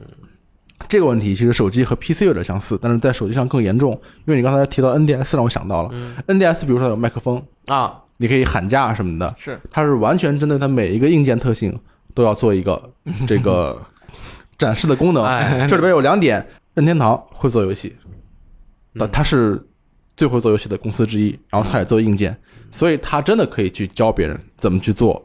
[0.87, 3.91] 这个问题其实手机和 PC 有点相似，但是在手机上更严重，
[4.25, 5.89] 因为你刚才提到 NDS 让我想到了、
[6.27, 9.59] NDS，比如说有麦克风，啊，你可以喊价什么的，是。
[9.71, 11.77] 它是完全针对它每一个硬件特性
[12.13, 12.91] 都要做一个
[13.27, 13.81] 这个
[14.57, 15.23] 展示的功能。
[15.25, 15.65] 哎。
[15.67, 17.95] 这里边有两点，任天堂会做游戏，
[18.91, 19.65] 那嗯它是
[20.15, 22.35] 最会做游戏的公司之一，然后他也做硬件，
[22.71, 25.23] 所以他真的可以去教别人怎么去做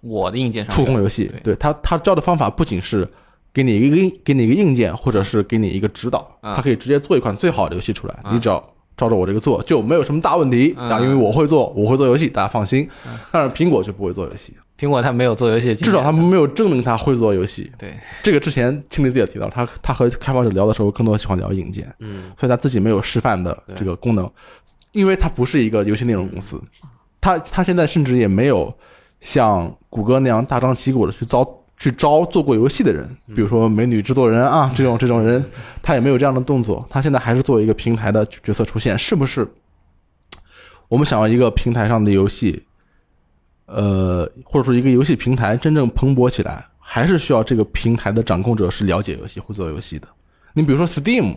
[0.00, 1.26] 我的硬件上触控游戏。
[1.26, 1.40] 对。
[1.40, 3.08] 对他，他教的方法不仅是
[3.52, 8.58] 给你一个硬给你一个硬件，或者是给你一个指导，啊他可以直接做一款最好的游戏出来，啊你只要
[8.96, 10.74] 照着我这个做，就没有什么大问题。
[10.78, 10.88] 嗯。
[10.88, 12.88] 啊，因为我会做，我会做游戏，大家放心。
[13.30, 17.70] 但是苹果就不会做游戏，苹果它没有做游戏至少他们没有证明他会做游戏。
[17.78, 17.94] 对。
[18.20, 24.28] 这个之前青离子也提到，他他和开发者聊的时候，更多喜欢聊硬件，嗯，所以他自己没有示范的这个功能，
[24.90, 26.60] 因为他不是一个游戏内容公司，
[27.20, 28.74] 他他现在甚至也没有
[29.20, 31.46] 像谷歌那样大张旗鼓的去招
[31.76, 35.44] 去招做过游戏的人，比如说美女制作人啊这种这种人，
[35.80, 39.46] 他也没有这样的动作，他现在还是作为一个平台的角色出现，是不是？
[40.88, 42.64] 我们想要一个平台上的游戏，
[43.66, 50.08] 呃，或者说一个游戏平台真正蓬勃起来，还是需要这个平台的掌控者是了解游戏、会做游戏的。
[50.52, 51.36] 你比如说 Steam，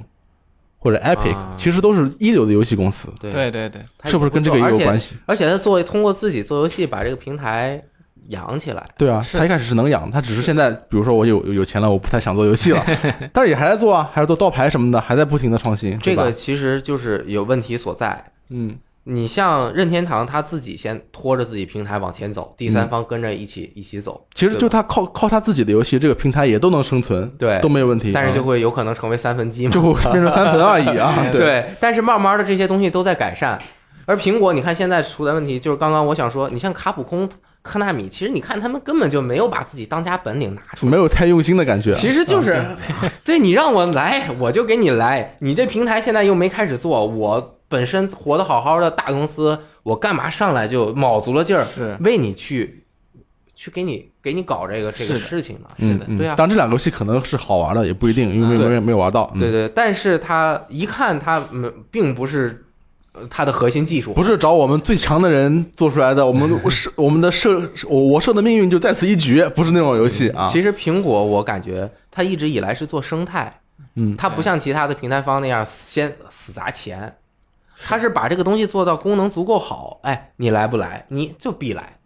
[0.78, 5.16] 或者 Epic，、啊其实都是一流的游戏公司，对对对是不是跟这个也有关系？
[5.26, 7.82] 而且他作为通过自己做游戏把这个平台
[8.28, 12.84] 养起来，对啊，他一开始是能养，他只是现在，比如说我有有有钱了，我不太想做游戏了，
[13.32, 15.98] 但是也还在做啊，还是做刀牌什么的，还在不停的创新。
[16.00, 18.32] 这个其实就是有问题所在。
[18.50, 18.76] 嗯，
[19.08, 24.26] 你像任天堂，他自己先拖着自己平台往前走，第三方跟着一起、一起走。
[24.34, 28.12] 其实就他靠靠他自己的游戏，这个平台也都能生存，对都没有问题。
[28.12, 29.72] 但是就啊会有可能成为三分之一嘛。
[29.74, 31.16] 就会变成三分而已啊。
[31.32, 33.60] 对，对，但是慢慢的这些东西都在改善。
[34.08, 37.30] 而苹果，你看现在出的问题，就是刚刚我想说，你像卡普空、
[37.62, 40.92] 科纳米，其实你看他们根本就没有把自己当家本领拿出来。
[40.92, 41.92] 没有太用心的感觉。
[41.92, 42.64] 其实就是，
[43.24, 45.36] 对你让我来，我就给你来。
[45.40, 51.98] 你这平台现在又没开始做，我本身活得好好的大公司，我干嘛上来就卯足了劲儿是。
[52.02, 52.84] 为你去
[53.54, 55.70] 去给你给你搞这个这个事情呢？
[55.78, 56.18] 嗯，嗯。
[56.18, 56.36] 对啊。
[56.38, 59.30] 但这两个游戏可能是好玩的，也不一定，因为没有没有没有玩到。
[59.34, 59.40] 嗯。
[59.40, 62.66] 对对，但是他一看它嗯并不是
[63.14, 70.48] 呃它的核心技术，不是找我们最强的人做出来的，我们我 是我们的设我我设的命运就在此一举，不是那种游戏啊。
[70.48, 73.62] 其实苹果我感觉它一直以来是做生态，
[73.96, 77.16] 嗯，它不像其他的平台方那样先死砸钱，
[77.78, 81.98] 它是把这个东西做到功能足够好，哎，你来不来，你就必来，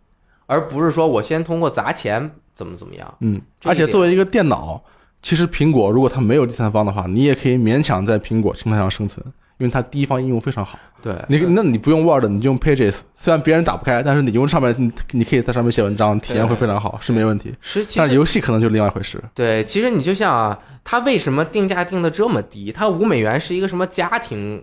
[0.45, 3.13] 而不是说我先通过砸钱怎么怎么样。
[3.21, 4.83] 嗯，而且作为一个电脑，
[5.21, 9.25] 其实苹果如果它没有第三方的话，你也可以勉强在苹果生态上生存，
[9.57, 10.77] 因为它第一方应用非常好。
[11.01, 17.55] 对，你那你不用 Word，你就用 Pages，虽然别人打不开，但是你用上面你你可以在上面写文章，体验会非常好，是没问题。
[17.61, 19.23] 是但是游戏可能就是另外一回事。
[19.33, 22.69] 对，其实你就像啊，它为什么定价定的这么低？
[22.71, 24.61] 它五美元是一个什么家庭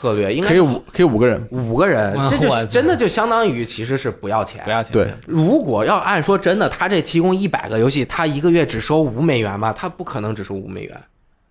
[0.00, 0.32] 策略？
[0.32, 4.70] 应该是可以五可以五个人，五个人，这就真的就相当于其实是不要钱不。
[4.70, 4.92] 要钱。
[4.92, 9.72] 对如果要按说真的，他这提供一百个游戏，他一个月只收五美元吗？
[9.72, 10.98] 他不可能只收五美元，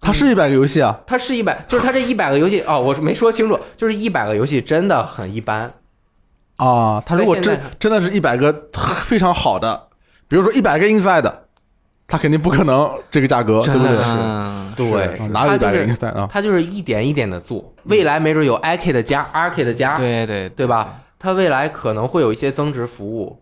[0.01, 0.99] 它是一百个游戏啊。
[1.05, 5.71] 他是一百，就是他这一百个游戏哦，我是没说清楚，就是一百个游戏真的很一般。
[6.57, 8.51] 啊，它如果真真的是一百个
[9.05, 9.87] 非常好的，
[10.27, 11.31] 比如说一百个 Inside，
[12.09, 13.87] 它肯定不可能这个价格，对不对？
[13.89, 16.27] 真的是嗯，对是，哪有一百个他就是 Inside 啊？
[16.31, 21.01] 他就是一点一点的做，未来没准有 IK 的加，RK 的加，对对对吧？
[21.19, 23.37] 它未来可能会有一些增值服务，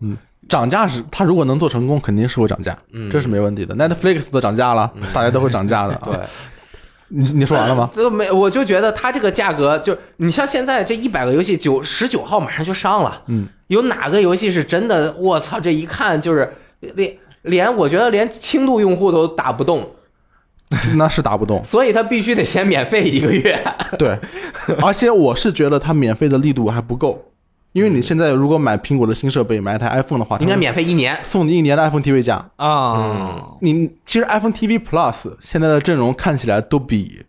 [0.48, 3.74] 涨价是它如果能做成功，肯定是会涨价，嗯，这是没问题的。
[3.74, 5.98] Netflix 都涨价了，大家都会涨价的。
[6.04, 6.20] 对啊，。
[7.10, 7.88] 你你说完了吗？
[7.94, 15.14] 这没，我就觉得它这个价格，就你像现在这一百个游戏，九十九号马上就上了，嗯，有哪个游戏是真的？
[15.14, 19.88] 我操，这一看就是连连我觉得连轻度用户都打不动，
[20.96, 21.64] 那是打不动。
[21.64, 23.58] 所以他必须得先免费一个月。
[23.98, 24.18] 对，
[24.82, 27.32] 而且我是觉得它免费的力度还不够，
[27.72, 31.18] 因为你现在如果买苹果的新设备，买一台 iPhone 的话，应该免费一年。
[31.22, 32.50] 送你一年的 iPhone TV 加。
[32.56, 37.24] 啊，你其实 iPhone TV Plus 现在的阵容看起来都比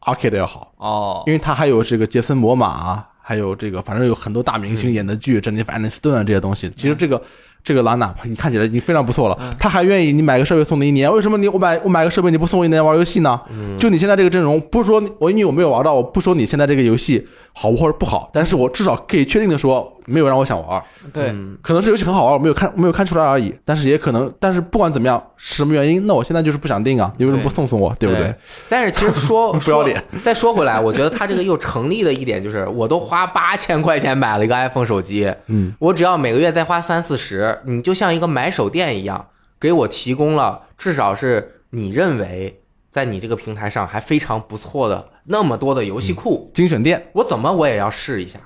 [0.00, 6.72] Arcade 要好，哦，因为它还有这个杰森·摩玛，还有这个反正有很多大明星演的剧，珍妮弗·安妮斯顿啊这些东西。
[6.74, 7.22] 其实这个
[7.68, 13.38] 这个兰纳你看起来已经非常不错了，他还愿意你买个设备送你一年，为什么你我买我买个设备你不送我一年玩游戏呢？
[13.78, 20.82] 就你现在这个阵容，不是说你我你有没有玩到，我不说你现在这个游戏好或者不好，但是我至少可以确定的说，没有让我想玩。
[21.12, 28.34] 对，可能是游戏很好玩，我没有看没有看出来而已，但是也可能，但是不管怎么样，什么原因，那我现在就是不想定啊，你为什么不送送我，对不对？
[28.68, 30.02] 但是其实说 不要脸。
[30.22, 39.26] 再说回来，我觉得他这个又成立的一点就是，我都花八千块钱买了一个 iPhone 手机，嗯，我只要每个月再花三四十，你就像一个买手店一样，
[39.60, 48.38] 给我提供了至少是你认为在你这个平台上还非常不错的那么多的游戏库，精选店，我怎么我也要试一下。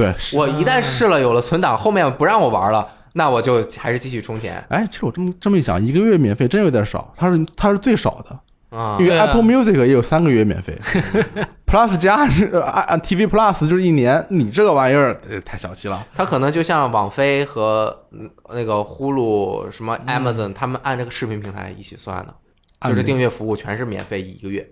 [0.00, 4.64] 对，我一旦试了有了存档，后面不让我玩了，那我就还是继续充钱。
[4.68, 8.96] 哎，其实我这么这么一想，一个月免费真有点少，它是它是最少的，啊。
[8.98, 9.06] 因。
[9.06, 10.78] 为 Apple Music 也有三个月免费，
[11.66, 16.06] Plus 加是呃啊 TV Plus 就是一年，你这个玩意儿呃太小气了。
[16.14, 22.34] 它可能就像网飞和嗯那个呼噜、什么 Amazon，、他们按这个视频平台一起算的，
[22.88, 24.66] 就是订阅服务全是免费一个月，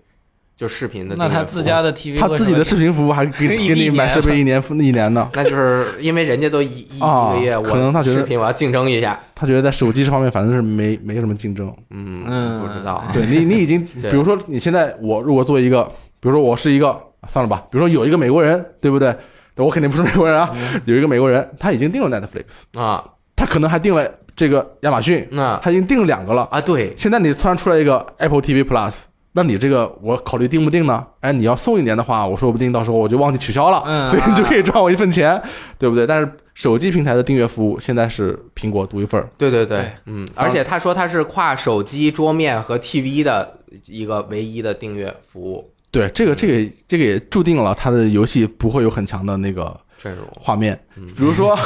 [0.59, 1.15] 就视频的。
[1.15, 11.73] 那他自家的 TV，他自己的视频服务还给一 给你买年设备一年一年呢，那就是因为人家都一 一个月，可能他觉得视频我要竞争一下，他觉得在手机这方面反正是没没什么竞争。
[11.91, 15.85] 嗯，嗯不知道，对你，你已经， 比如说你现在我如果做一个，
[16.19, 19.15] 比如说我是一个，算了吧，比如说有一个美国人，对不对？
[19.55, 20.53] 我肯定不是美国人啊，
[20.85, 23.03] 有一个美国人，他已经订了 Netflix，啊，
[23.35, 26.47] 他可能还订了这个亚马逊，那他已经订了两个了。
[26.49, 29.01] 啊对，现在你突然出来一个 Apple TV Plus，
[29.33, 31.05] 那你这个我考虑定不定呢？
[31.19, 34.09] 哎，你要送一年的话，我说不定到时候我就忘记取消了，嗯。
[34.09, 35.41] 所以你就可以赚我一份钱，
[35.77, 36.07] 对不对？
[36.07, 50.77] 但是手机平台的订阅服务现在是苹果独一份儿，对对对对，嗯，而且他说他是跨手机、桌面和 TV 的一个唯一的订阅服务，对，这个这个这个也注定了它的游戏不会有很强的那个阵容，画面，
[51.15, 51.57] 比如说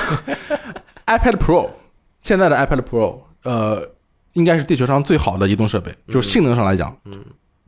[1.07, 1.69] iPad Pro，
[2.21, 3.81] 现在的 iPad Pro，呃，
[4.33, 7.23] 应该是地球上最好的移动设备，就是性能上来讲，嗯，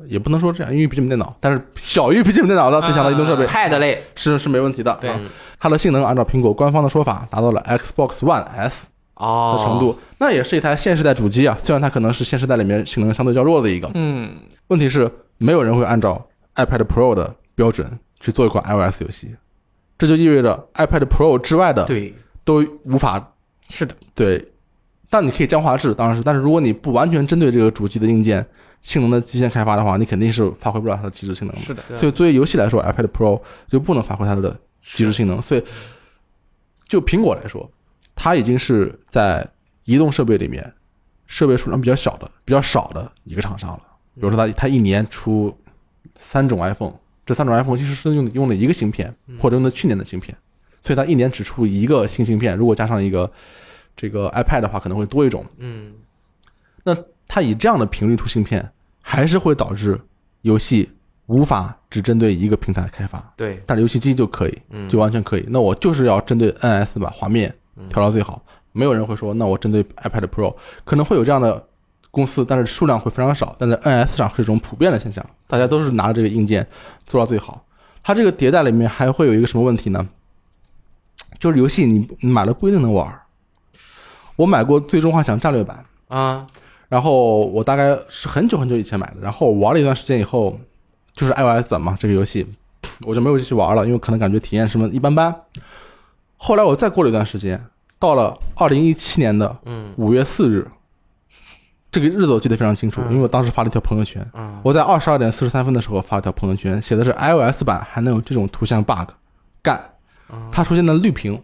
[0.08, 4.98] 也不能说这样，因为笔记本电脑，但是小于笔记本电脑的最强的移动设备 Pad 类，是是没问题的。
[5.00, 5.20] 对啊。
[5.58, 14.32] 它的性能按照苹果官方的说法达到了 Xbox One S 哦的程度，那也是一台现世代主机啊，虽然它可能是现时代里面性能相对较弱的一个，嗯，
[14.68, 16.24] 问题是没有人会按照
[16.56, 19.34] iPad Pro 的标准去做一款 iOS 游戏，
[19.98, 22.14] 这就意味着 iPad Pro 之外的对，
[22.44, 23.34] 都无法
[23.70, 24.46] 是的，对，
[25.10, 28.46] 但你可以降画质，当然是，但是如果你不完全针对这个主机的硬件
[28.86, 31.62] 性能的极限开发的话，你肯定是发挥不了它的极致性能的。
[31.64, 35.42] 是的，对所以作为游戏来说，iPad Pro 就不能发挥它的极致性能。
[35.42, 35.64] 所以，
[36.88, 37.68] 就苹果来说，
[38.14, 39.46] 它已经是在
[39.86, 40.72] 移动设备里面
[41.26, 43.82] 设备数量比较小的、比较少的一个厂商了。
[44.14, 45.58] 比如说它，它一年出
[46.20, 46.94] 三种 iPhone，
[47.26, 50.38] 这三种 iPhone 其实是用用的一个芯片，或者用的去年的芯片，
[50.80, 52.56] 所以它一年只出一个新芯片。
[52.56, 53.32] 如果加上一个
[53.96, 55.44] 这个 iPad 的话，可能会多一种。
[55.58, 55.96] 嗯，
[56.84, 56.96] 那
[57.28, 58.72] 它以这样的频率出芯片，
[59.08, 60.02] 还是会导致
[60.42, 60.90] 游戏
[61.28, 63.24] 无法只针对一个平台开发。
[63.38, 65.46] 对，但是游戏机就可以，嗯，就完全可以。
[65.50, 67.54] 那我就是要针对 NS 把画面
[67.88, 68.42] 调到最好，
[68.72, 71.64] 没有人会说，那我针对 iPad Pro 可能会有这样的
[72.10, 73.56] 公司，但是数量会非常少。
[73.60, 76.66] 但是 NS 上是一种普遍的现象，大家都是拿着这个硬件
[77.06, 77.64] 做到最好。
[78.02, 80.08] 它这个迭代里面还会有一个什么问题呢？
[81.40, 83.22] 就是游戏你你买了不一定能玩。
[84.36, 86.46] 我买过《最终幻想战略版》，啊，
[86.88, 90.60] 然后我大概是很久很久以前买的，然后我玩了一段时间以后，
[91.14, 92.46] 就是 iOS 版嘛，这个游戏
[93.06, 95.36] 我就没有继续玩了，因为可能感觉体验什么一般般。
[96.38, 97.60] 后来我再过了一段时间，
[97.98, 99.92] 到了二零一七年的嗯。
[99.96, 100.68] 五月四日，
[101.92, 103.12] 这个日子我记得非常清楚，嗯。
[103.12, 109.10] 因为我当时发了一条朋友圈，嗯，我在二十二点四十三分的时候发了条朋友圈，写的是 iOS 版还能有这种图像 bug，
[109.64, 109.82] 干，
[110.30, 110.50] 嗯。
[110.52, 111.42] 它出现的绿屏，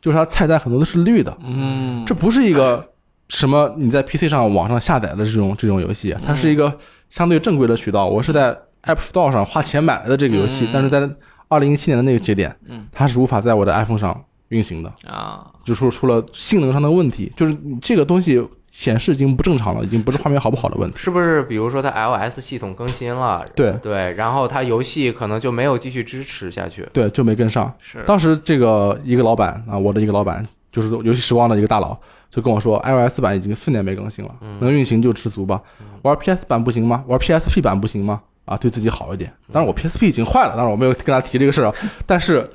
[0.00, 2.90] 就是它菜单很多都是绿的，嗯，这不是一个
[3.28, 6.76] 什么你在 PC 上网上下载的这种这种游戏，它是一个
[7.10, 8.06] 相对正规的渠道。
[8.06, 10.70] 我是在 App Store 上花钱买来的这个游戏，嗯。
[10.72, 11.08] 但是在
[11.48, 20.96] 二零一七年的那个节点，嗯，它是无法在我的 iPhone 上运行的，啊，就说出了性能上的问题，就是你这个东西显示已经不正常了，已经不是画面好不好的问题。
[20.96, 23.72] 是不是比如说它 iOS 系统更新了，对。
[23.82, 27.72] 对，然后它游戏可能就没有继续支持下去，对，就没跟上。
[27.78, 31.98] 是，当时这个一个老板啊，我的一个老板，就是游戏时光的一个大佬，
[32.30, 35.60] 就跟我说，iOS 版已经四年没更新了，能运行就知足吧。
[36.02, 37.04] 玩 PS 版不行吗？
[37.06, 38.20] 玩 PSP 版不行吗？
[38.44, 39.32] 啊，对自己好一点。
[39.52, 41.74] 当然我 PSP 已经坏了，当然我没有跟他提这个事儿啊。
[42.06, 42.48] 但是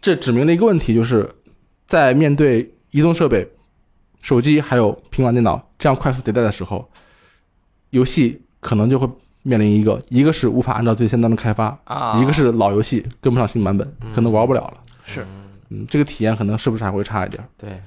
[0.00, 1.28] 这指明了一个问题，就是
[1.86, 3.46] 在面对移动设备、
[4.22, 6.88] 手机还有平板电脑这样快速迭代的时候，
[7.90, 9.08] 游戏可能就会
[9.42, 14.74] 面临一个，一个是无法按照最先端的开发，啊，一个是老游戏跟不上新版本，可能玩不了了。
[15.04, 15.26] 是
[15.68, 17.46] 嗯，这个体验可能是不是还会差一点儿？
[17.58, 17.82] 对，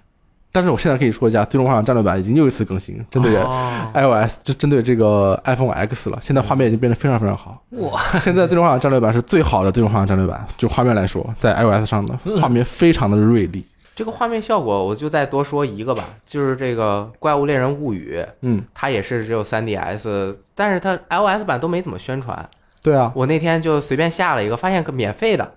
[0.51, 6.17] 但是我现在可以说一下，《最终幻想战略版》已经又一次更新，针对哦 iOS，就针对这个 iPhone X 了。
[6.21, 7.61] 现在画面已经变得非常非常好。
[7.71, 13.67] 哇，现在《最终幻想战略版》是最好的《最终幻想战略版》，就画面来说，在 iOS 上的画面非常的锐利。
[13.95, 22.47] 这个画面效果我就再多说一个吧，就是这个《怪物猎人物语》，嗯，它也是只有 3DS，但是它 iOS 版都没怎么宣传。
[22.83, 25.51] 对啊，我那天就随便下了一个，发现个免费的，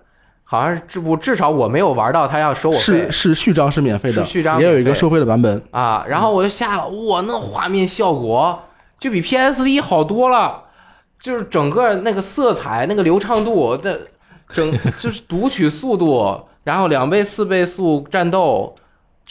[0.51, 5.63] 好像是至不至少我没有玩到他要收我费是是序章是免费的，是序章也有一个收费的版本。
[5.71, 6.03] 啊。
[6.05, 8.61] 然后我就下了，哇，那画面效果
[8.99, 10.63] 就比 PSV 好多了，
[11.21, 14.01] 就是整个那个色彩、那个流畅度的
[14.49, 18.75] 整 就是读取速度，然后两倍、四倍速战斗，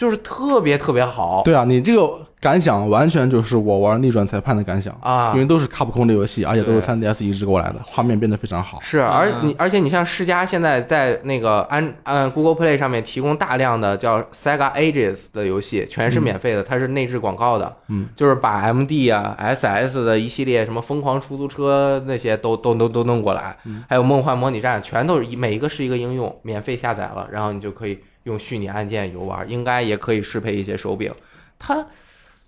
[0.00, 1.42] 就是特别特别好。
[1.44, 2.10] 对啊，你这个
[2.40, 5.32] 感想完全就是我玩逆转裁判的感想啊。
[5.34, 6.88] 因为都是卡普空的游戏，而且都是对。
[6.94, 8.78] 3DS 移植过来的，画面变得非常好。
[8.80, 23.84] 是，而嗯你而且你像世嘉现在在那个安嗯 Google Play 上面提供大量的叫 Sega Ages 的游戏，全是免费的，它是内置广告的，嗯，就是把 MD 啊、SS 的一系列什么疯狂出租车那些都都都都弄过来，嗯。
[23.86, 31.14] 还有梦幻模拟战，全都是一每一个是一个应用，免费下载了，然后你就可以用虚拟按键游玩，应该也可以适配一些手柄。
[31.58, 31.86] 它，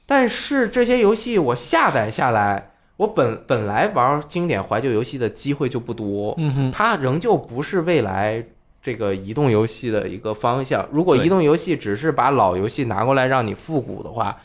[0.07, 2.71] 但是这些游戏我下载下来。
[2.99, 8.45] 我本本来玩经典怀旧游戏的机会就不多，嗯哼，它仍旧不是未来
[8.81, 10.87] 这个移动游戏的一个方向。
[10.93, 14.37] 如果移动游戏只是把老游戏拿过来让你复古的话，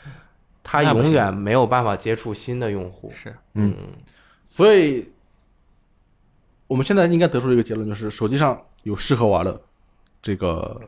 [0.64, 3.12] 它永远没有办法接触新的用户。
[3.14, 3.74] 是嗯
[4.48, 5.08] 所以，
[6.66, 9.60] 我们现在应该得出一个结论，就是手机上有适合玩的
[10.20, 10.80] 这个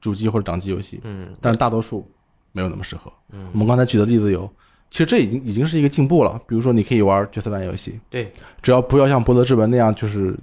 [0.00, 2.08] 主机或者掌机游戏，嗯但是大多数
[2.52, 3.12] 没有那么适合。
[3.32, 4.48] 嗯我们刚才举的例子有
[4.90, 6.40] 其实这已经已经是一个进步了。
[6.46, 10.34] 比如说，你可以玩角色扮演游戏，对，只要不要像《博德之门》那样，就是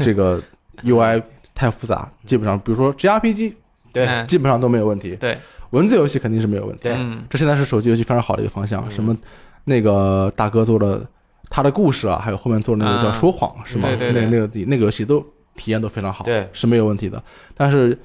[0.00, 0.42] 这个
[0.84, 1.22] UI
[1.54, 3.54] 太复杂，基本上，比如说 JRPG，
[3.92, 5.16] 对嗯基本上都没有问题。
[5.16, 5.38] 对，
[5.70, 6.82] 文字游戏肯定是没有问题。
[6.82, 8.86] 对嗯这现在是手机游戏非常好的一个方向。
[8.86, 9.16] 嗯什么
[9.64, 11.04] 那个大哥做的
[11.48, 13.88] 他的故事啊，还有后面做的那个叫啊说谎、是吗？
[13.88, 15.24] 对对对那那个那个游戏都
[15.56, 17.22] 体验都非常好，对是没有问题的。
[17.54, 17.98] 但是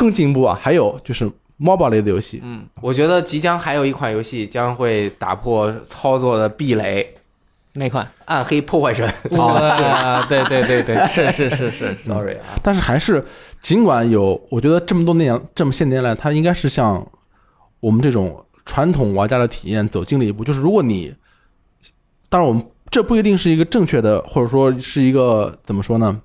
[0.00, 7.14] 更进一步啊，还有就是 MOBA 类的游戏，嗯，我觉得即将还有一款游戏将会打破操作的壁垒，
[7.74, 8.02] 那款？
[8.24, 9.06] 《暗黑破坏神》。
[9.36, 13.22] 哇，对对对对，是是是是，Sorry 啊，但是还是
[13.60, 17.06] 尽管有，我觉得这么多年这么些年来，它应该是像
[17.80, 20.42] 我们这种传统玩家的体验走近了一步。
[20.42, 21.14] 就是如果你，
[22.30, 26.22] 当然我们这不一定是一个正确的，或者说是一个怎么说呢，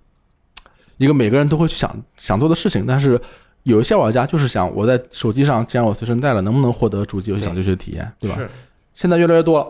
[0.96, 2.86] 一个每个人都会去想想做的事情。
[2.88, 3.20] 但是
[3.66, 8.36] 有一些玩家就是想，我在手机上既然我随身带了，能不能获得主机游戏掌机游戏的体验，对吧？
[8.38, 8.50] 是
[8.94, 9.68] 现在越来越多了，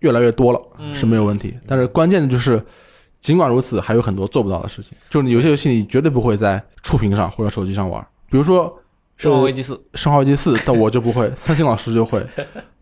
[0.00, 1.56] 越来越多了嗯是没有问题。
[1.66, 2.62] 但是关键的就是，
[3.20, 4.92] 尽管如此，还有很多做不到的事情。
[5.08, 8.66] 就是你有些游戏你绝对不会在触屏上或者手机上玩，比如说
[9.16, 12.20] 《生化危机四》《生化危机四》，但我就不会， 三星老师就会。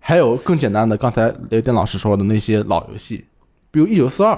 [0.00, 3.24] 还有更简单的，刚才雷电老师说的那些老游戏，
[3.70, 4.34] 比如《一九四二》，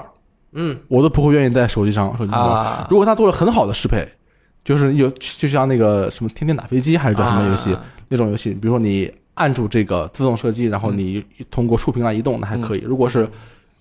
[0.51, 2.65] 嗯，我都不会愿意在手机上手机上玩。
[2.65, 4.07] 啊，如果他做了很好的适配，
[4.65, 12.79] 就是有就像那个什么天天打飞机还是叫什么游戏、啊那种游戏，比如说你按住这个自动射击，然后你通过触屏来移动，那还可以。
[12.81, 13.27] 如果是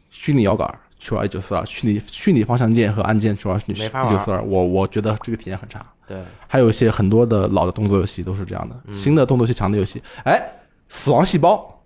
[0.08, 0.66] 虚拟摇杆
[0.98, 3.60] 去玩一九四二，虚拟虚拟方向键和按键去玩。
[3.66, 5.84] 一九四二，我我觉得这个体验很差。
[6.06, 6.16] 对，
[6.46, 10.42] 还有一些很多的老的动作游戏都是这样的，嗯新的动作性强的游戏，哎，
[10.88, 11.82] 死亡细胞，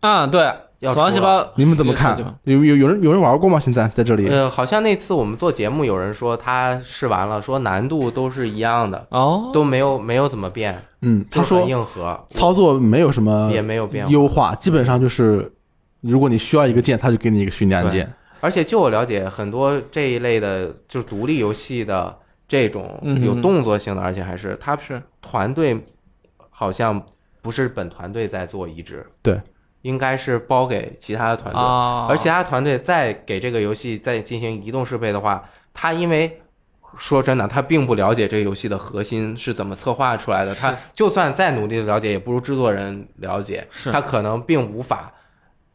[0.00, 0.50] 啊，对，
[0.80, 2.16] 要死亡细胞，你们怎么看？
[2.44, 3.58] 有有有人有人玩过吗？
[3.58, 14.12] 现在在这里，呃，好像那次我们做节目，有人说他试完了，说难度都是一样的，哦，都没有没有怎么变，嗯，他说硬核，操作没有什么也没有变化。
[14.12, 15.52] 优化，基本上就是
[16.00, 18.08] 如果你需要一个键，他就给你一个虚拟按键。
[18.40, 25.84] 而且就我了解，很多这一类的，就是独立游戏的这种嗯有动作性的，而且还是他是团队
[26.50, 27.04] 好像
[27.42, 29.40] 不是本团队在做移植，对，
[29.82, 36.40] 应该是包给其他的团队，啊，而其他团队再给这个游戏再进行移动适配的话，他因为
[36.96, 45.12] 说真的，他并不了解这个游戏的核心是怎么策划出来的，他就算再努力的了解，也不如制作人了解，他可能并无法。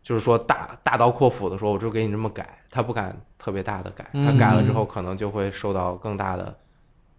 [0.02, 6.54] 就是说大大刀阔斧的说，我就给你这么改，他不敢特别大的改，他嗯改了之后可能就会受到更大的，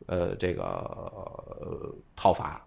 [0.04, 2.60] 呃，这个、呃、讨伐。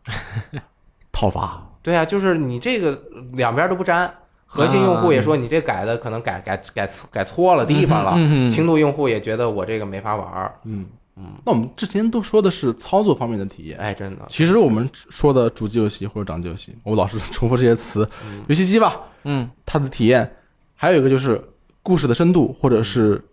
[1.14, 3.02] 讨伐，对啊，就是你这个
[3.32, 4.14] 两边都不沾，
[4.46, 10.54] 核心用户也说你这改的可能改改改改错了地方了，嗯轻度用户也觉得我这个没法玩儿。
[10.66, 10.86] 嗯
[11.16, 11.24] 嗯。
[11.46, 18.06] 那我们之前都说的是操作方面的体验，哎，真的，其实我们说的主机游戏或者掌机游戏，我老是 重复这些词，
[18.48, 20.30] 游戏机吧，嗯它的体验，
[20.76, 21.42] 还有一个就是
[21.82, 23.24] 故事的深度，或者是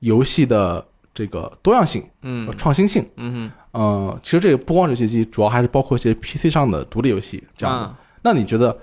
[0.00, 0.84] 游戏的
[1.14, 3.08] 这个多样性、嗯创新性。
[3.14, 7.82] 嗯呃，其实这个不光是游戏机，主要还是包括一些 PC 上的独立游戏这，样的。
[7.84, 8.76] 啊那你觉得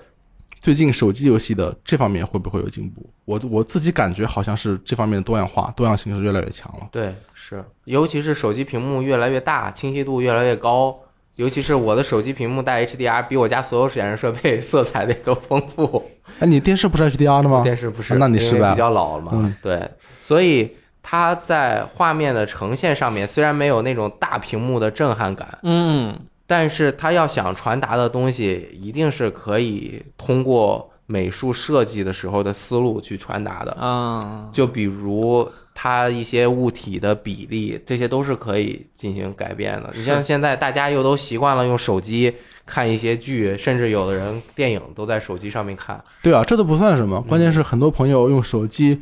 [0.60, 3.08] 最近手机游戏的这方面会不会有进步？
[3.24, 6.88] 我我自己感觉好像是这方面的多样化、多样性是越来越强了。
[6.90, 10.98] 对，是，尤其是手机屏幕越来越大，清晰度越来越高。
[11.36, 16.04] 尤其是我的手机屏幕带 HDR，比我家所有显示设备色彩的都丰富。
[16.40, 17.62] 哎，你电视不是 HDR 的吗？
[17.62, 19.30] 电视不是，啊那你因为失败了比较老了嘛。
[19.34, 19.88] 嗯对，
[20.20, 20.68] 所以
[21.00, 26.18] 它在画面的呈现上面虽然没有那种大屏幕的震撼感，嗯
[26.48, 33.72] 但是他要想传达的东西，一定是可以通过美术设计的时候的思路去传达的。
[33.72, 39.92] 啊，就比如它一些物体的比例，这些都是可以进行改变的。
[39.94, 42.34] 你像现在大家又都习惯了用手机
[42.64, 46.02] 看一些剧，甚至有的人电影都在手机上面看。
[46.22, 49.00] 对啊，这都不算什么，关键嗯是很多朋友用手机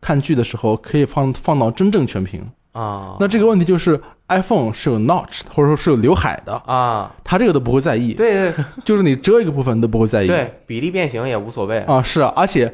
[0.00, 2.42] 看剧的时候可以放放到真正全屏。
[2.72, 10.26] 啊，那这个问题就是 iPhone 是有 notch 或者说是有刘海的，啊，它这个都不会在意，对对 就是你遮一个部分都不会在意。
[10.26, 11.78] 对，比例变形也无所谓。
[11.80, 12.72] 啊，是啊，而且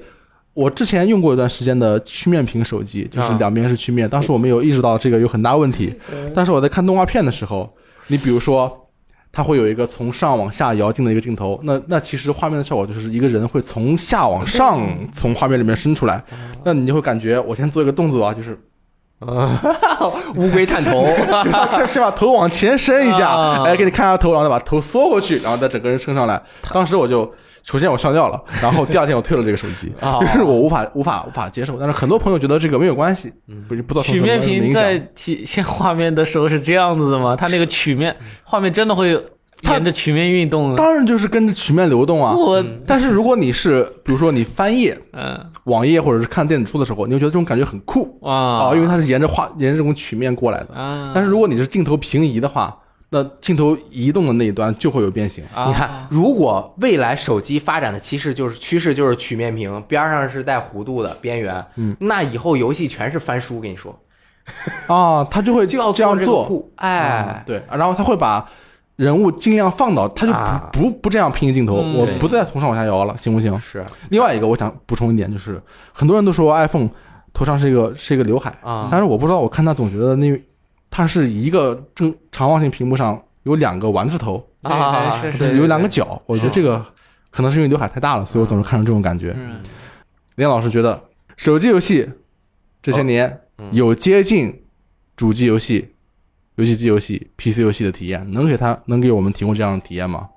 [0.53, 5.95] 我之前用过一段时间的曲面屏手机，就是啊两边是曲面，当时我没有意识到这个有很大问题，
[6.35, 7.75] 但是我在看动画片的时候，
[8.09, 8.81] 你比如说。
[9.37, 14.81] 它会有一个从上往下摇进的一个镜头，那那其实画面的效果就是一个人会从下往上
[15.13, 16.23] 从画面里面伸出来，
[16.63, 18.57] 那你就会感觉我先做一个动作啊，就是
[20.37, 21.07] 乌龟探头，
[21.51, 26.41] 他先先把头往前伸一下，啊哎，给你看下头，然后再把头缩回去，然后再整个人升上来。
[26.73, 27.33] 当时我就，
[27.63, 31.77] 首先我笑掉了， 然后第二天我退了这个手机，哦就是我无法无法无法接受。
[31.79, 33.33] 但是很多朋友觉得这个没有关系，
[33.69, 35.07] 不是不知道从曲面屏在响。
[35.15, 37.35] 体现画面的时候是这样子的吗？
[37.37, 39.23] 它那个曲面画面真的会它
[39.73, 42.35] 沿着曲面运动，当然就是跟着曲面流动啊。
[42.37, 45.39] 我但是如果你是比如说你翻页嗯。
[45.65, 48.19] 网页或者是看电子书的时候，你会觉得这种感觉很酷。
[48.23, 48.69] 啊。
[48.69, 50.75] 啊，因为它是沿着画沿着这种曲面过来的。
[50.75, 52.77] 啊，但是如果你是镜头平移的话，
[53.09, 55.43] 那镜头移动的那一端就会有变形。
[55.55, 55.67] 啊。
[55.69, 63.99] 你看，如果未来手机发展的趋势就是趋势就是曲面屏，边儿上是带弧度的边缘，嗯，那以后游戏全是翻书，跟你说。
[64.89, 68.47] 啊，他就会 就要这样做，哎，对，然后他会把
[68.97, 70.71] 人物尽量放到，他就不、啊。
[70.73, 73.59] 不不这样平行镜头，嗯我不再从上往下摇了，行不行？
[73.59, 73.85] 是。
[74.11, 75.61] 另外一个，我想补充一点，就是
[75.93, 76.89] 很多人都说 iPhone
[77.33, 80.41] 头上是一个是一个刘海，啊，但是我不知道，我看他总觉得那
[80.91, 86.85] 它是一个正长方形屏幕上有两个丸子头，啊，是是对有两个，角，我觉得这个
[87.31, 89.35] 可能是因为刘海太大了，所以我总是看成这种感觉。
[89.37, 89.57] 嗯。
[90.37, 91.03] 连老师觉得
[91.37, 92.09] 手机游戏
[92.81, 93.69] 这些年嗯。
[93.73, 94.63] 有接近
[95.17, 95.94] 主机游戏、
[96.57, 100.29] 游戏机游戏、PC 游戏的体验，能给他能给我们提供这样的体验吗？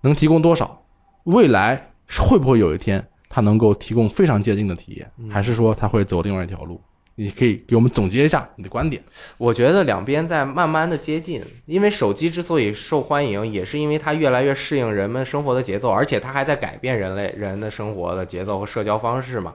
[0.00, 0.82] 能提供多少？
[1.24, 6.80] 未来会不会有一天它能够提供非常接近的体验，嗯还是说它会走另外一条路？
[7.14, 9.00] 你可以给我们总结一下你的观点。
[9.36, 19.54] 我觉得两边在慢慢的接近，因为手机之所以受欢迎，也是因为它越来越适应人们生活的节奏，而且它还在改变人类人的生活的节奏和社交方式嘛。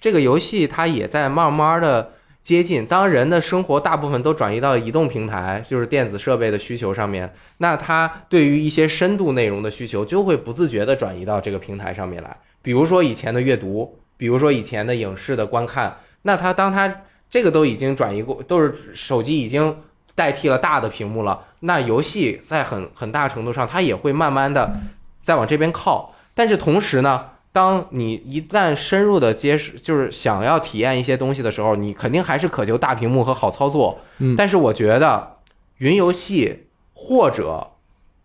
[0.00, 2.12] 这个游戏它也在慢慢的
[2.42, 12.36] 接近，当人的生活大部分都转移到移动平台，就是电子设备的需求上面，那它对于一些深度内容的需求就会不自觉的转移到这个平台上面来。
[12.60, 19.76] 比如说以前的阅读，比如说以前的影视的观看，那它当它这个都已经转移过，都是手机已经
[20.16, 21.44] 代替了大的屏幕了。
[21.60, 24.80] 那游戏在很很大程度上，它也会慢慢的
[25.20, 26.12] 再往这边靠。
[26.34, 33.98] 但是同时呢，当你一旦深入的接触，就是想要体验一些东西的时候，你肯定还是渴求大屏幕和好操作。
[34.18, 35.36] 嗯但是我觉得
[35.78, 36.64] 云游戏
[36.94, 37.68] 或者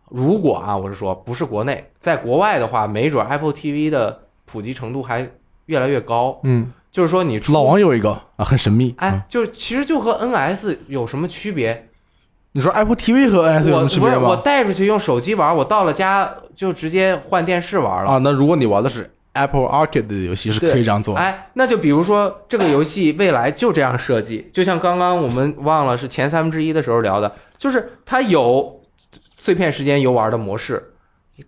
[0.10, 5.30] 如果啊，我是说不是国内，在国外的话，没准 Apple TV 的普及程度还
[5.66, 6.40] 越来越高。
[6.44, 8.96] 嗯，就是说你老王有一个啊，很神秘。
[8.98, 11.90] 哎嗯，就其实就和 NS 有什么区别？
[12.54, 14.38] 你说 Apple TV 和 NS 有什么区别不是我？
[14.38, 18.12] 带出去用手机玩，我到了家就直接换电视玩了。
[18.12, 21.16] 啊，那如果你玩的是 Apple Arcade 的游戏，是可以这样做。
[21.16, 28.82] 哎，那就比如说这个游戏未来就这样设计，就像刚刚我们忘了是前三分之一的时候聊的，就是它有
[29.40, 30.94] 碎片时间游玩的模式。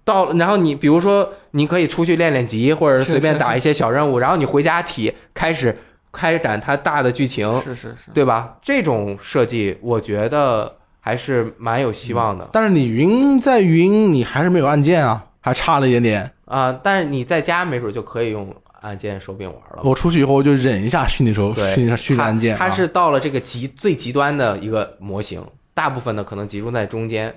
[0.04, 5.76] 到，然后你比如说，你可以出去练练级，或者是是随便打一些小任务，然后你回家体开始
[6.12, 8.56] 开展它大的剧情，是是是，对吧？
[8.62, 16.32] 这种设计，我觉得还是蛮有希望的但是你云在云，你还是没有按键啊，还差了一点点。
[16.50, 18.52] 啊、但是你在家没准就可以用
[18.82, 19.84] 按键手柄玩了。
[19.84, 22.58] 我出去以后我就忍一下虚拟手对，虚拟虚拟按键啊。
[22.58, 25.46] 它它是到了这个极最极端的一个模型，
[25.76, 27.34] 大部分的可能集中在中间，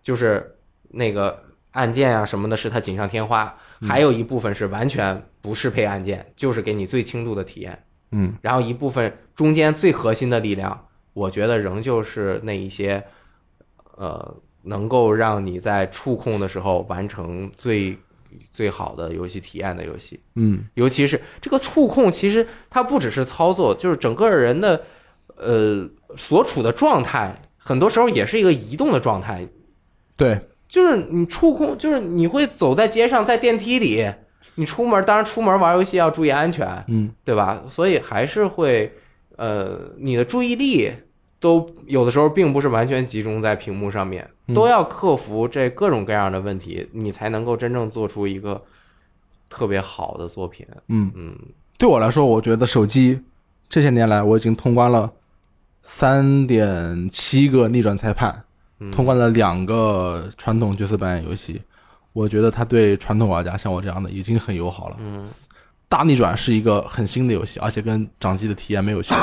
[0.00, 0.56] 就是
[0.90, 1.42] 那个
[1.72, 7.82] 按键啊什么的，是它锦上添花，嗯还有一部分是完全不适配按键，就是给你最轻度的体验。
[8.12, 13.02] 嗯，然后一部分中间最核心的力量，我觉得仍旧是那一些，
[13.96, 17.98] 呃，能够让你在触控的时候完成最
[18.56, 20.18] 最好的游戏体验的游戏。
[20.34, 24.82] 嗯尤其是这个触控，其实它不只是操作，就是整个人的
[25.36, 29.46] 呃所处的状态，很多时候也是一个移动的状态。
[30.16, 34.10] 对，就是你触控，就是你会走在街上，在电梯里，
[34.54, 37.62] 你出门，当然出门玩游戏要注意安全，嗯对吧？
[37.68, 38.90] 所以还是会，
[39.36, 40.90] 呃，你的注意力
[41.38, 48.62] 都有的时候并不是完全集中在屏幕上面，嗯都要克服这各种各样的问题，你才能够真正做出一个
[49.48, 50.66] 特别好的作品。
[50.88, 51.36] 嗯，嗯，
[51.78, 53.20] 对我来说，我觉得手机
[53.68, 55.10] 这些年来我已经通关了
[55.82, 58.44] 三点七个逆转裁判，
[58.80, 61.60] 嗯通关了两个传统角色扮演游戏。
[62.12, 64.96] 我觉得它对传统玩家像我这样的已经很友好了。
[65.00, 65.28] 嗯，
[65.88, 69.18] 大逆转是一个很新的游戏，而且跟掌机的体验没有区别，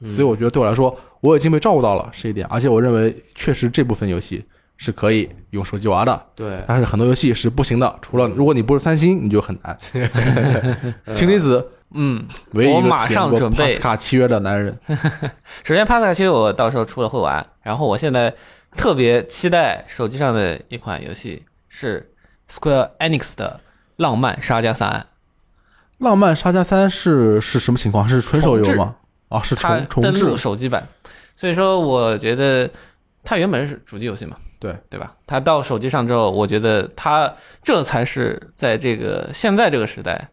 [0.00, 2.46] 嗯所以我觉得对我来说，我已经被照顾到了这一点。
[2.46, 4.44] 而且我认为，确实这部分游戏
[4.76, 7.98] 是可以用手机玩的，对，但是很多游戏是不行的。
[8.02, 9.78] 除了如果你不是三星，你就很难。
[11.16, 13.68] 氢离子嗯，我马上准备。
[13.68, 14.76] 帕斯卡契约的男人，
[15.64, 18.34] 首先帕萨奇我到时候出了会玩，然后我现在
[18.76, 22.12] 特别期待手机上的一款游戏是
[22.50, 23.60] Square Enix 的
[23.96, 25.06] 《浪漫沙加三。
[25.98, 28.06] 浪漫沙加三是是什么情况？
[28.06, 28.96] 是纯手游吗？
[29.28, 30.86] 啊，是》，它重重置手机版，
[31.36, 32.68] 所以说我觉得
[33.24, 34.36] 它原本是主机游戏嘛，
[34.72, 35.12] 对对吧？
[35.26, 37.32] 它到手机上之后，我觉得它
[37.62, 40.28] 这才是在这个现在这个时代，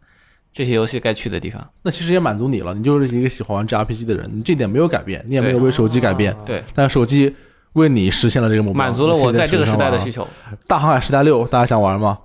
[0.51, 1.67] 这些游戏该去的地方。
[1.81, 6.31] 那其实也满足你了，你就是一个喜欢玩 JRPG 的人，你这点没有改变，你也没有为手机改变。
[6.33, 7.35] 啊对，但手机
[7.73, 10.27] 为你实现了这个目标，满足了我在这个时代的需求。
[10.67, 12.17] 大航海时代六，大家想玩吗？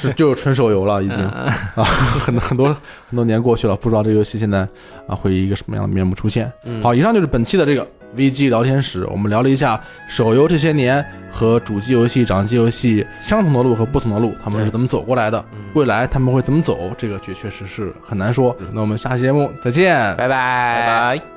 [0.00, 1.84] 是 就是纯手游了，已经嗯啊，
[2.24, 2.66] 很很多
[3.08, 4.66] 很多年过去了，不知道这个游戏现在
[5.06, 6.50] 啊会以一个什么样的面目出现。
[6.64, 7.86] 嗯好，以上就是本期的这个
[8.16, 15.58] VG 聊天室，我们聊了一下手游这些年和主机游戏、掌机游戏相同的路和不同的路，他们是怎么走过来的，嗯。
[15.74, 18.56] 未来他们会怎么走，这个确确实是很难说。
[18.72, 20.28] 那我们下期节目再见，拜拜。
[20.28, 21.35] 拜拜。